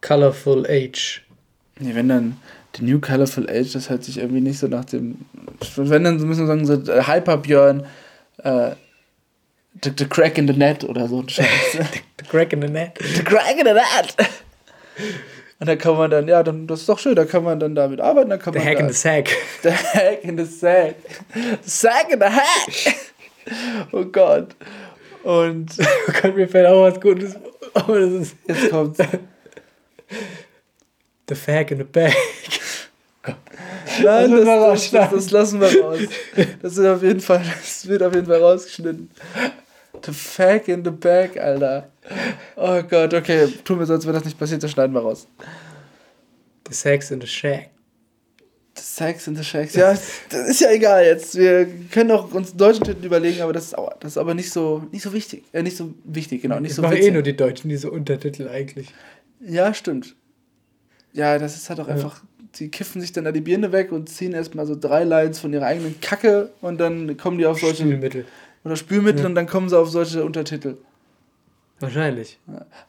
Colorful 0.00 0.66
Age. 0.66 1.20
Nee, 1.78 1.94
wenn 1.94 2.08
dann 2.08 2.40
The 2.74 2.84
New 2.84 2.98
Colorful 2.98 3.46
Age, 3.46 3.74
das 3.74 3.90
hört 3.90 4.04
sich 4.04 4.16
irgendwie 4.16 4.40
nicht 4.40 4.58
so 4.58 4.68
nach 4.68 4.86
dem. 4.86 5.26
Wenn 5.76 6.04
dann 6.04 6.18
so 6.18 6.24
müssen 6.24 6.40
wir 6.40 6.46
sagen, 6.46 6.64
so 6.64 6.90
äh, 6.90 7.02
Hyper 7.06 7.36
Björn, 7.36 7.84
äh, 8.38 8.70
the, 9.84 9.92
the, 9.94 10.06
Crack 10.06 10.38
in 10.38 10.48
the 10.48 10.54
Net 10.54 10.84
oder 10.84 11.08
so 11.08 11.20
the, 11.20 11.42
the 11.72 12.24
Crack 12.26 12.54
in 12.54 12.62
the 12.62 12.68
Net. 12.68 12.98
The 13.02 13.22
Crack 13.22 13.58
in 13.58 13.66
the 13.66 13.74
Net. 13.74 14.16
Und 15.62 15.68
da 15.68 15.76
kann 15.76 15.96
man 15.96 16.10
dann, 16.10 16.26
ja, 16.26 16.42
dann, 16.42 16.66
das 16.66 16.80
ist 16.80 16.88
doch 16.88 16.98
schön, 16.98 17.14
da 17.14 17.24
kann 17.24 17.44
man 17.44 17.60
dann 17.60 17.76
damit 17.76 18.00
arbeiten. 18.00 18.30
Dann 18.30 18.40
kann 18.40 18.52
the 18.52 18.58
man 18.58 18.66
Hack 18.66 18.78
da, 18.78 18.82
in 18.82 18.88
the 18.88 18.98
Sack. 18.98 19.28
The 19.62 19.70
Hack 19.70 20.24
in 20.24 20.36
the 20.36 20.44
Sack. 20.44 20.96
The 21.32 21.56
Sack 21.62 22.10
in 22.10 22.18
the 22.18 22.26
Hack. 22.26 22.96
Oh 23.92 24.04
Gott. 24.04 24.56
Und. 25.22 25.70
Oh 25.78 26.12
Gott, 26.20 26.34
mir 26.34 26.48
fällt 26.48 26.66
auch 26.66 26.82
was 26.82 27.00
Gutes. 27.00 27.36
Aber 27.74 28.00
das 28.00 28.10
ist. 28.10 28.36
Jetzt 28.48 28.70
kommt's. 28.70 28.98
The 31.28 31.34
Fag 31.36 31.70
in 31.70 31.78
the 31.78 31.84
Bag. 31.84 32.12
Nein, 34.02 34.32
das, 34.32 34.44
das, 34.44 34.90
das, 34.90 35.10
das, 35.10 35.30
lassen 35.30 35.60
wir 35.60 35.80
raus. 35.80 36.00
Das 36.60 36.74
wird 36.74 36.88
auf 36.88 37.02
jeden 37.04 37.20
Fall, 37.20 37.44
das 37.60 37.86
wird 37.86 38.02
auf 38.02 38.12
jeden 38.12 38.26
Fall 38.26 38.42
rausgeschnitten. 38.42 39.10
The 40.04 40.12
Fag 40.12 40.68
in 40.68 40.84
the 40.84 40.90
Bag, 40.90 41.38
Alter. 41.38 41.88
Oh 42.56 42.82
Gott, 42.82 43.14
okay, 43.14 43.46
tun 43.64 43.78
wir 43.78 43.86
so, 43.86 43.94
als 43.94 44.04
wäre 44.04 44.14
das 44.14 44.24
nicht 44.24 44.38
passiert, 44.38 44.62
das 44.62 44.70
schneiden 44.70 44.94
wir 44.94 45.00
raus. 45.00 45.26
The 46.68 46.74
Sex 46.74 47.10
in 47.10 47.20
the 47.20 47.26
Shack. 47.26 47.70
The 48.76 48.82
Sex 48.82 49.26
in 49.26 49.36
the 49.36 49.44
Shacks, 49.44 49.74
ja, 49.74 49.92
das 50.30 50.48
ist 50.48 50.60
ja 50.60 50.70
egal 50.70 51.04
jetzt. 51.04 51.36
Wir 51.36 51.66
können 51.90 52.10
auch 52.10 52.32
uns 52.32 52.50
einen 52.50 52.58
deutschen 52.58 52.84
Titel 52.84 53.04
überlegen, 53.04 53.42
aber 53.42 53.52
das 53.52 53.66
ist, 53.66 53.76
das 54.00 54.12
ist 54.12 54.18
aber 54.18 54.34
nicht 54.34 54.50
so, 54.50 54.86
nicht 54.90 55.02
so 55.02 55.12
wichtig. 55.12 55.44
Äh, 55.52 55.62
nicht 55.62 55.76
so 55.76 55.92
wichtig, 56.04 56.40
genau. 56.42 56.58
Nicht 56.58 56.70
ich 56.70 56.76
so 56.76 56.82
mache 56.82 56.98
eh 56.98 57.10
nur 57.10 57.22
die 57.22 57.36
Deutschen, 57.36 57.68
diese 57.68 57.90
Untertitel 57.90 58.48
eigentlich. 58.48 58.88
Ja, 59.40 59.74
stimmt. 59.74 60.16
Ja, 61.12 61.38
das 61.38 61.56
ist 61.56 61.68
halt 61.68 61.80
auch 61.80 61.88
ja. 61.88 61.94
einfach, 61.94 62.22
die 62.54 62.70
kiffen 62.70 63.02
sich 63.02 63.12
dann 63.12 63.24
da 63.24 63.32
die 63.32 63.42
Birne 63.42 63.72
weg 63.72 63.92
und 63.92 64.08
ziehen 64.08 64.32
erstmal 64.32 64.64
so 64.66 64.74
drei 64.74 65.04
Lines 65.04 65.38
von 65.38 65.52
ihrer 65.52 65.66
eigenen 65.66 66.00
Kacke 66.00 66.50
und 66.62 66.78
dann 66.78 67.16
kommen 67.18 67.36
die 67.36 67.46
auf 67.46 67.60
solche. 67.60 67.82
Spülmittel. 67.82 68.24
Oder 68.64 68.76
Spülmittel 68.76 69.22
ja. 69.22 69.26
und 69.26 69.34
dann 69.34 69.46
kommen 69.46 69.68
sie 69.68 69.78
auf 69.78 69.90
solche 69.90 70.24
Untertitel. 70.24 70.76
Wahrscheinlich. 71.80 72.38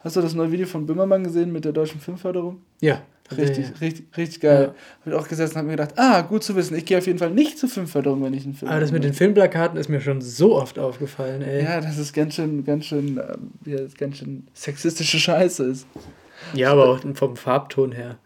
Hast 0.00 0.14
du 0.16 0.20
das 0.20 0.34
neue 0.34 0.52
Video 0.52 0.66
von 0.66 0.86
Böhmermann 0.86 1.24
gesehen 1.24 1.52
mit 1.52 1.64
der 1.64 1.72
deutschen 1.72 2.00
Filmförderung? 2.00 2.60
Ja. 2.80 3.02
Richtig, 3.36 3.70
ja. 3.70 3.76
richtig, 3.80 4.06
richtig 4.16 4.40
geil. 4.40 4.62
Ja. 4.62 4.66
Habe 5.00 5.10
ich 5.10 5.14
auch 5.14 5.28
gesessen 5.28 5.54
und 5.54 5.58
habe 5.58 5.66
mir 5.68 5.76
gedacht, 5.76 5.94
ah, 5.96 6.20
gut 6.20 6.44
zu 6.44 6.54
wissen, 6.56 6.76
ich 6.76 6.84
gehe 6.84 6.98
auf 6.98 7.06
jeden 7.06 7.18
Fall 7.18 7.30
nicht 7.30 7.58
zur 7.58 7.70
Filmförderung, 7.70 8.22
wenn 8.22 8.34
ich 8.34 8.44
einen 8.44 8.54
Film 8.54 8.70
Aber 8.70 8.80
das 8.80 8.92
mit 8.92 9.02
den 9.02 9.14
Filmplakaten 9.14 9.78
ist 9.78 9.88
mir 9.88 10.00
schon 10.00 10.20
so 10.20 10.56
oft 10.56 10.78
aufgefallen, 10.78 11.42
ey. 11.42 11.64
Ja, 11.64 11.80
das 11.80 11.96
ist 11.96 12.12
ganz 12.12 12.34
schön, 12.34 12.64
ganz 12.64 12.84
schön, 12.84 13.16
ähm, 13.16 13.52
ja, 13.64 13.78
das 13.78 13.94
ganz 13.94 14.18
schön 14.18 14.46
sexistische 14.52 15.18
Scheiße 15.18 15.64
ist. 15.64 15.86
Ja, 16.52 16.70
aber 16.70 16.90
auch 16.90 17.00
vom 17.14 17.36
Farbton 17.36 17.92
her. 17.92 18.18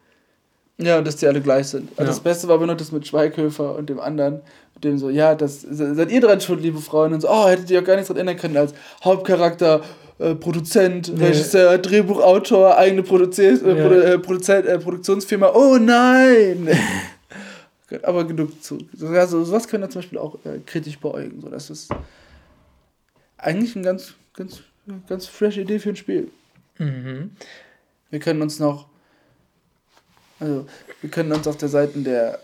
Ja, 0.78 0.98
und 0.98 1.06
dass 1.06 1.16
die 1.16 1.26
alle 1.26 1.40
gleich 1.40 1.68
sind. 1.68 1.90
Also 1.90 2.02
ja. 2.02 2.06
Das 2.08 2.20
Beste 2.20 2.48
war 2.48 2.56
aber 2.56 2.66
nur 2.66 2.76
das 2.76 2.92
mit 2.92 3.06
Schweighöfer 3.06 3.76
und 3.76 3.88
dem 3.88 4.00
anderen, 4.00 4.40
dem 4.84 4.98
so, 4.98 5.10
ja, 5.10 5.34
das 5.34 5.62
seid 5.62 6.10
ihr 6.10 6.20
dran 6.20 6.40
schuld, 6.40 6.62
liebe 6.62 6.78
Freunde. 6.78 7.16
Und 7.16 7.20
so, 7.20 7.28
oh, 7.28 7.48
hättet 7.48 7.70
ihr 7.70 7.80
auch 7.80 7.84
gar 7.84 7.96
nichts 7.96 8.08
dran 8.08 8.18
ändern 8.18 8.36
können 8.36 8.56
als 8.56 8.74
Hauptcharakter 9.02 9.82
äh, 10.18 10.34
Produzent, 10.34 11.12
nee. 11.16 11.26
Regisseur, 11.26 11.78
Drehbuchautor, 11.78 12.76
eigene 12.76 13.02
Produzi 13.02 13.42
äh, 13.42 13.52
ja. 13.52 13.58
Produ 13.58 13.94
äh, 14.00 14.18
Produzent, 14.18 14.66
äh, 14.66 14.78
Produktionsfirma. 14.78 15.52
Oh 15.54 15.78
nein! 15.78 16.68
Aber 18.02 18.26
genug 18.26 18.62
zu. 18.62 18.78
Also, 19.00 19.44
sowas 19.44 19.68
können 19.68 19.84
wir 19.84 19.90
zum 19.90 20.02
Beispiel 20.02 20.18
auch 20.18 20.34
äh, 20.44 20.58
kritisch 20.66 20.98
beäugen. 20.98 21.40
So, 21.40 21.48
das 21.48 21.70
ist 21.70 21.90
eigentlich 23.38 23.76
eine 23.76 23.84
ganz, 23.84 24.14
ganz, 24.34 24.60
ganz 25.08 25.26
fresh 25.26 25.56
Idee 25.56 25.78
für 25.78 25.90
ein 25.90 25.96
Spiel. 25.96 26.30
Mhm. 26.78 27.30
Wir 28.10 28.18
können 28.18 28.42
uns 28.42 28.58
noch. 28.58 28.88
Also, 30.40 30.66
wir 31.00 31.10
können 31.10 31.32
uns 31.32 31.46
auf 31.46 31.56
der 31.56 31.68
Seite 31.68 32.00
der. 32.00 32.40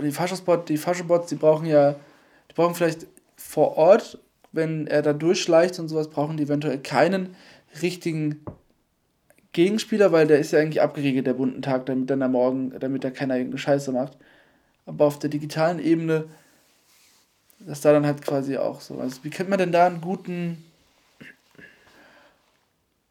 Die 0.00 0.12
Faschobots, 0.12 0.66
die 0.66 0.76
Faschobots, 0.76 1.28
die 1.28 1.36
brauchen 1.36 1.66
ja. 1.66 1.96
Die 2.50 2.54
brauchen 2.54 2.74
vielleicht 2.74 3.06
vor 3.36 3.76
Ort 3.76 4.18
wenn 4.52 4.86
er 4.86 5.02
da 5.02 5.12
durchschleicht 5.12 5.78
und 5.78 5.88
sowas, 5.88 6.08
brauchen 6.08 6.36
die 6.36 6.44
eventuell 6.44 6.78
keinen 6.78 7.34
richtigen 7.80 8.44
Gegenspieler, 9.52 10.12
weil 10.12 10.26
der 10.26 10.38
ist 10.38 10.52
ja 10.52 10.60
eigentlich 10.60 10.82
abgeriegelt, 10.82 11.26
der 11.26 11.34
bunten 11.34 11.62
Tag, 11.62 11.86
damit 11.86 12.10
dann 12.10 12.22
am 12.22 12.32
Morgen, 12.32 12.78
damit 12.78 13.04
er 13.04 13.10
keiner 13.10 13.36
irgendeine 13.36 13.58
Scheiße 13.58 13.92
macht. 13.92 14.16
Aber 14.86 15.06
auf 15.06 15.18
der 15.18 15.30
digitalen 15.30 15.78
Ebene, 15.78 16.26
dass 17.60 17.80
da 17.80 17.92
dann 17.92 18.06
halt 18.06 18.22
quasi 18.22 18.56
auch 18.56 18.80
so. 18.80 18.98
Also 18.98 19.24
wie 19.24 19.30
könnte 19.30 19.50
man 19.50 19.58
denn 19.58 19.72
da 19.72 19.86
einen 19.86 20.00
guten. 20.00 20.64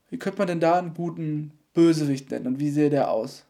Wie 0.09 0.17
könnte 0.17 0.39
man 0.39 0.47
denn 0.47 0.59
da 0.59 0.77
einen 0.77 0.93
guten 0.93 1.51
Bösewicht 1.73 2.31
nennen 2.31 2.47
und 2.47 2.59
wie 2.59 2.69
sähe 2.69 2.89
der 2.89 3.09
aus? 3.09 3.45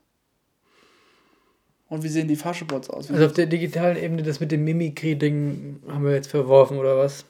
Und 1.91 2.03
wie 2.03 2.07
sehen 2.07 2.29
die 2.29 2.37
Faschebots 2.37 2.89
aus? 2.89 3.09
Wie 3.09 3.13
also 3.13 3.25
auf 3.25 3.33
der 3.33 3.47
digitalen 3.47 3.97
Ebene 3.97 4.23
das 4.23 4.39
mit 4.39 4.49
dem 4.49 4.63
Mimikry-Ding 4.63 5.81
haben 5.89 6.05
wir 6.05 6.13
jetzt 6.13 6.29
verworfen, 6.29 6.77
oder 6.77 6.97
was? 6.97 7.25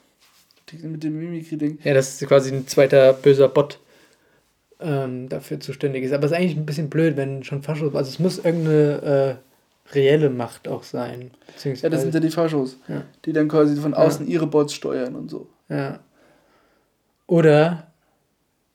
mit 0.80 1.02
dem 1.02 1.18
Mimikry-Ding. 1.18 1.80
Ja, 1.82 1.94
das 1.94 2.22
ist 2.22 2.28
quasi 2.28 2.54
ein 2.54 2.68
zweiter 2.68 3.12
böser 3.12 3.48
Bot 3.48 3.80
ähm, 4.78 5.28
dafür 5.28 5.58
zuständig 5.58 6.04
ist. 6.04 6.12
Aber 6.12 6.26
es 6.26 6.30
ist 6.30 6.38
eigentlich 6.38 6.56
ein 6.56 6.64
bisschen 6.64 6.90
blöd, 6.90 7.16
wenn 7.16 7.42
schon 7.42 7.62
Faschos. 7.64 7.92
Also 7.92 8.08
es 8.08 8.20
muss 8.20 8.38
irgendeine 8.38 9.40
äh, 9.90 9.94
reelle 9.96 10.30
Macht 10.30 10.68
auch 10.68 10.84
sein. 10.84 11.32
Ja, 11.64 11.88
das 11.90 12.02
sind 12.02 12.14
ja 12.14 12.20
die 12.20 12.30
Faschos, 12.30 12.78
ja. 12.86 13.02
die 13.24 13.32
dann 13.32 13.48
quasi 13.48 13.74
von 13.74 13.94
außen 13.94 14.28
ja. 14.28 14.32
ihre 14.34 14.46
Bots 14.46 14.74
steuern 14.74 15.16
und 15.16 15.28
so. 15.28 15.48
Ja. 15.68 15.98
Oder 17.26 17.88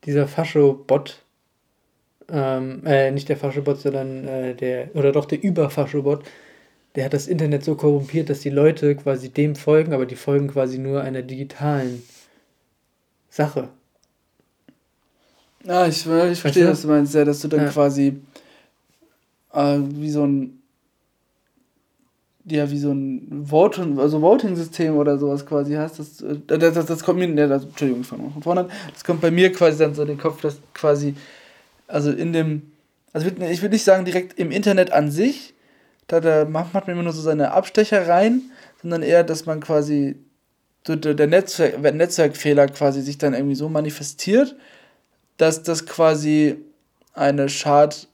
dieser 0.04 0.28
Fascho-Bot, 0.28 1.24
ähm, 2.30 2.86
äh, 2.86 3.12
nicht 3.12 3.30
der 3.30 3.38
Fascho-Bot, 3.38 3.80
sondern 3.80 4.28
äh, 4.28 4.56
der, 4.56 4.96
oder 4.96 5.12
doch 5.12 5.26
der 5.26 5.42
Über-Fascho-Bot, 5.44 6.24
der 6.96 7.06
hat 7.06 7.14
das 7.14 7.28
Internet 7.28 7.64
so 7.64 7.76
korrumpiert, 7.76 8.30
dass 8.30 8.40
die 8.40 8.50
Leute 8.50 8.96
quasi 8.96 9.30
dem 9.30 9.56
folgen, 9.56 9.94
aber 9.94 10.06
die 10.06 10.16
folgen 10.16 10.48
quasi 10.48 10.78
nur 10.78 11.02
einer 11.02 11.22
digitalen 11.22 12.04
Sache. 13.30 13.70
Ah, 15.68 15.88
ich, 15.88 16.06
ich 16.06 16.40
verstehe, 16.40 16.70
was 16.70 16.82
du 16.82 16.88
meinst, 16.88 17.14
ja, 17.14 17.26
dass 17.26 17.42
du 17.42 17.48
dann 17.48 17.66
ja. 17.66 17.70
quasi 17.70 18.22
äh, 19.54 19.80
wie 19.80 20.10
so 20.10 20.26
ein 20.26 20.58
ja, 22.50 22.70
wie 22.72 22.78
so 22.78 22.92
ein 22.92 23.28
Voting, 23.30 24.00
also 24.00 24.22
Voting-System 24.22 24.96
oder 24.96 25.18
sowas 25.18 25.46
quasi 25.46 25.74
hast, 25.74 26.00
das, 26.00 26.22
äh, 26.22 26.38
das, 26.48 26.74
das, 26.74 26.86
das 26.86 27.04
kommt 27.04 27.20
mir, 27.20 27.28
ne, 27.28 27.48
das, 27.48 27.64
Entschuldigung, 27.66 28.02
ich 28.02 28.08
fange 28.08 28.32
von 28.32 28.42
vorne 28.42 28.62
an, 28.62 28.72
das 28.94 29.04
kommt 29.04 29.20
bei 29.22 29.32
mir 29.32 29.52
quasi 29.52 29.80
dann 29.80 29.94
so 29.94 30.04
in 30.04 30.10
den 30.10 30.18
Kopf, 30.18 30.42
dass 30.42 30.60
quasi, 30.74 31.14
also 31.88 32.12
in 32.12 32.34
dem, 32.34 32.72
also 33.14 33.28
ich 33.28 33.62
würde 33.62 33.74
nicht 33.74 33.84
sagen 33.84 34.06
direkt 34.06 34.38
im 34.40 34.52
Internet 34.52 34.92
an 34.92 35.12
sich, 35.12 35.54
da, 36.08 36.20
da 36.20 36.46
macht 36.46 36.74
man 36.74 36.84
immer 36.88 37.04
nur 37.04 37.14
so 37.14 37.22
seine 37.22 37.52
Abstecher 37.52 38.08
rein, 38.08 38.42
sondern 38.82 39.04
eher, 39.04 39.24
dass 39.24 39.46
man 39.46 39.60
quasi 39.60 40.18
der 40.88 41.28
Netzwerk, 41.28 41.82
Netzwerkfehler 41.82 42.68
quasi 42.68 43.02
sich 43.02 43.18
dann 43.18 43.34
irgendwie 43.34 43.56
so 43.56 43.68
manifestiert, 43.68 44.56
dass 45.36 45.64
das 45.64 45.86
quasi 45.86 46.58
eine 47.14 47.50
Schad, 47.50 48.08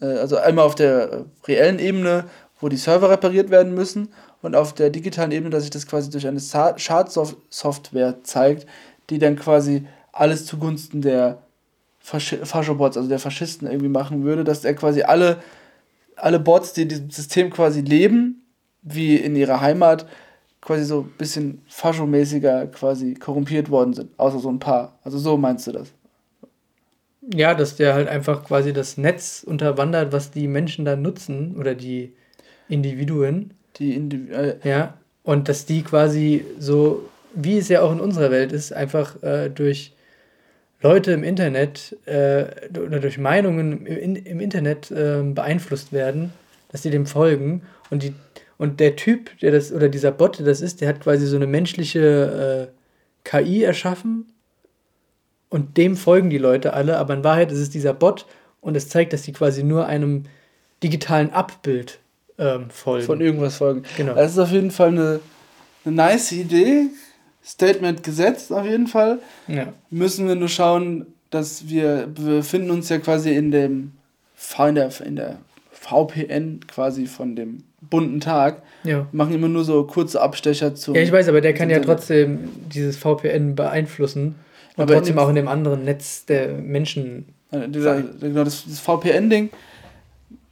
äh, 0.00 0.06
also 0.06 0.36
einmal 0.38 0.64
auf 0.64 0.74
der 0.74 1.26
reellen 1.46 1.78
Ebene, 1.78 2.24
wo 2.58 2.68
die 2.68 2.78
Server 2.78 3.10
repariert 3.10 3.50
werden 3.50 3.74
müssen, 3.74 4.08
und 4.42 4.54
auf 4.54 4.74
der 4.74 4.90
digitalen 4.90 5.32
Ebene, 5.32 5.50
dass 5.50 5.64
sich 5.64 5.70
das 5.70 5.86
quasi 5.86 6.10
durch 6.10 6.26
eine 6.26 6.40
Schadsoftware 6.40 8.22
zeigt, 8.22 8.66
die 9.10 9.18
dann 9.18 9.36
quasi 9.36 9.86
alles 10.12 10.46
zugunsten 10.46 11.02
der 11.02 11.42
Faschobots, 12.00 12.96
also 12.96 13.08
der 13.08 13.18
Faschisten 13.18 13.68
irgendwie 13.68 13.88
machen 13.88 14.24
würde, 14.24 14.42
dass 14.42 14.64
er 14.64 14.74
quasi 14.74 15.02
alle 15.02 15.38
alle 16.22 16.40
Bots, 16.40 16.72
die 16.72 16.82
in 16.82 16.88
diesem 16.88 17.10
System 17.10 17.50
quasi 17.50 17.80
leben, 17.80 18.42
wie 18.82 19.16
in 19.16 19.36
ihrer 19.36 19.60
Heimat, 19.60 20.06
quasi 20.60 20.84
so 20.84 21.00
ein 21.00 21.12
bisschen 21.18 21.62
faschomäßiger 21.68 22.66
quasi 22.68 23.14
korrumpiert 23.14 23.70
worden 23.70 23.94
sind. 23.94 24.10
Außer 24.18 24.38
so 24.38 24.50
ein 24.50 24.58
paar. 24.58 24.98
Also 25.04 25.18
so 25.18 25.36
meinst 25.36 25.66
du 25.66 25.72
das? 25.72 25.88
Ja, 27.34 27.54
dass 27.54 27.76
der 27.76 27.94
halt 27.94 28.08
einfach 28.08 28.44
quasi 28.44 28.72
das 28.72 28.96
Netz 28.96 29.44
unterwandert, 29.46 30.12
was 30.12 30.30
die 30.30 30.48
Menschen 30.48 30.84
da 30.84 30.96
nutzen 30.96 31.56
oder 31.56 31.74
die 31.74 32.12
Individuen. 32.68 33.54
Die 33.76 33.94
Indiv 33.94 34.30
äh, 34.30 34.56
Ja, 34.64 34.94
und 35.22 35.48
dass 35.48 35.66
die 35.66 35.82
quasi 35.82 36.44
so, 36.58 37.08
wie 37.34 37.58
es 37.58 37.68
ja 37.68 37.82
auch 37.82 37.92
in 37.92 38.00
unserer 38.00 38.30
Welt 38.30 38.52
ist, 38.52 38.72
einfach 38.72 39.22
äh, 39.22 39.48
durch 39.48 39.94
Leute 40.82 41.12
im 41.12 41.22
Internet 41.22 41.96
äh, 42.06 42.46
oder 42.78 43.00
durch 43.00 43.18
Meinungen 43.18 43.86
im, 43.86 44.16
im 44.16 44.40
Internet 44.40 44.90
äh, 44.90 45.22
beeinflusst 45.22 45.92
werden, 45.92 46.32
dass 46.70 46.82
die 46.82 46.90
dem 46.90 47.06
folgen 47.06 47.62
und 47.90 48.02
die 48.02 48.14
und 48.56 48.78
der 48.78 48.94
Typ, 48.94 49.38
der 49.40 49.52
das 49.52 49.72
oder 49.72 49.88
dieser 49.88 50.10
Bot, 50.10 50.38
der 50.38 50.44
das 50.44 50.60
ist, 50.60 50.82
der 50.82 50.88
hat 50.88 51.00
quasi 51.00 51.26
so 51.26 51.36
eine 51.36 51.46
menschliche 51.46 52.70
äh, 52.70 53.28
KI 53.28 53.62
erschaffen 53.62 54.26
und 55.48 55.78
dem 55.78 55.96
folgen 55.96 56.28
die 56.28 56.38
Leute 56.38 56.74
alle, 56.74 56.98
aber 56.98 57.14
in 57.14 57.24
Wahrheit 57.24 57.52
ist 57.52 57.58
es 57.58 57.70
dieser 57.70 57.94
Bot 57.94 58.26
und 58.60 58.76
es 58.76 58.88
zeigt, 58.88 59.14
dass 59.14 59.22
die 59.22 59.32
quasi 59.32 59.62
nur 59.62 59.86
einem 59.86 60.24
digitalen 60.82 61.30
Abbild 61.32 62.00
ähm, 62.38 62.70
folgen. 62.70 63.06
von 63.06 63.20
irgendwas 63.20 63.56
folgen. 63.56 63.82
Genau. 63.96 64.14
Das 64.14 64.32
ist 64.32 64.38
auf 64.38 64.50
jeden 64.50 64.70
Fall 64.70 64.88
eine, 64.88 65.20
eine 65.84 65.94
nice 65.94 66.32
Idee. 66.32 66.88
Statement 67.44 68.02
gesetzt 68.02 68.52
auf 68.52 68.64
jeden 68.64 68.86
Fall. 68.86 69.18
Ja. 69.48 69.72
Müssen 69.90 70.28
wir 70.28 70.34
nur 70.34 70.48
schauen, 70.48 71.06
dass 71.30 71.68
wir, 71.68 72.08
wir 72.16 72.36
befinden 72.36 72.70
uns 72.70 72.88
ja 72.88 72.98
quasi 72.98 73.34
in 73.34 73.50
dem 73.50 73.92
in 74.58 74.74
der, 74.74 74.90
in 75.04 75.16
der 75.16 75.38
VPN 75.70 76.60
quasi 76.66 77.06
von 77.06 77.36
dem 77.36 77.64
bunten 77.80 78.20
Tag. 78.20 78.62
Ja. 78.84 79.06
Machen 79.12 79.34
immer 79.34 79.48
nur 79.48 79.64
so 79.64 79.84
kurze 79.84 80.20
Abstecher 80.20 80.74
zum. 80.74 80.94
Ja, 80.94 81.02
ich 81.02 81.12
weiß, 81.12 81.28
aber 81.28 81.40
der 81.40 81.54
kann 81.54 81.70
ja 81.70 81.80
trotzdem 81.80 82.48
dieses 82.72 82.96
VPN 82.96 83.54
beeinflussen 83.54 84.34
und 84.76 84.82
Aber 84.82 84.94
trotzdem 84.94 85.18
auch 85.18 85.28
in 85.28 85.34
dem 85.34 85.48
anderen 85.48 85.84
Netz 85.84 86.24
der 86.26 86.48
Menschen. 86.54 87.26
Äh, 87.50 87.68
Dieser, 87.68 88.02
genau, 88.02 88.44
das, 88.44 88.64
das 88.66 88.80
VPN-Ding. 88.80 89.50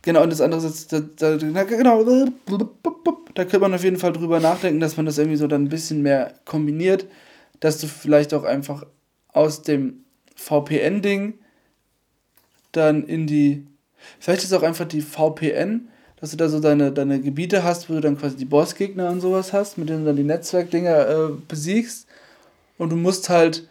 Genau, 0.02 0.22
und 0.22 0.30
das 0.30 0.40
andere 0.40 0.64
ist, 0.66 0.92
da, 0.92 1.00
da, 1.00 1.38
na, 1.42 1.64
genau, 1.64 2.04
da 2.04 3.44
könnte 3.44 3.58
man 3.58 3.74
auf 3.74 3.84
jeden 3.84 3.98
Fall 3.98 4.12
drüber 4.12 4.40
nachdenken, 4.40 4.80
dass 4.80 4.96
man 4.96 5.06
das 5.06 5.18
irgendwie 5.18 5.36
so 5.36 5.46
dann 5.46 5.64
ein 5.64 5.68
bisschen 5.68 6.02
mehr 6.02 6.34
kombiniert, 6.44 7.06
dass 7.60 7.78
du 7.78 7.88
vielleicht 7.88 8.32
auch 8.32 8.44
einfach 8.44 8.86
aus 9.32 9.62
dem 9.62 10.04
VPN-Ding 10.36 11.34
dann 12.72 13.04
in 13.04 13.26
die, 13.26 13.66
vielleicht 14.20 14.44
ist 14.44 14.52
auch 14.52 14.62
einfach 14.62 14.86
die 14.86 15.02
VPN, 15.02 15.88
dass 16.20 16.30
du 16.30 16.36
da 16.36 16.48
so 16.48 16.60
deine, 16.60 16.92
deine 16.92 17.20
Gebiete 17.20 17.62
hast, 17.64 17.88
wo 17.88 17.94
du 17.94 18.00
dann 18.00 18.18
quasi 18.18 18.36
die 18.36 18.44
Bossgegner 18.44 19.10
und 19.10 19.20
sowas 19.20 19.52
hast, 19.52 19.78
mit 19.78 19.88
denen 19.88 20.00
du 20.00 20.06
dann 20.06 20.16
die 20.16 20.24
Netzwerkdinger 20.24 21.08
äh, 21.08 21.28
besiegst. 21.46 22.06
Und 22.76 22.90
du 22.90 22.96
musst 22.96 23.28
halt 23.28 23.68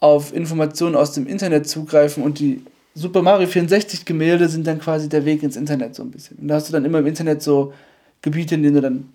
auf 0.00 0.34
Informationen 0.34 0.94
aus 0.94 1.12
dem 1.12 1.26
Internet 1.26 1.68
zugreifen 1.68 2.22
und 2.22 2.38
die 2.38 2.62
Super 2.98 3.20
Mario 3.20 3.46
64 3.46 4.06
Gemälde 4.06 4.48
sind 4.48 4.66
dann 4.66 4.80
quasi 4.80 5.08
der 5.10 5.26
Weg 5.26 5.42
ins 5.42 5.54
Internet 5.56 5.94
so 5.94 6.02
ein 6.02 6.10
bisschen. 6.10 6.38
Und 6.38 6.48
da 6.48 6.54
hast 6.54 6.68
du 6.68 6.72
dann 6.72 6.86
immer 6.86 7.00
im 7.00 7.06
Internet 7.06 7.42
so 7.42 7.74
Gebiete, 8.22 8.54
in 8.54 8.62
denen 8.62 8.74
du 8.76 8.80
dann 8.80 9.12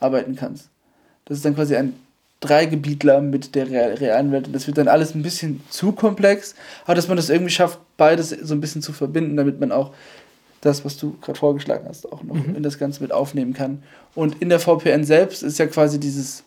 arbeiten 0.00 0.36
kannst. 0.36 0.70
Das 1.26 1.36
ist 1.36 1.44
dann 1.44 1.54
quasi 1.54 1.76
ein 1.76 1.92
Dreigebietler 2.40 3.20
mit 3.20 3.54
der 3.54 3.68
real- 3.68 3.92
realen 3.94 4.32
Welt. 4.32 4.46
Und 4.46 4.54
das 4.54 4.66
wird 4.66 4.78
dann 4.78 4.88
alles 4.88 5.14
ein 5.14 5.22
bisschen 5.22 5.60
zu 5.68 5.92
komplex, 5.92 6.54
aber 6.86 6.94
dass 6.94 7.08
man 7.08 7.18
das 7.18 7.28
irgendwie 7.28 7.52
schafft, 7.52 7.78
beides 7.98 8.30
so 8.30 8.54
ein 8.54 8.60
bisschen 8.62 8.80
zu 8.80 8.94
verbinden, 8.94 9.36
damit 9.36 9.60
man 9.60 9.70
auch 9.70 9.92
das, 10.62 10.84
was 10.86 10.96
du 10.96 11.18
gerade 11.20 11.38
vorgeschlagen 11.38 11.84
hast, 11.86 12.10
auch 12.10 12.22
noch 12.22 12.36
in 12.36 12.62
das 12.62 12.78
Ganze 12.78 13.02
mit 13.02 13.12
aufnehmen 13.12 13.52
kann. 13.52 13.82
Und 14.14 14.40
in 14.40 14.48
der 14.48 14.60
VPN 14.60 15.04
selbst 15.04 15.42
ist 15.42 15.58
ja 15.58 15.66
quasi 15.66 16.00
dieses, 16.00 16.42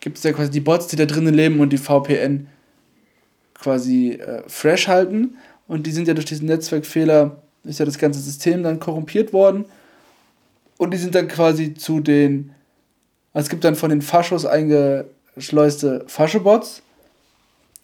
gibt 0.00 0.16
es 0.16 0.24
ja 0.24 0.32
quasi 0.32 0.50
die 0.50 0.60
Bots, 0.60 0.86
die 0.86 0.96
da 0.96 1.04
drinnen 1.04 1.34
leben 1.34 1.60
und 1.60 1.70
die 1.74 1.78
VPN 1.78 2.48
quasi 3.54 4.12
äh, 4.12 4.42
fresh 4.46 4.88
halten. 4.88 5.36
Und 5.66 5.86
die 5.86 5.92
sind 5.92 6.08
ja 6.08 6.14
durch 6.14 6.26
diesen 6.26 6.46
Netzwerkfehler, 6.46 7.42
ist 7.64 7.78
ja 7.78 7.84
das 7.84 7.98
ganze 7.98 8.20
System 8.20 8.62
dann 8.62 8.80
korrumpiert 8.80 9.32
worden. 9.32 9.64
Und 10.76 10.92
die 10.92 10.98
sind 10.98 11.14
dann 11.14 11.28
quasi 11.28 11.74
zu 11.74 12.00
den, 12.00 12.52
also 13.32 13.46
es 13.46 13.50
gibt 13.50 13.64
dann 13.64 13.74
von 13.74 13.90
den 13.90 14.02
Faschos 14.02 14.44
eingeschleuste 14.44 16.04
Faschobots 16.06 16.82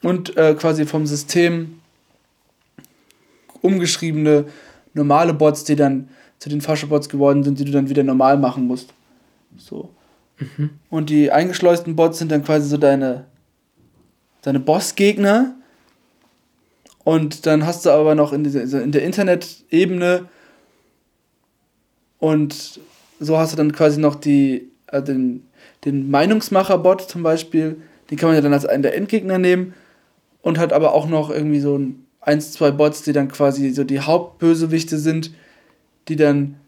und 0.03 0.37
äh, 0.37 0.55
quasi 0.55 0.87
vom 0.87 1.07
System 1.07 1.81
umgeschriebene 3.63 4.47
normale 4.95 5.35
Bots, 5.35 5.65
die 5.65 5.77
dann 5.77 6.09
zu 6.39 6.49
den 6.49 6.61
Faschobots 6.61 7.09
geworden 7.09 7.45
sind, 7.45 7.59
die 7.59 7.65
du 7.65 7.73
dann 7.73 7.89
wieder 7.89 8.03
normal 8.03 8.39
machen 8.39 8.67
musst. 8.67 8.93
So. 9.57 9.91
Und 10.91 11.11
die 11.11 11.31
eingeschleusten 11.31 11.97
Bots 11.97 12.19
sind 12.19 12.33
dann 12.33 12.43
quasi 12.45 12.69
so 12.69 12.77
deine, 12.77 13.27
deine 14.43 14.61
Bossgegner. 14.61 15.55
Und 17.11 17.45
dann 17.45 17.67
hast 17.67 17.87
du 17.87 17.91
aber 17.91 18.15
noch 18.15 18.33
in, 18.33 18.45
dieser, 18.45 18.61
also 18.61 18.79
in 18.79 18.93
der 18.93 19.03
Internet-Ebene 19.03 20.29
und 22.21 22.79
so 23.19 23.37
hast 23.37 23.53
du 23.53 23.57
dann 23.57 23.73
quasi 23.73 23.99
noch 23.99 24.15
die, 24.15 24.71
äh, 24.87 25.03
den, 25.03 25.45
den 25.85 26.09
Meinungsmacher-Bot 26.09 27.11
zum 27.11 27.25
Beispiel, 27.25 27.83
den 28.09 28.17
kann 28.17 28.29
man 28.29 28.37
ja 28.37 28.43
dann 28.43 28.53
als 28.53 28.65
einen 28.65 28.85
der 28.85 28.95
Endgegner 28.97 29.39
nehmen 29.39 29.75
und 30.41 30.57
hat 30.57 30.73
aber 30.73 30.95
auch 30.95 31.09
noch 31.09 31.31
irgendwie 31.31 31.59
so 31.59 31.77
ein, 31.77 32.07
eins, 32.21 32.53
zwei 32.53 32.71
Bots, 32.71 33.03
die 33.03 33.13
dann 33.13 33.27
quasi 33.27 33.71
so 33.71 33.83
die 33.83 33.99
Hauptbösewichte 33.99 34.97
sind, 34.97 35.33
die 36.07 36.15
dann 36.15 36.61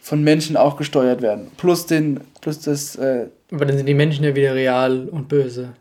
von 0.00 0.24
Menschen 0.24 0.56
auch 0.56 0.78
gesteuert 0.78 1.20
werden. 1.20 1.48
Plus 1.58 1.84
den, 1.84 2.20
plus 2.40 2.60
das, 2.60 2.96
äh, 2.96 3.26
Aber 3.50 3.66
dann 3.66 3.76
sind 3.76 3.90
die 3.90 3.92
Menschen 3.92 4.24
ja 4.24 4.34
wieder 4.34 4.54
real 4.54 5.06
und 5.06 5.28
böse. 5.28 5.74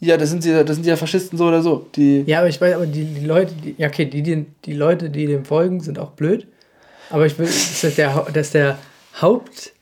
Ja, 0.00 0.16
das 0.16 0.30
sind 0.30 0.44
ja, 0.44 0.62
das 0.64 0.76
sind 0.76 0.86
ja 0.86 0.96
Faschisten 0.96 1.38
so 1.38 1.46
oder 1.46 1.62
so. 1.62 1.86
Die, 1.96 2.22
Ja, 2.26 2.40
aber 2.40 2.48
ich 2.48 2.60
weiß, 2.60 2.74
aber 2.74 2.86
die, 2.86 3.04
die 3.04 3.24
Leute, 3.24 3.54
die, 3.54 3.74
ja, 3.78 3.88
okay, 3.88 4.04
die, 4.06 4.22
die, 4.22 4.46
die 4.64 4.72
Leute, 4.74 5.08
die 5.10 5.26
dem 5.26 5.44
folgen, 5.44 5.80
sind 5.80 5.98
auch 5.98 6.10
blöd. 6.12 6.46
Aber 7.10 7.24
ich 7.26 7.38
will, 7.38 7.46
dass 7.46 7.94
der, 7.94 8.14
Hau- 8.14 8.28
dass 8.30 8.50
der 8.50 8.78
Haupt, 9.20 9.72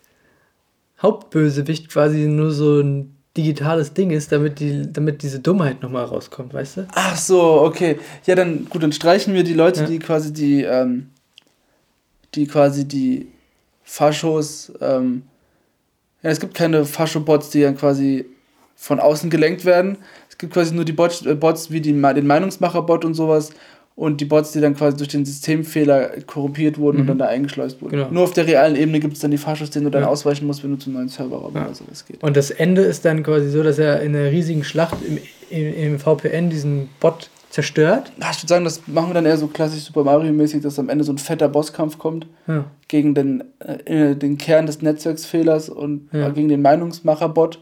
Hauptbösewicht 1.03 1.89
quasi 1.91 2.27
nur 2.27 2.51
so 2.53 2.81
ein 2.81 3.17
digitales 3.37 3.93
Ding 3.95 4.11
ist, 4.13 4.31
damit, 4.31 4.61
die, 4.61 4.91
damit 4.93 5.23
diese 5.23 5.41
Dummheit 5.41 5.83
nochmal 5.83 6.05
rauskommt, 6.05 6.55
weißt 6.55 6.77
du? 6.77 6.87
Ach 6.95 7.17
so, 7.17 7.63
okay. 7.63 7.99
Ja, 8.27 8.37
dann 8.37 8.67
gut, 8.69 8.83
dann 8.83 8.93
streichen 8.93 9.35
wir 9.35 9.43
die 9.43 9.55
Leute, 9.55 9.81
Ja. 9.81 9.87
die 9.87 9.99
quasi 9.99 10.33
die, 10.33 10.63
ähm, 10.63 11.09
die 12.35 12.47
quasi 12.47 12.87
die 12.87 13.29
Faschos, 13.83 14.73
ähm, 14.81 15.23
ja, 16.23 16.31
es 16.31 16.41
gibt 16.41 16.55
keine 16.55 16.85
Fascho-Bots, 16.85 17.51
die 17.51 17.63
dann 17.63 17.77
quasi 17.77 18.25
von 18.77 19.01
außen 19.01 19.31
gelenkt 19.31 19.65
werden. 19.65 19.99
Es 20.29 20.39
gibt 20.39 20.53
quasi 20.53 20.75
nur 20.75 20.85
die 20.85 20.93
Bots, 20.93 21.25
äh, 21.25 21.35
Bots 21.35 21.71
wie 21.71 21.81
die, 21.81 21.93
den 21.93 22.27
Meinungsmacher-Bot 22.27 23.05
und 23.05 23.15
sowas 23.15 23.51
und 23.97 24.21
die 24.21 24.25
Bots, 24.25 24.51
die 24.53 24.61
dann 24.61 24.75
quasi 24.75 24.97
durch 24.97 25.09
den 25.11 25.25
Systemfehler 25.25 26.11
korrumpiert 26.27 26.79
wurden 26.79 26.97
und 26.99 27.05
Mhm. 27.05 27.09
dann 27.09 27.19
da 27.19 27.27
eingeschleust 27.27 27.81
wurden. 27.81 27.93
Genau. 27.93 28.11
Nur 28.11 28.25
auf 28.25 28.33
der 28.33 28.47
realen 28.47 28.75
Ebene 28.75 28.99
gibt 28.99 29.15
es 29.15 29.21
dann 29.21 29.31
die 29.31 29.39
Faschos, 29.39 29.71
denen 29.71 29.85
du 29.85 29.91
dann 29.91 30.03
Ja. 30.03 30.09
ausweichen 30.09 30.47
musst, 30.47 30.65
wenn 30.65 30.73
du 30.73 30.79
zum 30.79 30.95
neuen 30.95 31.09
Serverraum 31.09 31.55
Ja. 31.55 31.67
oder 31.67 31.75
sowas 31.75 32.05
geht. 32.05 32.21
Und 32.23 32.37
das 32.37 32.51
Ende 32.51 32.83
ist 32.83 33.05
dann 33.05 33.23
quasi 33.23 33.49
so, 33.51 33.63
dass 33.63 33.79
er 33.79 34.01
in 34.03 34.15
einer 34.17 34.31
riesigen 34.33 34.65
Schlacht 34.65 34.97
im, 35.07 35.19
im, 35.51 35.75
im 35.93 35.99
VPN 36.01 36.51
diesen 36.51 36.89
Bot 36.99 37.31
zerstört. 37.51 38.11
Ah, 38.19 38.31
Ich 38.33 38.39
würde 38.43 38.49
sagen, 38.49 38.65
das 38.65 38.81
machen 38.89 39.11
wir 39.11 39.15
dann 39.15 39.27
eher 39.27 39.37
so 39.37 39.47
klassisch 39.47 39.85
Super 39.85 40.03
Mario-mäßig, 40.03 40.61
dass 40.61 40.77
am 40.81 40.89
Ende 40.89 41.05
so 41.05 41.13
ein 41.13 41.19
fetter 41.19 41.49
Bosskampf 41.49 41.99
kommt. 41.99 42.27
Ja. 42.49 42.65
gegen 42.89 43.15
den, 43.15 43.45
äh, 43.87 44.15
den 44.17 44.39
Kern 44.39 44.67
des 44.67 44.83
Netzwerksfehlers 44.83 45.69
und 45.69 46.13
äh, 46.13 46.31
gegen 46.33 46.49
den 46.49 46.63
Meinungsmacher-Bot. 46.63 47.61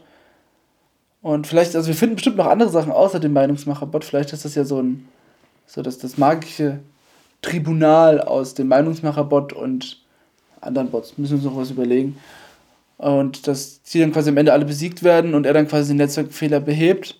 Und 1.23 1.47
vielleicht, 1.47 1.73
also 1.75 1.87
wir 1.87 1.95
finden 1.95 2.15
bestimmt 2.15 2.35
noch 2.35 2.47
andere 2.47 2.69
Sachen 2.69 2.91
außer 2.91 3.19
dem 3.19 3.31
Meinungsmacher-Bot. 3.31 4.03
Vielleicht 4.03 4.33
ist 4.33 4.43
das 4.43 4.55
ja 4.55 4.65
so 4.65 4.81
ein, 4.81 5.07
so 5.65 5.81
das, 5.81 5.97
das 5.97 6.17
magische 6.17 6.79
Tribunal 7.41 8.19
aus 8.19 8.55
dem 8.55 8.67
Meinungsmacher-Bot 8.67 9.53
und 9.53 10.03
anderen 10.59 10.91
Bots. 10.91 11.17
Müssen 11.17 11.31
wir 11.31 11.37
uns 11.37 11.45
noch 11.45 11.55
was 11.55 11.71
überlegen. 11.71 12.17
Und 12.97 13.47
dass 13.47 13.81
die 13.83 13.99
dann 13.99 14.11
quasi 14.11 14.29
am 14.29 14.37
Ende 14.37 14.51
alle 14.51 14.65
besiegt 14.65 15.01
werden 15.01 15.33
und 15.33 15.45
er 15.45 15.53
dann 15.53 15.67
quasi 15.69 15.93
den 15.93 15.97
Netzwerkfehler 15.97 16.59
behebt 16.59 17.17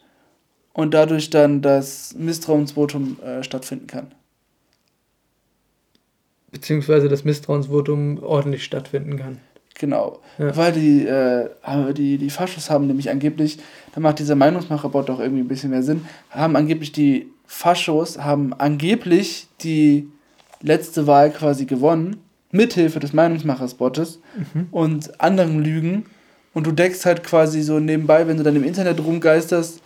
und 0.73 0.93
dadurch 0.93 1.29
dann 1.29 1.61
das 1.61 2.13
Misstrauensvotum 2.17 3.19
äh, 3.21 3.41
stattfinden 3.41 3.87
kann. 3.87 4.11
Beziehungsweise 6.51 7.07
das 7.07 7.23
Misstrauensvotum 7.23 8.21
ordentlich 8.21 8.65
stattfinden 8.65 9.17
kann. 9.17 9.39
Genau. 9.75 10.19
Ja. 10.37 10.55
Weil 10.55 10.71
die, 10.71 11.05
äh, 11.05 11.49
die, 11.93 12.17
die 12.17 12.29
Faschos 12.29 12.69
haben 12.69 12.87
nämlich 12.87 13.09
angeblich, 13.09 13.57
da 13.93 14.01
macht 14.01 14.19
dieser 14.19 14.35
Meinungsmacherbot 14.35 15.09
doch 15.09 15.19
irgendwie 15.19 15.41
ein 15.43 15.47
bisschen 15.47 15.71
mehr 15.71 15.83
Sinn, 15.83 16.05
haben 16.29 16.55
angeblich 16.55 16.91
die 16.91 17.27
Faschos, 17.45 18.19
haben 18.19 18.53
angeblich 18.53 19.47
die 19.61 20.07
letzte 20.61 21.07
Wahl 21.07 21.31
quasi 21.31 21.65
gewonnen, 21.65 22.17
mithilfe 22.51 22.99
des 22.99 23.13
Meinungsmachersbottes 23.13 24.19
und 24.71 25.19
anderen 25.19 25.63
Lügen. 25.63 26.05
Und 26.53 26.67
du 26.67 26.71
deckst 26.71 27.05
halt 27.05 27.23
quasi 27.23 27.63
so 27.63 27.79
nebenbei, 27.79 28.27
wenn 28.27 28.37
du 28.37 28.43
dann 28.43 28.55
im 28.55 28.63
Internet 28.63 29.03
rumgeisterst, 29.03 29.81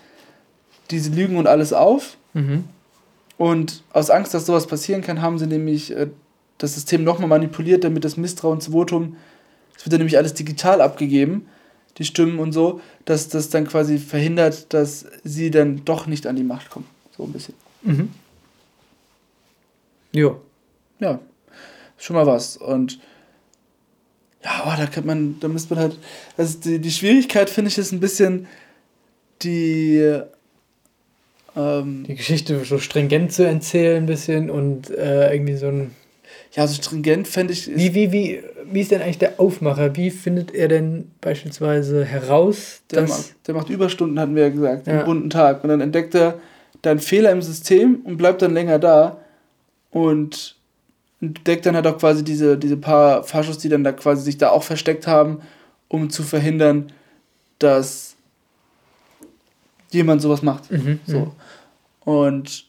diese 0.92 1.12
Lügen 1.12 1.38
und 1.38 1.48
alles 1.48 1.74
auf. 1.74 2.18
Mhm. 2.34 2.66
Und 3.38 3.84
aus 3.94 4.10
Angst, 4.10 4.34
dass 4.34 4.46
sowas 4.46 4.68
passieren 4.68 5.02
kann, 5.02 5.22
haben 5.22 5.38
sie 5.38 5.48
nämlich 5.48 5.96
äh, 5.96 6.08
das 6.58 6.74
System 6.74 7.04
nochmal 7.04 7.30
manipuliert, 7.30 7.84
damit 7.84 8.04
das 8.04 8.18
Misstrauensvotum, 8.18 9.16
es 9.78 9.86
wird 9.86 9.94
dann 9.94 10.00
nämlich 10.00 10.18
alles 10.18 10.34
digital 10.34 10.82
abgegeben, 10.82 11.48
die 11.98 12.06
Stimmen 12.06 12.40
und 12.40 12.52
so, 12.52 12.82
dass 13.06 13.30
das 13.30 13.50
dann 13.50 13.68
quasi 13.68 13.98
verhindert, 13.98 14.74
dass 14.74 15.06
sie 15.24 15.52
dann 15.52 15.86
doch 15.86 16.08
nicht 16.08 16.28
an 16.28 16.36
die 16.36 16.44
Macht 16.44 16.70
kommen. 16.70 16.86
So 17.16 17.24
ein 17.24 17.32
bisschen. 17.32 17.56
Mhm. 17.84 18.10
Jo. 20.12 20.42
Ja, 21.00 21.20
schon 21.98 22.16
mal 22.16 22.26
was. 22.26 22.58
Und 22.58 23.00
ja, 24.44 24.64
oh, 24.66 24.78
da 24.78 24.88
kann 24.88 25.06
man, 25.06 25.40
da 25.40 25.48
müsste 25.48 25.74
man 25.74 25.84
halt, 25.84 26.00
also 26.38 26.60
die, 26.60 26.80
die 26.80 26.92
Schwierigkeit 26.92 27.50
finde 27.50 27.70
ich 27.70 27.78
ist 27.78 27.92
ein 27.92 28.00
bisschen 28.00 28.48
die 29.44 30.22
ähm, 31.56 32.06
die 32.08 32.16
Geschichte 32.16 32.64
so 32.66 32.80
stringent 32.80 33.34
zu 33.34 33.46
erzählen 33.46 34.04
ein 34.04 34.06
bisschen 34.06 34.50
und 34.50 34.90
äh, 34.90 35.34
irgendwie 35.34 35.56
so 35.56 35.68
ein 35.68 35.96
ja, 36.54 36.68
so 36.68 36.82
stringent 36.82 37.28
fände 37.28 37.54
ich. 37.54 37.68
Wie, 37.76 37.94
wie, 37.94 38.12
wie, 38.12 38.44
wie 38.66 38.82
ist 38.82 38.92
denn 38.92 39.02
eigentlich 39.02 39.18
der 39.18 39.40
Aufmacher? 39.40 39.96
Wie 39.96 40.12
findet 40.12 40.54
er 40.54 40.68
denn 40.68 41.12
beispielsweise 41.22 42.06
heraus, 42.06 42.82
der 42.92 43.02
dass. 43.02 43.10
Macht, 43.10 43.48
der 43.48 43.56
macht 43.56 43.70
Überstunden, 43.70 44.20
hatten 44.20 44.36
wir 44.36 44.44
ja 44.44 44.50
gesagt, 44.50 44.88
ja. 44.88 45.04
bunten 45.04 45.30
Tag. 45.30 45.64
Und 45.64 45.70
dann 45.70 45.82
entdeckt 45.82 46.16
er 46.16 46.40
da 46.82 46.92
einen 46.92 47.00
Fehler 47.00 47.32
im 47.32 47.42
System 47.42 48.02
und 48.04 48.18
bleibt 48.18 48.42
dann 48.42 48.54
länger 48.54 48.80
da 48.80 49.18
und 49.92 50.56
entdeckt 51.22 51.66
dann 51.66 51.76
halt 51.76 51.88
auch 51.88 51.98
quasi 51.98 52.24
diese, 52.24 52.58
diese 52.58 52.78
paar 52.78 53.24
Faschos, 53.24 53.58
die 53.58 53.70
dann 53.70 53.84
da 53.84 53.92
quasi 53.92 54.24
sich 54.24 54.38
da 54.38 54.50
auch 54.50 54.64
versteckt 54.64 55.08
haben, 55.08 55.42
um 55.88 56.10
zu 56.10 56.24
verhindern, 56.24 56.92
dass 57.60 58.16
jemand 59.90 60.22
sowas 60.22 60.42
macht. 60.42 60.72
Mhm, 60.72 61.00
so. 61.06 61.20
Mhm. 61.20 61.32
Und 62.02 62.66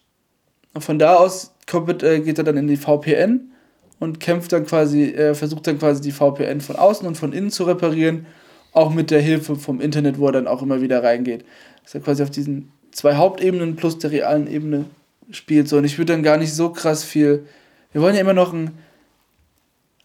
von 0.78 0.98
da 0.98 1.16
aus 1.16 1.54
kommt, 1.68 2.02
äh, 2.02 2.20
geht 2.20 2.38
er 2.38 2.44
dann 2.44 2.56
in 2.56 2.66
die 2.66 2.76
VPN 2.76 3.52
und 4.00 4.20
kämpft 4.20 4.52
dann 4.52 4.66
quasi, 4.66 5.04
äh, 5.04 5.34
versucht 5.34 5.66
dann 5.66 5.78
quasi 5.78 6.00
die 6.00 6.12
VPN 6.12 6.60
von 6.60 6.76
außen 6.76 7.06
und 7.06 7.16
von 7.16 7.32
innen 7.32 7.50
zu 7.50 7.64
reparieren, 7.64 8.26
auch 8.72 8.92
mit 8.92 9.10
der 9.10 9.20
Hilfe 9.20 9.56
vom 9.56 9.80
Internet, 9.80 10.18
wo 10.18 10.26
er 10.26 10.32
dann 10.32 10.46
auch 10.46 10.62
immer 10.62 10.80
wieder 10.80 11.02
reingeht. 11.02 11.44
Dass 11.82 11.94
er 11.94 12.00
quasi 12.00 12.22
auf 12.22 12.30
diesen 12.30 12.70
zwei 12.92 13.16
Hauptebenen 13.16 13.76
plus 13.76 13.98
der 13.98 14.10
realen 14.10 14.46
Ebene 14.46 14.84
spielt. 15.30 15.68
So. 15.68 15.78
Und 15.78 15.84
ich 15.84 15.98
würde 15.98 16.12
dann 16.12 16.22
gar 16.22 16.36
nicht 16.36 16.52
so 16.52 16.70
krass 16.70 17.04
viel. 17.04 17.46
Wir 17.92 18.02
wollen 18.02 18.14
ja 18.14 18.20
immer 18.20 18.34
noch 18.34 18.52
ein, 18.52 18.72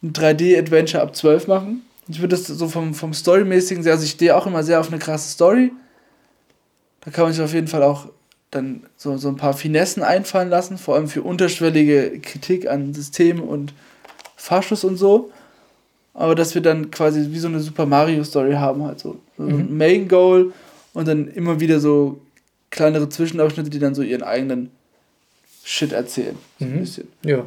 ein 0.02 0.14
3D-Adventure 0.14 1.02
ab 1.02 1.16
12 1.16 1.48
machen. 1.48 1.82
Ich 2.08 2.20
würde 2.20 2.36
das 2.36 2.48
so 2.48 2.68
vom, 2.68 2.94
vom 2.94 3.14
Storymäßigen 3.14 3.84
sehr, 3.84 3.94
also 3.94 4.04
ich 4.04 4.12
stehe 4.12 4.36
auch 4.36 4.46
immer 4.46 4.64
sehr 4.64 4.80
auf 4.80 4.90
eine 4.90 5.00
krasse 5.00 5.30
Story. 5.30 5.72
Da 7.02 7.12
kann 7.12 7.26
man 7.26 7.34
sich 7.34 7.42
auf 7.42 7.54
jeden 7.54 7.68
Fall 7.68 7.84
auch 7.84 8.08
dann 8.56 8.84
so, 8.98 9.18
so 9.18 9.30
ein 9.30 9.38
paar 9.38 9.54
Finessen 9.54 10.04
einfallen 10.04 10.50
lassen, 10.50 10.78
vor 10.78 10.96
allem 10.96 11.08
für 11.08 11.22
unterschwellige 11.22 12.20
Kritik 12.20 12.70
an 12.70 12.94
System 12.94 13.42
und 13.42 13.74
Faschus 14.36 14.84
und 14.84 14.98
so. 14.98 15.32
Aber 16.14 16.36
dass 16.36 16.54
wir 16.54 16.62
dann 16.62 16.92
quasi 16.92 17.32
wie 17.32 17.40
so 17.40 17.48
eine 17.48 17.60
Super 17.60 17.86
Mario 17.86 18.24
Story 18.24 18.54
haben, 18.54 18.84
halt 18.84 19.00
so, 19.00 19.20
so 19.38 19.44
mhm. 19.44 19.60
ein 19.60 19.78
Main 19.78 20.08
Goal 20.08 20.54
und 20.94 21.08
dann 21.08 21.28
immer 21.28 21.60
wieder 21.60 21.80
so 21.80 22.22
kleinere 22.70 23.10
Zwischenausschnitte, 23.10 23.70
die 23.70 23.80
dann 23.80 23.96
so 23.96 24.02
ihren 24.02 24.24
eigenen 24.24 24.70
Shit 25.64 25.92
erzählen. 25.92 26.38
So 26.60 26.66
mhm. 26.66 26.74
ein 26.74 26.80
bisschen. 26.80 27.08
Ja. 27.24 27.46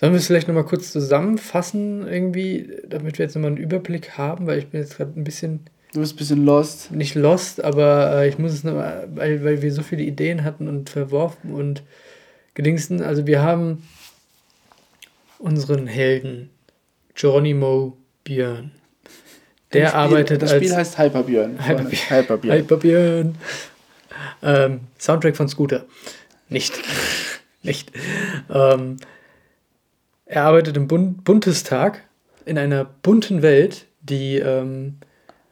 Sollen 0.00 0.12
wir 0.12 0.18
es 0.18 0.26
vielleicht 0.26 0.48
nochmal 0.48 0.64
kurz 0.64 0.90
zusammenfassen, 0.90 2.06
irgendwie, 2.06 2.70
damit 2.88 3.18
wir 3.18 3.26
jetzt 3.26 3.36
nochmal 3.36 3.52
einen 3.52 3.58
Überblick 3.58 4.18
haben, 4.18 4.46
weil 4.46 4.58
ich 4.58 4.66
bin 4.66 4.80
jetzt 4.80 4.96
gerade 4.96 5.18
ein 5.18 5.24
bisschen 5.24 5.60
Du 5.94 6.00
bist 6.00 6.14
ein 6.14 6.16
bisschen 6.16 6.44
lost. 6.44 6.90
Nicht 6.90 7.14
lost, 7.14 7.62
aber 7.62 8.16
äh, 8.16 8.28
ich 8.28 8.36
muss 8.36 8.52
es 8.52 8.64
nochmal, 8.64 9.08
weil, 9.14 9.44
weil 9.44 9.62
wir 9.62 9.72
so 9.72 9.82
viele 9.82 10.02
Ideen 10.02 10.42
hatten 10.42 10.68
und 10.68 10.90
verworfen 10.90 11.54
und 11.54 11.84
gedingsten. 12.54 13.00
Also 13.00 13.28
wir 13.28 13.42
haben 13.42 13.86
unseren 15.38 15.86
Helden, 15.86 16.50
Geronimo 17.14 17.96
Björn. 18.24 18.72
Der 19.72 19.86
Spiel, 19.86 19.98
arbeitet 19.98 20.42
das 20.42 20.50
als. 20.50 20.62
Das 20.62 20.68
Spiel 20.68 20.76
heißt 20.76 20.98
Hyperbjörn. 20.98 21.64
Hyperbjörn. 21.64 22.10
Hyperbjörn. 22.10 22.58
Hyperbjörn. 22.58 23.34
Ähm, 24.42 24.80
Soundtrack 24.98 25.36
von 25.36 25.48
Scooter. 25.48 25.84
Nicht. 26.48 26.74
Nicht. 27.62 27.92
Ähm, 28.52 28.96
er 30.26 30.42
arbeitet 30.42 30.76
im 30.76 30.88
Bund 30.88 31.22
Bundestag 31.22 32.02
in 32.46 32.58
einer 32.58 32.84
bunten 32.84 33.42
Welt, 33.42 33.86
die 34.02 34.38
ähm, 34.38 34.96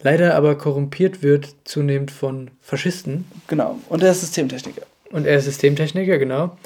leider 0.03 0.35
aber 0.35 0.55
korrumpiert 0.55 1.23
wird 1.23 1.55
zunehmend 1.63 2.11
von 2.11 2.51
Faschisten. 2.61 3.25
Genau, 3.47 3.79
und 3.89 4.03
er 4.03 4.11
ist 4.11 4.21
Systemtechniker. 4.21 4.83
Und 5.11 5.25
er 5.25 5.37
ist 5.37 5.45
Systemtechniker, 5.45 6.17
genau. 6.17 6.57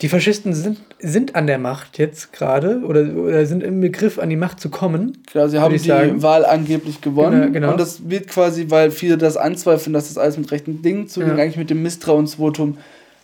Die 0.00 0.08
Faschisten 0.08 0.54
sind, 0.54 0.78
sind 1.00 1.34
an 1.34 1.48
der 1.48 1.58
Macht 1.58 1.98
jetzt 1.98 2.32
gerade 2.32 2.82
oder, 2.84 3.00
oder 3.16 3.44
sind 3.46 3.64
im 3.64 3.80
Begriff, 3.80 4.20
an 4.20 4.30
die 4.30 4.36
Macht 4.36 4.60
zu 4.60 4.70
kommen. 4.70 5.18
Genau, 5.32 5.48
sie 5.48 5.58
haben 5.58 5.72
die 5.72 5.78
sagen. 5.78 6.22
Wahl 6.22 6.46
angeblich 6.46 7.00
gewonnen. 7.00 7.40
Genau, 7.40 7.52
genau. 7.52 7.70
Und 7.72 7.80
das 7.80 8.08
wird 8.08 8.28
quasi, 8.28 8.66
weil 8.68 8.92
viele 8.92 9.18
das 9.18 9.36
anzweifeln, 9.36 9.92
dass 9.92 10.06
das 10.06 10.16
alles 10.16 10.38
mit 10.38 10.52
rechten 10.52 10.82
Dingen 10.82 11.08
zugeht, 11.08 11.30
ja. 11.30 11.34
eigentlich 11.34 11.56
mit 11.56 11.70
dem 11.70 11.82
Misstrauensvotum, 11.82 12.78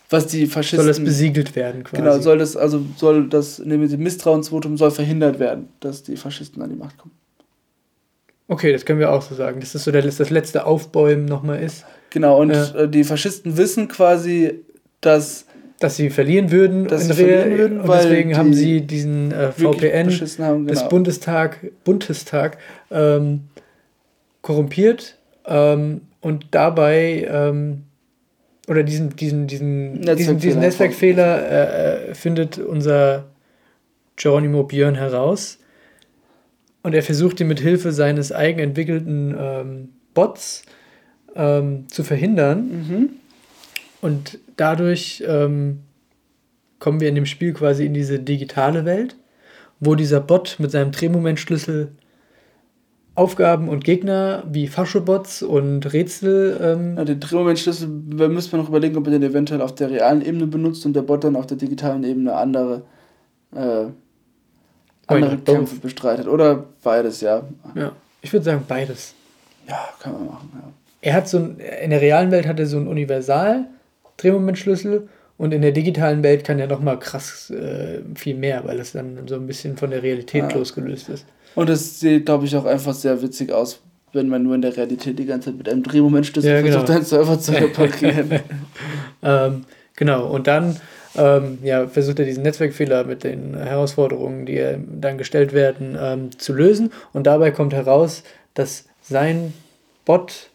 was 0.09 0.27
die 0.27 0.47
Faschisten. 0.47 0.79
Soll 0.79 0.87
das 0.87 0.99
besiegelt 0.99 1.55
werden, 1.55 1.85
quasi. 1.85 2.01
Genau, 2.01 2.19
soll 2.19 2.39
das, 2.39 2.57
also 2.57 2.83
soll 2.97 3.29
das, 3.29 3.59
mit 3.59 3.93
dem 3.93 4.03
Misstrauensvotum 4.03 4.75
soll 4.75 4.91
verhindert 4.91 5.39
werden, 5.39 5.69
dass 5.79 6.03
die 6.03 6.17
Faschisten 6.17 6.61
an 6.61 6.69
die 6.69 6.75
Macht 6.75 6.97
kommen. 6.97 7.13
Okay, 8.47 8.71
das 8.71 8.85
können 8.85 8.99
wir 8.99 9.11
auch 9.11 9.21
so 9.21 9.33
sagen, 9.33 9.59
dass 9.59 9.71
das 9.71 9.83
so 9.83 9.91
das 9.91 10.29
letzte 10.29 10.65
Aufbäumen 10.65 11.25
nochmal 11.25 11.61
ist. 11.61 11.85
Genau, 12.11 12.39
und 12.39 12.51
ja. 12.51 12.87
die 12.87 13.03
Faschisten 13.03 13.57
wissen 13.57 13.87
quasi, 13.87 14.61
dass. 15.01 15.45
Dass 15.79 15.97
sie 15.97 16.09
verlieren 16.09 16.51
würden, 16.51 16.87
dass 16.87 17.05
sie 17.05 17.13
verlieren 17.13 17.57
würden 17.57 17.81
und 17.81 17.91
deswegen 17.91 18.37
haben 18.37 18.53
sie 18.53 18.79
diesen 18.79 19.33
äh, 19.33 19.51
VPN 19.51 20.09
haben, 20.09 20.65
genau. 20.65 20.69
des 20.69 20.87
Bundestag, 20.87 21.59
Bundestag 21.83 22.57
ähm, 22.91 23.41
korrumpiert 24.41 25.17
ähm, 25.45 25.99
und 26.21 26.45
dabei 26.51 27.27
ähm, 27.29 27.83
oder 28.69 28.83
diesen, 28.83 29.17
diesen, 29.17 29.47
diesen, 29.47 29.91
Netzwerkfehler 29.95 30.15
diesen, 30.15 30.39
diesen 30.39 30.61
Netzwerkfehler 30.61 31.51
äh, 31.51 32.11
äh, 32.11 32.15
findet 32.15 32.57
unser 32.57 33.25
Geronimo 34.15 34.63
Björn 34.63 34.95
heraus 34.95 35.59
und 36.85 36.93
er 36.93 37.01
versucht 37.01 37.39
ihn 37.39 37.47
mit 37.47 37.59
Hilfe 37.59 37.91
seines 37.91 38.31
eigen 38.31 38.59
entwickelten 38.59 39.35
ähm, 39.35 39.89
Bots 40.13 40.61
ähm, 41.35 41.89
zu 41.89 42.03
verhindern. 42.03 42.59
Mhm. 42.59 43.09
Und 44.01 44.37
dadurch 44.55 45.23
ähm, 45.27 45.79
kommen 46.77 46.99
wir 46.99 47.09
in 47.09 47.15
dem 47.15 47.25
Spiel 47.25 47.53
quasi 47.53 47.87
in 47.87 47.95
diese 47.95 48.19
digitale 48.19 48.85
Welt, 48.85 49.15
wo 49.79 49.95
dieser 49.95 50.19
Bot 50.21 50.57
mit 50.59 50.69
seinem 50.69 50.91
Drehmomentschlüssel 50.91 51.89
Aufgaben 53.15 53.67
und 53.67 53.83
Gegner 53.83 54.43
wie 54.47 54.67
Faschobots 54.67 55.41
und 55.41 55.91
Rätsel. 55.91 56.59
Ähm 56.61 56.97
ja, 56.97 57.03
den 57.03 57.19
Drehmomentschlüssel 57.19 57.87
müssen 57.87 58.51
wir 58.51 58.59
noch 58.59 58.69
überlegen, 58.69 58.95
ob 58.95 59.07
er 59.07 59.13
den 59.13 59.23
eventuell 59.23 59.61
auf 59.61 59.73
der 59.73 59.89
realen 59.89 60.21
Ebene 60.21 60.45
benutzt 60.45 60.85
und 60.85 60.95
der 60.95 61.01
Bot 61.01 61.23
dann 61.23 61.35
auf 61.35 61.47
der 61.47 61.57
digitalen 61.57 62.03
Ebene 62.03 62.35
andere 62.35 62.83
äh, 63.55 63.85
andere 65.07 65.37
Kämpfe 65.37 65.75
bestreitet. 65.75 66.27
Oder 66.27 66.65
beides, 66.83 67.21
ja. 67.21 67.43
Ja, 67.75 67.91
ich 68.21 68.31
würde 68.33 68.45
sagen 68.45 68.63
beides. 68.67 69.13
Ja, 69.67 69.89
kann 69.99 70.13
man 70.13 70.25
machen, 70.25 70.51
ja. 70.53 70.71
Er 71.01 71.13
hat 71.13 71.27
so 71.27 71.37
ein, 71.37 71.59
in 71.83 71.91
der 71.91 72.01
realen 72.01 72.31
Welt 72.31 72.47
hat 72.47 72.59
er 72.59 72.65
so 72.65 72.77
einen 72.77 72.87
Universal 72.87 73.65
Drehmomentschlüssel 74.17 75.07
und 75.37 75.53
in 75.53 75.61
der 75.61 75.71
digitalen 75.71 76.23
Welt 76.23 76.43
kann 76.43 76.59
er 76.59 76.67
nochmal 76.67 76.97
krass 76.97 77.49
äh, 77.49 77.99
viel 78.15 78.35
mehr, 78.35 78.63
weil 78.65 78.79
es 78.79 78.93
dann 78.93 79.27
so 79.27 79.35
ein 79.35 79.47
bisschen 79.47 79.77
von 79.77 79.91
der 79.91 80.01
Realität 80.01 80.51
ja. 80.51 80.57
losgelöst 80.57 81.09
ist. 81.09 81.25
Und 81.55 81.69
es 81.69 81.99
sieht, 81.99 82.25
glaube 82.25 82.45
ich, 82.45 82.55
auch 82.55 82.65
einfach 82.65 82.93
sehr 82.93 83.21
witzig 83.21 83.51
aus, 83.51 83.81
wenn 84.13 84.29
man 84.29 84.43
nur 84.43 84.55
in 84.55 84.61
der 84.61 84.75
Realität 84.75 85.19
die 85.19 85.25
ganze 85.25 85.49
Zeit 85.49 85.57
mit 85.57 85.67
einem 85.69 85.83
Drehmomentschlüssel 85.83 86.51
ja, 86.51 86.61
genau. 86.61 86.79
versucht, 86.79 86.91
einen 86.91 87.05
Server 87.05 87.39
zu 87.39 87.51
reparieren. 87.61 88.39
ähm, 89.23 89.65
genau, 89.95 90.27
und 90.27 90.47
dann 90.47 90.77
ähm, 91.17 91.59
ja, 91.63 91.87
versucht 91.87 92.19
er 92.19 92.25
diesen 92.25 92.43
Netzwerkfehler 92.43 93.03
mit 93.03 93.23
den 93.23 93.55
Herausforderungen, 93.55 94.45
die 94.45 94.63
dann 94.99 95.17
gestellt 95.17 95.53
werden, 95.53 95.97
ähm, 95.99 96.37
zu 96.37 96.53
lösen. 96.53 96.91
Und 97.13 97.27
dabei 97.27 97.51
kommt 97.51 97.73
heraus, 97.73 98.23
dass 98.53 98.85
sein 99.01 99.53
Bot 100.05 100.49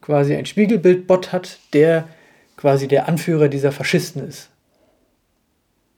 quasi 0.00 0.34
ein 0.34 0.46
Spiegelbild-Bot 0.46 1.32
hat, 1.32 1.58
der 1.72 2.08
quasi 2.56 2.88
der 2.88 3.08
Anführer 3.08 3.48
dieser 3.48 3.72
Faschisten 3.72 4.26
ist. 4.26 4.50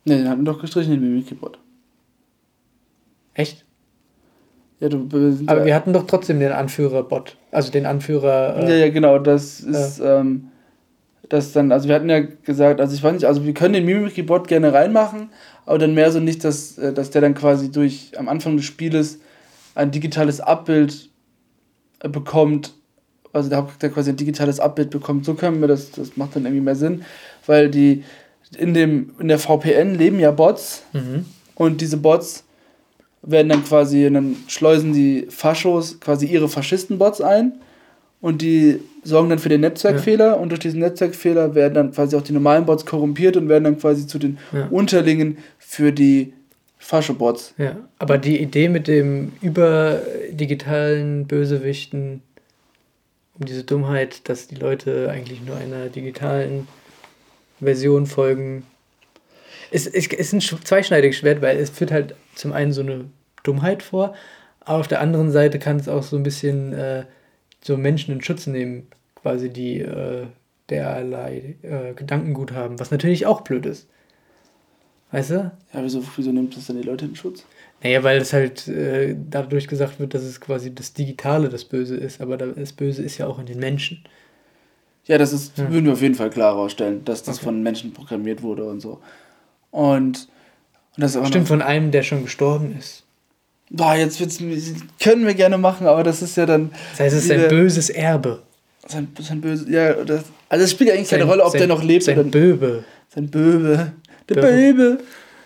Ne, 0.05 0.19
den 0.19 0.29
hatten 0.29 0.45
doch 0.45 0.61
gestrichen, 0.61 0.93
den 0.93 1.01
Mimikry-Bot. 1.01 1.59
Echt? 3.35 3.65
Ja, 4.79 4.89
du, 4.89 5.09
Aber 5.47 5.65
wir 5.65 5.75
hatten 5.75 5.93
doch 5.93 6.07
trotzdem 6.07 6.39
den 6.39 6.53
Anführer-Bot. 6.53 7.37
Also 7.51 7.73
den 7.73 7.87
Anführer. 7.87 8.57
Äh, 8.59 8.69
ja, 8.69 8.77
ja, 8.87 8.91
genau. 8.91 9.19
Das 9.19 9.61
ist. 9.61 10.01
Äh, 10.01 10.21
ähm, 10.21 10.49
dass 11.29 11.53
dann, 11.53 11.73
also 11.73 11.89
wir 11.89 11.95
hatten 11.95 12.09
ja 12.09 12.21
gesagt, 12.21 12.81
also 12.81 12.95
ich 12.95 13.03
weiß 13.03 13.15
nicht, 13.15 13.25
also 13.25 13.45
wir 13.45 13.55
können 13.55 13.75
den 13.75 13.85
Mimikry-Bot 13.85 14.49
gerne 14.49 14.73
reinmachen, 14.73 15.31
aber 15.65 15.79
dann 15.79 15.95
mehr 15.95 16.13
so 16.13 16.21
nicht, 16.21 16.45
dass, 16.45 16.79
äh, 16.79 16.93
dass 16.93 17.11
der 17.11 17.21
dann 17.21 17.35
quasi 17.35 17.71
durch 17.71 18.13
am 18.17 18.29
Anfang 18.29 18.57
des 18.57 18.67
Spieles 18.67 19.19
ein 19.75 19.91
digitales 19.91 20.41
Abbild 20.41 21.11
äh, 22.01 22.09
bekommt, 22.09 22.75
also 23.33 23.49
der 23.49 23.59
Hauptcharakter 23.59 23.91
quasi 23.91 24.11
ein 24.11 24.17
digitales 24.17 24.61
Abbild 24.61 24.91
bekommt. 24.91 25.25
So 25.25 25.35
können 25.35 25.61
wir 25.61 25.69
das, 25.69 25.91
das 25.91 26.17
macht 26.17 26.37
dann 26.37 26.45
irgendwie 26.45 26.65
mehr 26.65 26.77
Sinn, 26.77 27.05
weil 27.47 27.71
die 27.71 28.05
in, 28.57 28.75
dem, 28.75 29.13
in 29.19 29.29
der 29.29 29.39
VPN 29.39 29.97
leben 29.97 30.21
ja 30.21 30.31
Bots 30.31 30.85
mhm. 30.93 31.27
und 31.55 31.81
diese 31.81 31.97
Bots 31.97 32.45
werden 33.23 33.49
dann 33.49 33.65
quasi, 33.65 34.09
dann 34.11 34.37
schleusen 34.47 34.93
die 34.93 35.27
Faschos 35.29 35.99
quasi 35.99 36.27
ihre 36.27 36.49
Faschisten-Bots 36.49 37.21
ein 37.21 37.55
und 38.21 38.41
die 38.41 38.81
sorgen 39.07 39.31
dann 39.31 39.39
für 39.39 39.49
den 39.49 39.61
Netzwerkfehler 39.61 40.27
ja. 40.27 40.33
und 40.35 40.51
durch 40.51 40.61
diesen 40.61 40.81
Netzwerkfehler 40.81 41.55
werden 41.55 41.75
dann 41.75 41.93
quasi 41.93 42.17
auch 42.17 42.23
die 42.23 42.33
normalen 42.33 42.67
Bots 42.67 42.85
korrumpiert 42.85 43.37
und 43.37 43.49
werden 43.49 43.65
dann 43.65 43.79
quasi 43.79 44.07
zu 44.07 44.19
den 44.19 44.39
ja. 44.53 44.67
Unterlingen 44.71 45.39
für 45.59 45.93
die 45.93 46.33
Faschobots. 46.79 47.55
Ja, 47.59 47.77
aber 47.99 48.19
die 48.19 48.41
Idee 48.41 48.69
mit 48.69 48.89
dem 48.89 49.33
überdigitalen 49.41 51.27
Bösewichten, 51.27 52.23
um 53.39 53.47
diese 53.47 53.65
Dummheit, 53.65 54.29
dass 54.29 54.49
die 54.49 54.55
Leute 54.55 55.11
eigentlich 55.11 55.43
nur 55.45 55.57
einer 55.57 55.87
digitalen 55.87 56.69
Version 57.61 58.07
folgen, 58.07 58.65
ist, 59.71 59.87
ist, 59.87 60.13
ist 60.13 60.33
ein 60.33 60.41
zweischneidiges 60.41 61.17
Schwert, 61.17 61.43
weil 61.43 61.59
es 61.59 61.71
führt 61.71 61.91
halt 61.91 62.15
zum 62.35 62.53
einen 62.53 62.73
so 62.73 62.83
eine 62.83 63.07
Dummheit 63.43 63.83
vor, 63.83 64.15
aber 64.61 64.79
auf 64.79 64.89
der 64.89 65.01
anderen 65.01 65.31
Seite 65.31 65.59
kann 65.59 65.79
es 65.79 65.89
auch 65.89 66.03
so 66.03 66.17
ein 66.17 66.23
bisschen 66.23 66.73
äh, 66.73 67.05
so 67.67 67.77
Menschen 67.77 68.13
in 68.13 68.23
Schutz 68.23 68.47
nehmen, 68.47 68.87
quasi 69.15 69.51
die 69.51 69.81
äh, 69.81 70.27
derlei 70.71 71.57
äh, 71.63 71.95
Gedankengut 71.95 72.53
haben, 72.53 72.79
was 72.79 72.91
natürlich 72.91 73.27
auch 73.27 73.43
blöd 73.43 73.67
ist. 73.67 73.89
Weißt 75.13 75.31
du? 75.31 75.53
Ja, 75.73 75.83
wieso, 75.83 76.03
wieso 76.17 76.33
nimmt 76.33 76.57
das 76.57 76.67
dann 76.67 76.81
die 76.81 76.87
Leute 76.87 77.05
in 77.05 77.15
Schutz? 77.15 77.45
Naja, 77.83 78.03
weil 78.03 78.19
es 78.19 78.33
halt 78.33 78.67
äh, 78.69 79.17
dadurch 79.31 79.69
gesagt 79.69 80.01
wird, 80.01 80.15
dass 80.15 80.23
es 80.23 80.41
quasi 80.41 80.75
das 80.75 80.93
Digitale 80.93 81.49
das 81.49 81.65
Böse 81.65 81.97
ist, 81.97 82.21
aber 82.21 82.37
das 82.37 82.73
Böse 82.73 83.03
ist 83.03 83.19
ja 83.19 83.27
auch 83.27 83.39
in 83.39 83.47
den 83.47 83.59
Menschen. 83.59 84.05
Ja, 85.05 85.19
das 85.19 85.33
ist, 85.33 85.57
ja. 85.59 85.71
würden 85.71 85.85
wir 85.87 85.93
auf 85.93 86.03
jeden 86.03 86.17
Fall 86.17 86.31
klar 86.31 86.55
herausstellen, 86.55 87.05
dass 87.05 87.23
das 87.23 87.37
okay. 87.37 87.45
von 87.45 87.63
Menschen 87.63 87.93
programmiert 87.93 88.43
wurde 88.43 88.65
und 88.65 88.81
so. 88.81 89.01
Und, 89.71 90.29
und 90.97 91.03
das 91.03 91.17
auch 91.17 91.27
Stimmt, 91.27 91.47
von 91.47 91.63
einem, 91.63 91.93
der 91.93 92.03
schon 92.03 92.25
gestorben 92.25 92.77
ist. 92.77 93.06
Boah, 93.71 93.95
jetzt 93.97 94.21
wird's, 94.21 94.39
können 95.03 95.27
wir 95.27 95.35
gerne 95.35 95.59
machen, 95.59 95.87
aber 95.87 96.05
das 96.05 96.23
ist 96.23 96.37
ja 96.37 96.47
dann. 96.47 96.71
Das 96.93 97.01
heißt, 97.01 97.17
es 97.17 97.25
ist 97.25 97.31
ein 97.31 97.49
böses 97.49 97.91
Erbe. 97.91 98.43
Sein, 98.87 99.09
sein 99.21 99.41
böses, 99.41 99.69
ja, 99.69 99.93
das, 99.95 100.23
also 100.49 100.65
es 100.65 100.71
spielt 100.71 100.91
ja 100.91 100.95
eigentlich 100.95 101.09
sein, 101.09 101.19
keine 101.19 101.31
Rolle, 101.31 101.45
ob 101.45 101.51
sein, 101.51 101.61
der 101.61 101.69
noch 101.69 101.83
lebt 101.83 102.05
sein 102.05 102.19
oder. 102.19 102.29
Böbe. 102.29 102.85
Sein 103.13 103.29
Böbe. 103.29 103.93
Der 104.29 104.35
Böbe. 104.41 104.99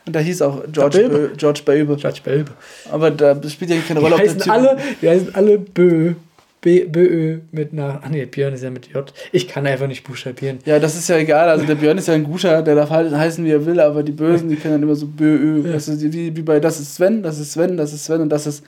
Und 0.07 0.17
da 0.17 0.21
hieß 0.21 0.43
auch 0.43 0.63
George 0.73 0.99
Böbe. 0.99 1.33
George 1.37 1.63
Böbe. 1.65 1.97
George 1.97 2.21
Böbe. 2.25 2.51
Aber 2.91 3.11
da 3.11 3.35
spielt 3.49 3.71
ja 3.71 3.77
eigentlich 3.77 3.89
keine 3.89 4.01
Rolle, 4.01 4.17
die 4.17 4.23
ob 4.23 4.29
der 4.29 4.39
typ 4.39 4.53
alle, 4.53 4.77
Die 5.01 5.09
heißen 5.09 5.35
alle 5.35 5.59
Bö. 5.59 6.15
Bö 6.61 7.39
mit 7.53 7.73
einer. 7.73 8.01
Ach 8.03 8.09
nee, 8.09 8.27
Björn 8.27 8.53
ist 8.53 8.63
ja 8.63 8.71
mit 8.71 8.89
J. 8.89 9.13
Ich 9.33 9.49
kann 9.49 9.67
einfach 9.67 9.87
nicht 9.87 10.05
buchstabieren. 10.05 10.59
Ja, 10.67 10.79
das 10.79 10.97
ist 10.97 11.09
ja 11.09 11.17
egal. 11.17 11.49
Also 11.49 11.65
der 11.65 11.75
Björn 11.75 11.97
ist 11.99 12.09
ja 12.09 12.15
ein 12.15 12.25
guter, 12.25 12.63
der 12.63 12.75
darf 12.75 12.91
halt 12.91 13.13
heißen, 13.13 13.45
wie 13.45 13.51
er 13.51 13.65
will, 13.65 13.81
aber 13.81 14.03
die 14.03 14.13
Bösen, 14.13 14.49
die 14.49 14.57
können 14.57 14.75
dann 14.75 14.83
immer 14.83 14.95
so 14.95 15.07
Bö. 15.07 15.63
Ja. 15.67 15.73
Also 15.73 16.01
wie, 16.01 16.37
wie 16.37 16.43
bei 16.43 16.61
das 16.61 16.79
ist 16.79 16.95
Sven, 16.95 17.23
das 17.23 17.39
ist 17.39 17.53
Sven, 17.53 17.77
das 17.77 17.93
ist 17.93 18.05
Sven 18.05 18.21
und 18.21 18.29
das 18.29 18.47
ist 18.47 18.65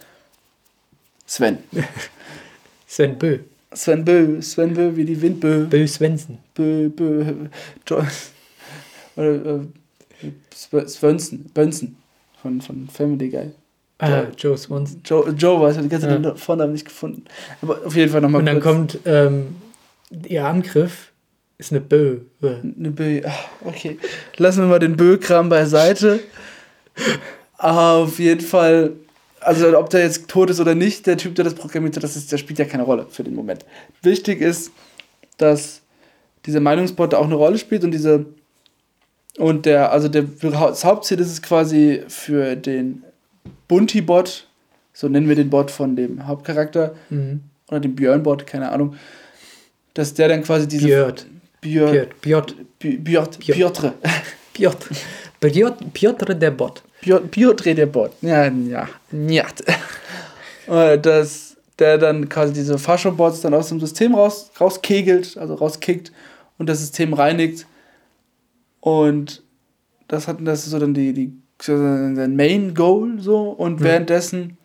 Sven. 1.26 1.59
Sven 2.86 3.18
Bö. 3.18 3.38
Sven 3.74 4.05
Bö, 4.05 4.40
Sven 4.40 4.74
Bö, 4.74 4.97
wie 4.97 5.05
die 5.05 5.20
Windbö. 5.20 5.66
Bö 5.66 5.86
Svensen. 5.86 6.38
Bö, 6.55 6.88
Bö. 6.88 7.24
Jo 7.88 8.03
oder 9.16 9.61
äh, 10.22 10.86
Svensson, 10.86 11.45
Benson 11.53 11.97
von, 12.40 12.61
von 12.61 12.88
Family 12.88 13.28
Guy. 13.28 13.51
Ah, 13.99 14.24
Joe 14.36 14.57
Swanson. 14.59 15.01
Joe, 15.05 15.30
Joe 15.30 15.61
war 15.61 15.68
es, 15.70 15.76
ich 15.76 15.82
habe 15.93 16.18
den 16.20 16.36
Vornamen 16.36 16.72
nicht 16.72 16.84
gefunden. 16.86 17.24
Aber 17.61 17.78
auf 17.86 17.95
jeden 17.95 18.11
Fall 18.11 18.20
nochmal 18.20 18.40
Und 18.40 18.47
dann 18.47 18.61
kurz. 18.61 18.64
kommt 18.74 18.99
ähm, 19.05 19.57
ihr 20.26 20.45
Angriff, 20.45 21.12
ist 21.59 21.70
eine 21.70 21.80
Bö. 21.80 22.20
Eine 22.43 22.90
Bö, 22.90 23.20
Ach, 23.24 23.45
okay. 23.64 23.99
Lassen 24.36 24.62
wir 24.62 24.66
mal 24.68 24.80
den 24.80 24.97
Bö-Kram 24.97 25.49
beiseite. 25.49 26.20
auf 27.59 28.18
jeden 28.18 28.40
Fall, 28.40 28.93
also 29.40 29.78
ob 29.78 29.90
der 29.90 30.01
jetzt 30.03 30.26
tot 30.28 30.51
ist 30.51 30.61
oder 30.61 30.74
nicht, 30.74 31.07
der 31.07 31.16
Typ, 31.16 31.34
der 31.36 31.45
das 31.45 31.55
programmiert 31.55 31.97
hat, 31.97 32.03
das, 32.03 32.16
ist, 32.16 32.32
das 32.32 32.40
spielt 32.40 32.59
ja 32.59 32.64
keine 32.64 32.82
Rolle 32.82 33.07
für 33.09 33.22
den 33.22 33.34
Moment. 33.34 33.64
Wichtig 34.03 34.40
ist, 34.40 34.72
dass 35.38 35.80
dieser 36.47 36.61
Meinungsbot 36.61 37.14
auch 37.14 37.24
eine 37.24 37.36
Rolle 37.36 37.59
spielt 37.59 37.84
und 37.84 37.93
diese 37.93 38.26
und 39.38 39.64
der, 39.64 39.93
also 39.93 40.09
der, 40.09 40.24
das 40.24 40.84
Hauptziel 40.84 41.18
ist 41.18 41.30
es 41.30 41.40
quasi 41.40 42.03
für 42.09 42.55
den 42.55 43.03
Bunty-Bot, 43.68 44.47
so 44.93 45.09
nennen 45.09 45.28
wir 45.28 45.36
den 45.36 45.51
Bot 45.51 45.70
von 45.70 45.97
dem 45.97 46.26
Hauptcharakter, 46.26 46.95
mhm. 47.11 47.43
oder 47.68 47.80
den 47.80 47.95
Björn-Bot, 47.95 48.47
keine 48.47 48.70
Ahnung, 48.70 48.97
dass 49.95 50.14
der 50.14 50.28
dann 50.28 50.43
quasi 50.43 50.68
diese. 50.68 50.86
Björn. 50.86 51.14
Björn. 51.61 52.09
Björn. 52.20 52.47
Björn. 52.78 53.28
Björn. 53.38 53.93
Björn. 55.40 55.74
Piotr 55.93 56.34
der 56.34 56.51
Bot. 56.51 56.82
Piotr 57.01 57.74
der 57.74 57.86
Bot. 57.86 58.12
Ja, 58.20 58.47
ja. 58.47 58.88
Ja. 59.11 59.47
Äh, 60.68 60.97
dass 60.97 61.57
der 61.80 61.99
dann 61.99 62.28
quasi 62.28 62.53
diese 62.53 62.78
Fascho-Bots 62.78 63.40
dann 63.40 63.53
aus 63.53 63.68
dem 63.68 63.80
System 63.80 64.14
raus, 64.14 64.53
rauskegelt, 64.61 65.36
also 65.36 65.55
rauskickt 65.55 66.12
und 66.57 66.68
das 66.68 66.78
System 66.78 67.12
reinigt. 67.14 67.66
Und 68.78 69.43
das 70.07 70.28
hat 70.28 70.36
das 70.40 70.64
ist 70.64 70.70
so 70.70 70.78
dann 70.78 70.95
die, 70.95 71.12
die 71.12 71.32
sein 71.63 72.37
Main 72.37 72.75
Goal 72.75 73.19
so 73.19 73.51
und 73.51 73.81
mhm. 73.81 73.85
währenddessen, 73.85 74.59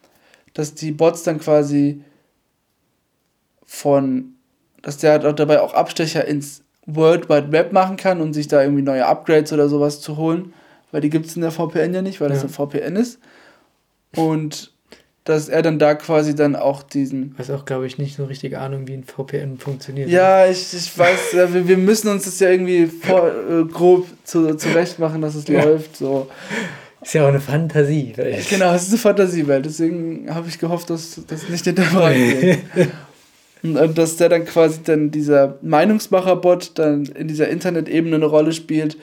dass 0.54 0.74
die 0.74 0.92
Bots 0.92 1.24
dann 1.24 1.40
quasi 1.40 2.02
von, 3.66 4.34
dass 4.82 4.98
der 4.98 5.20
dabei 5.20 5.62
auch 5.62 5.74
Abstecher 5.74 6.26
ins 6.26 6.64
World 6.86 7.30
Wide 7.30 7.52
Web 7.52 7.74
machen 7.74 7.98
kann 7.98 8.22
und 8.22 8.34
sich 8.34 8.48
da 8.48 8.62
irgendwie 8.62 8.82
neue 8.82 9.06
Upgrades 9.06 9.52
oder 9.54 9.68
sowas 9.68 10.02
zu 10.02 10.18
holen, 10.18 10.54
weil 10.92 11.02
die 11.02 11.10
gibt 11.10 11.26
es 11.26 11.36
in 11.36 11.42
der 11.42 11.52
VPN 11.52 11.94
ja 11.94 12.02
nicht, 12.02 12.22
weil 12.22 12.30
das 12.30 12.40
ja. 12.40 12.46
ein 12.46 12.50
VPN 12.50 12.96
ist. 12.96 13.20
Und 14.16 14.72
dass 15.26 15.50
er 15.50 15.62
dann 15.62 15.78
da 15.78 15.94
quasi 15.94 16.36
dann 16.36 16.56
auch 16.56 16.84
diesen. 16.84 17.38
Weiß 17.38 17.50
auch, 17.50 17.66
glaube 17.66 17.86
ich, 17.86 17.98
nicht 17.98 18.16
so 18.16 18.24
richtig 18.24 18.58
Ahnung, 18.58 18.88
wie 18.88 18.94
ein 18.94 19.04
VPN 19.04 19.58
funktioniert. 19.58 20.10
Ja, 20.10 20.48
ich, 20.48 20.74
ich 20.74 20.98
weiß, 20.98 21.34
wir, 21.34 21.68
wir 21.68 21.78
müssen 21.78 22.08
uns 22.08 22.24
das 22.24 22.40
ja 22.40 22.50
irgendwie 22.50 22.86
vor, 22.86 23.28
äh, 23.28 23.66
grob 23.66 24.08
zu, 24.24 24.56
zurecht 24.56 25.00
machen, 25.00 25.22
dass 25.22 25.36
es 25.36 25.46
ja. 25.48 25.62
läuft. 25.62 25.98
So. 25.98 26.30
Ist 27.02 27.14
ja 27.14 27.24
auch 27.24 27.30
eine 27.30 27.40
Fantasiewelt. 27.40 28.50
Genau, 28.50 28.74
es 28.74 28.84
ist 28.84 28.90
eine 28.90 28.98
Fantasiewelt. 28.98 29.66
Deswegen 29.66 30.34
habe 30.34 30.48
ich 30.48 30.60
gehofft, 30.60 30.90
dass 30.90 31.22
das 31.28 31.48
nicht 31.50 31.66
hinterfragt 31.66 32.16
wird. 32.76 32.90
Und 33.64 33.98
dass 33.98 34.18
der 34.18 34.30
dann 34.30 34.46
quasi 34.46 34.80
dann 34.84 35.12
dieser 35.12 35.58
Meinungsmacher-Bot 35.62 36.72
dann 36.76 37.06
in 37.06 37.28
dieser 37.28 37.50
Internetebene 37.50 38.16
eine 38.16 38.26
Rolle 38.26 38.54
spielt 38.54 38.98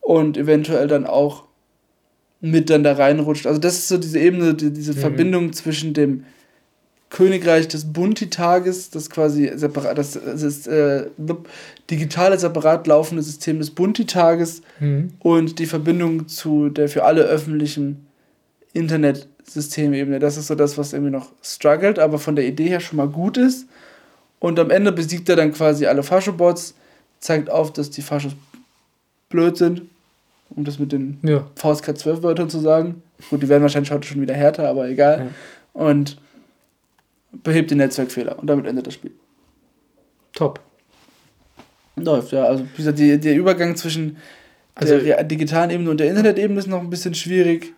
und 0.00 0.36
eventuell 0.36 0.86
dann 0.88 1.06
auch 1.06 1.44
mit 2.40 2.70
dann 2.70 2.82
da 2.82 2.92
reinrutscht. 2.92 3.46
Also 3.46 3.60
das 3.60 3.74
ist 3.74 3.88
so 3.88 3.98
diese 3.98 4.18
Ebene, 4.18 4.54
die, 4.54 4.72
diese 4.72 4.94
mhm. 4.94 4.98
Verbindung 4.98 5.52
zwischen 5.52 5.92
dem 5.92 6.24
Königreich 7.10 7.66
des 7.66 7.92
Bunti-Tages, 7.92 8.90
das 8.90 9.10
quasi 9.10 9.50
separat, 9.56 9.98
das, 9.98 10.12
das 10.12 10.42
ist 10.42 10.68
äh, 10.68 11.06
digitale 11.90 12.38
separat 12.38 12.86
laufende 12.86 13.22
System 13.22 13.58
des 13.58 13.72
Bunti-Tages 13.72 14.62
mhm. 14.78 15.10
und 15.18 15.58
die 15.58 15.66
Verbindung 15.66 16.28
zu 16.28 16.68
der 16.68 16.88
für 16.88 17.04
alle 17.04 17.22
öffentlichen 17.22 18.06
Internetsystemebene. 18.74 20.20
Das 20.20 20.36
ist 20.36 20.46
so 20.46 20.54
das, 20.54 20.78
was 20.78 20.92
irgendwie 20.92 21.10
noch 21.10 21.32
struggelt, 21.42 21.98
aber 21.98 22.20
von 22.20 22.36
der 22.36 22.46
Idee 22.46 22.68
her 22.68 22.80
schon 22.80 22.96
mal 22.96 23.08
gut 23.08 23.36
ist. 23.36 23.66
Und 24.38 24.60
am 24.60 24.70
Ende 24.70 24.92
besiegt 24.92 25.28
er 25.28 25.36
dann 25.36 25.52
quasi 25.52 25.86
alle 25.86 26.04
Faschobots, 26.04 26.74
zeigt 27.18 27.50
auf, 27.50 27.72
dass 27.72 27.90
die 27.90 28.02
Faschos 28.02 28.32
blöd 29.28 29.56
sind, 29.56 29.82
um 30.50 30.64
das 30.64 30.78
mit 30.78 30.92
den 30.92 31.18
ja. 31.22 31.44
VSK 31.56 31.98
12 31.98 32.22
Wörtern 32.22 32.48
zu 32.48 32.60
sagen. 32.60 33.02
Gut, 33.28 33.42
die 33.42 33.48
werden 33.48 33.62
wahrscheinlich 33.62 33.90
heute 33.90 34.06
schon 34.06 34.22
wieder 34.22 34.34
härter, 34.34 34.68
aber 34.68 34.88
egal. 34.88 35.18
Ja. 35.18 35.26
Und 35.72 36.16
behebt 37.32 37.70
den 37.70 37.78
Netzwerkfehler 37.78 38.38
und 38.38 38.46
damit 38.46 38.66
endet 38.66 38.86
das 38.86 38.94
Spiel. 38.94 39.12
Top. 40.32 40.60
Läuft, 41.96 42.32
ja. 42.32 42.44
Also, 42.44 42.64
wie 42.64 42.76
gesagt, 42.76 42.98
die, 42.98 43.18
der 43.18 43.36
Übergang 43.36 43.76
zwischen 43.76 44.16
also, 44.74 44.98
der 44.98 45.22
digitalen 45.24 45.70
Ebene 45.70 45.90
und 45.90 46.00
der 46.00 46.08
Internetebene 46.08 46.58
ist 46.58 46.66
noch 46.66 46.80
ein 46.80 46.90
bisschen 46.90 47.14
schwierig. 47.14 47.74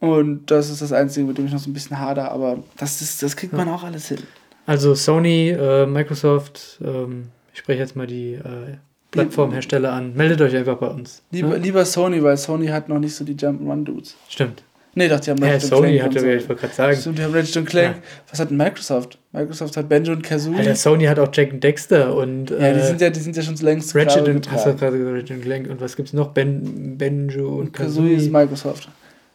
Und 0.00 0.50
das 0.50 0.70
ist 0.70 0.80
das 0.80 0.92
Einzige, 0.92 1.26
mit 1.26 1.38
dem 1.38 1.46
ich 1.46 1.52
noch 1.52 1.58
so 1.58 1.68
ein 1.68 1.72
bisschen 1.72 1.98
hader, 1.98 2.30
aber 2.30 2.62
das, 2.76 3.02
ist, 3.02 3.22
das 3.22 3.36
kriegt 3.36 3.52
man 3.52 3.68
auch 3.68 3.82
alles 3.82 4.08
hin. 4.08 4.18
Also 4.64 4.94
Sony, 4.94 5.50
äh, 5.50 5.86
Microsoft, 5.86 6.78
ähm, 6.84 7.28
ich 7.52 7.58
spreche 7.58 7.80
jetzt 7.80 7.96
mal 7.96 8.06
die 8.06 8.34
äh, 8.34 8.76
Plattformhersteller 9.10 9.92
an. 9.92 10.14
Meldet 10.14 10.40
euch 10.40 10.54
einfach 10.54 10.76
bei 10.76 10.86
uns. 10.86 11.22
Lieber, 11.30 11.48
ne? 11.48 11.56
lieber 11.56 11.84
Sony, 11.84 12.22
weil 12.22 12.36
Sony 12.36 12.68
hat 12.68 12.88
noch 12.88 12.98
nicht 12.98 13.14
so 13.14 13.24
die 13.24 13.34
Jump'n'Run-Dudes. 13.34 14.14
Stimmt. 14.28 14.62
Nee, 14.94 15.08
doch, 15.08 15.20
die 15.20 15.30
haben 15.30 15.44
ja, 15.44 15.60
Sony 15.60 15.98
Clank 15.98 16.02
hat 16.02 16.14
ja, 16.14 16.20
so. 16.20 16.26
ich 16.26 16.48
wollte 16.48 16.60
gerade 16.62 16.74
sagen. 16.74 16.96
Stimmt, 16.96 17.18
die 17.18 17.22
haben 17.22 17.34
Ratchet 17.34 17.66
Clank. 17.66 17.96
Ja. 17.96 18.02
Was 18.30 18.40
hat 18.40 18.50
denn 18.50 18.56
Microsoft? 18.56 19.18
Microsoft 19.32 19.76
hat 19.76 19.88
Benjo 19.88 20.12
und 20.12 20.22
Kazooie. 20.22 20.56
Alter, 20.56 20.74
Sony 20.74 21.04
hat 21.04 21.18
auch 21.18 21.28
Jack 21.32 21.52
und 21.52 21.62
Dexter 21.62 22.14
und. 22.16 22.50
Ja, 22.50 22.56
die, 22.56 22.80
äh, 22.80 22.86
sind 22.86 23.00
ja, 23.00 23.10
die 23.10 23.20
sind 23.20 23.36
ja 23.36 23.42
schon 23.42 23.54
längst. 23.56 23.94
Ratchet 23.94 24.26
und, 24.26 24.50
hast 24.50 24.66
du 24.66 24.74
gerade 24.74 24.98
gesagt, 24.98 25.16
Ratchet 25.16 25.42
Clank. 25.42 25.70
Und 25.70 25.80
was 25.80 25.94
gibt's 25.94 26.12
noch? 26.12 26.28
Ben, 26.28 26.96
Benjo 26.98 27.48
und, 27.48 27.58
und 27.58 27.72
Kazooie. 27.72 28.14
ist 28.14 28.32
Microsoft. 28.32 28.88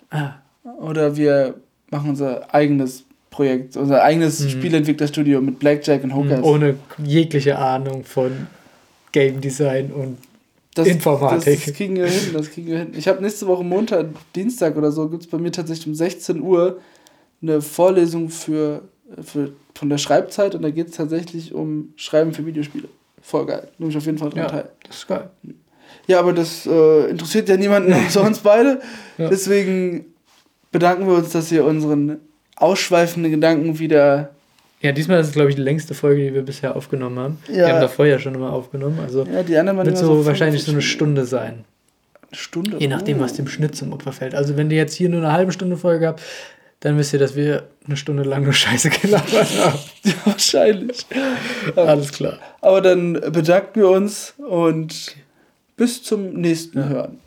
Ah. 0.10 0.34
Oder 0.80 1.16
wir 1.16 1.56
machen 1.90 2.10
unser 2.10 2.54
eigenes 2.54 3.06
Projekt, 3.30 3.78
unser 3.78 4.04
eigenes 4.04 4.42
mhm. 4.42 4.50
Spielentwicklerstudio 4.50 5.42
mit 5.42 5.60
Blackjack 5.60 6.04
und 6.04 6.16
Hookers. 6.16 6.44
Ohne 6.44 6.76
jegliche 7.04 7.58
Ahnung 7.58 8.04
von 8.04 8.48
Game 9.12 9.42
Design 9.42 9.92
und 9.92 10.18
das, 10.74 10.88
Informatik. 10.88 11.66
Das 11.66 11.76
kriegen 11.76 11.96
wir 11.96 12.08
hin, 12.08 12.34
das 12.34 12.50
kriegen 12.52 12.68
wir 12.68 12.80
hin. 12.80 12.94
Ich 12.96 13.08
habe 13.08 13.22
nächste 13.22 13.48
Woche 13.48 13.64
Montag, 13.64 14.08
Dienstag 14.36 14.76
oder 14.76 14.92
so, 14.92 15.10
gibt 15.10 15.24
es 15.24 15.30
bei 15.30 15.38
mir 15.38 15.52
tatsächlich 15.52 15.88
um 15.88 15.96
16 15.96 16.42
Uhr 16.42 16.80
eine 17.42 17.62
Vorlesung 17.62 18.30
für 18.30 18.84
für, 19.22 19.54
von 19.76 19.90
der 19.90 19.98
Schreibzeit 19.98 20.56
und 20.56 20.62
da 20.62 20.70
geht 20.70 20.90
es 20.90 20.96
tatsächlich 20.96 21.54
um 21.54 21.94
Schreiben 21.96 22.34
für 22.34 22.46
Videospiele. 22.46 22.88
Voll 23.22 23.46
geil. 23.46 23.68
Nehme 23.78 23.92
ich 23.92 23.98
auf 23.98 24.06
jeden 24.06 24.18
Fall 24.18 24.30
dran 24.30 24.40
Ja, 24.40 24.48
teil. 24.48 24.70
das 24.88 24.98
ist 24.98 25.08
geil. 25.08 25.30
Ja, 26.08 26.20
aber 26.20 26.34
das 26.34 26.66
äh, 26.66 27.10
interessiert 27.10 27.48
ja 27.48 27.58
niemanden 27.58 27.94
außer 27.94 28.22
uns 28.24 28.40
beide. 28.40 28.82
Ja. 29.20 29.30
Deswegen 29.30 30.06
bedanken 30.72 31.06
wir 31.06 31.14
uns, 31.14 31.30
dass 31.30 31.52
ihr 31.52 31.64
unseren 31.66 32.18
ausschweifenden 32.56 33.32
Gedanken 33.32 33.78
wieder. 33.78 34.33
Ja, 34.84 34.92
diesmal 34.92 35.20
ist 35.22 35.28
es, 35.28 35.34
glaube 35.34 35.50
ich, 35.50 35.56
die 35.56 35.62
längste 35.62 35.94
Folge, 35.94 36.22
die 36.24 36.34
wir 36.34 36.42
bisher 36.44 36.76
aufgenommen 36.76 37.18
haben. 37.18 37.38
Ja. 37.48 37.54
Wir 37.56 37.68
haben 37.70 37.82
davor 37.82 38.06
ja 38.06 38.20
schon 38.20 38.36
immer 38.36 38.52
aufgenommen. 38.52 39.00
Also 39.02 39.24
Ja, 39.26 39.42
die 39.42 39.58
anderen 39.58 39.78
wird 39.86 39.98
so 39.98 40.06
so 40.08 40.26
wahrscheinlich 40.26 40.62
so 40.64 40.72
eine 40.72 40.82
45 40.82 40.92
Stunde 40.92 41.26
sein. 41.26 41.64
Stunde. 42.34 42.78
Je 42.80 42.88
nachdem, 42.88 43.18
Oh. 43.18 43.22
was 43.22 43.34
dem 43.34 43.48
Schnitt 43.48 43.76
zum 43.76 43.94
Opfer 43.94 44.12
fällt. 44.12 44.36
Also 44.36 44.58
wenn 44.58 44.70
ihr 44.70 44.78
jetzt 44.78 44.94
hier 44.96 45.08
nur 45.10 45.22
eine 45.22 45.32
halbe 45.32 45.52
Stunde 45.54 45.78
Folge 45.78 46.08
habt, 46.08 46.22
dann 46.82 46.98
wisst 46.98 47.14
ihr, 47.14 47.20
dass 47.20 47.36
wir 47.36 47.64
eine 47.88 47.96
Stunde 47.96 48.24
lang 48.24 48.44
nur 48.44 48.52
Scheiße 48.54 48.90
gelabert 48.90 49.58
haben. 49.58 49.80
Ja, 50.04 50.14
wahrscheinlich. 50.26 51.06
Alles 51.78 52.12
klar. 52.12 52.40
Aber 52.60 52.82
dann 52.82 53.14
bedanken 53.14 53.80
wir 53.80 53.90
uns 53.90 54.34
und 54.38 55.16
bis 55.78 56.04
zum 56.04 56.34
nächsten 56.34 56.90
Hören. 56.90 57.20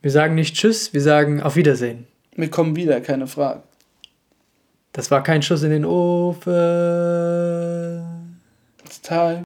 Wir 0.00 0.10
sagen 0.12 0.36
nicht 0.36 0.54
Tschüss, 0.54 0.92
wir 0.92 1.00
sagen 1.00 1.42
auf 1.42 1.56
Wiedersehen. 1.56 2.06
Wir 2.36 2.50
kommen 2.50 2.76
wieder, 2.76 3.00
keine 3.00 3.26
Frage. 3.26 3.62
Das 4.94 5.10
war 5.10 5.22
kein 5.24 5.42
Schuss 5.42 5.62
in 5.64 5.70
den 5.70 5.84
Ofen. 5.84 6.52
It's 8.84 9.00
time. 9.00 9.43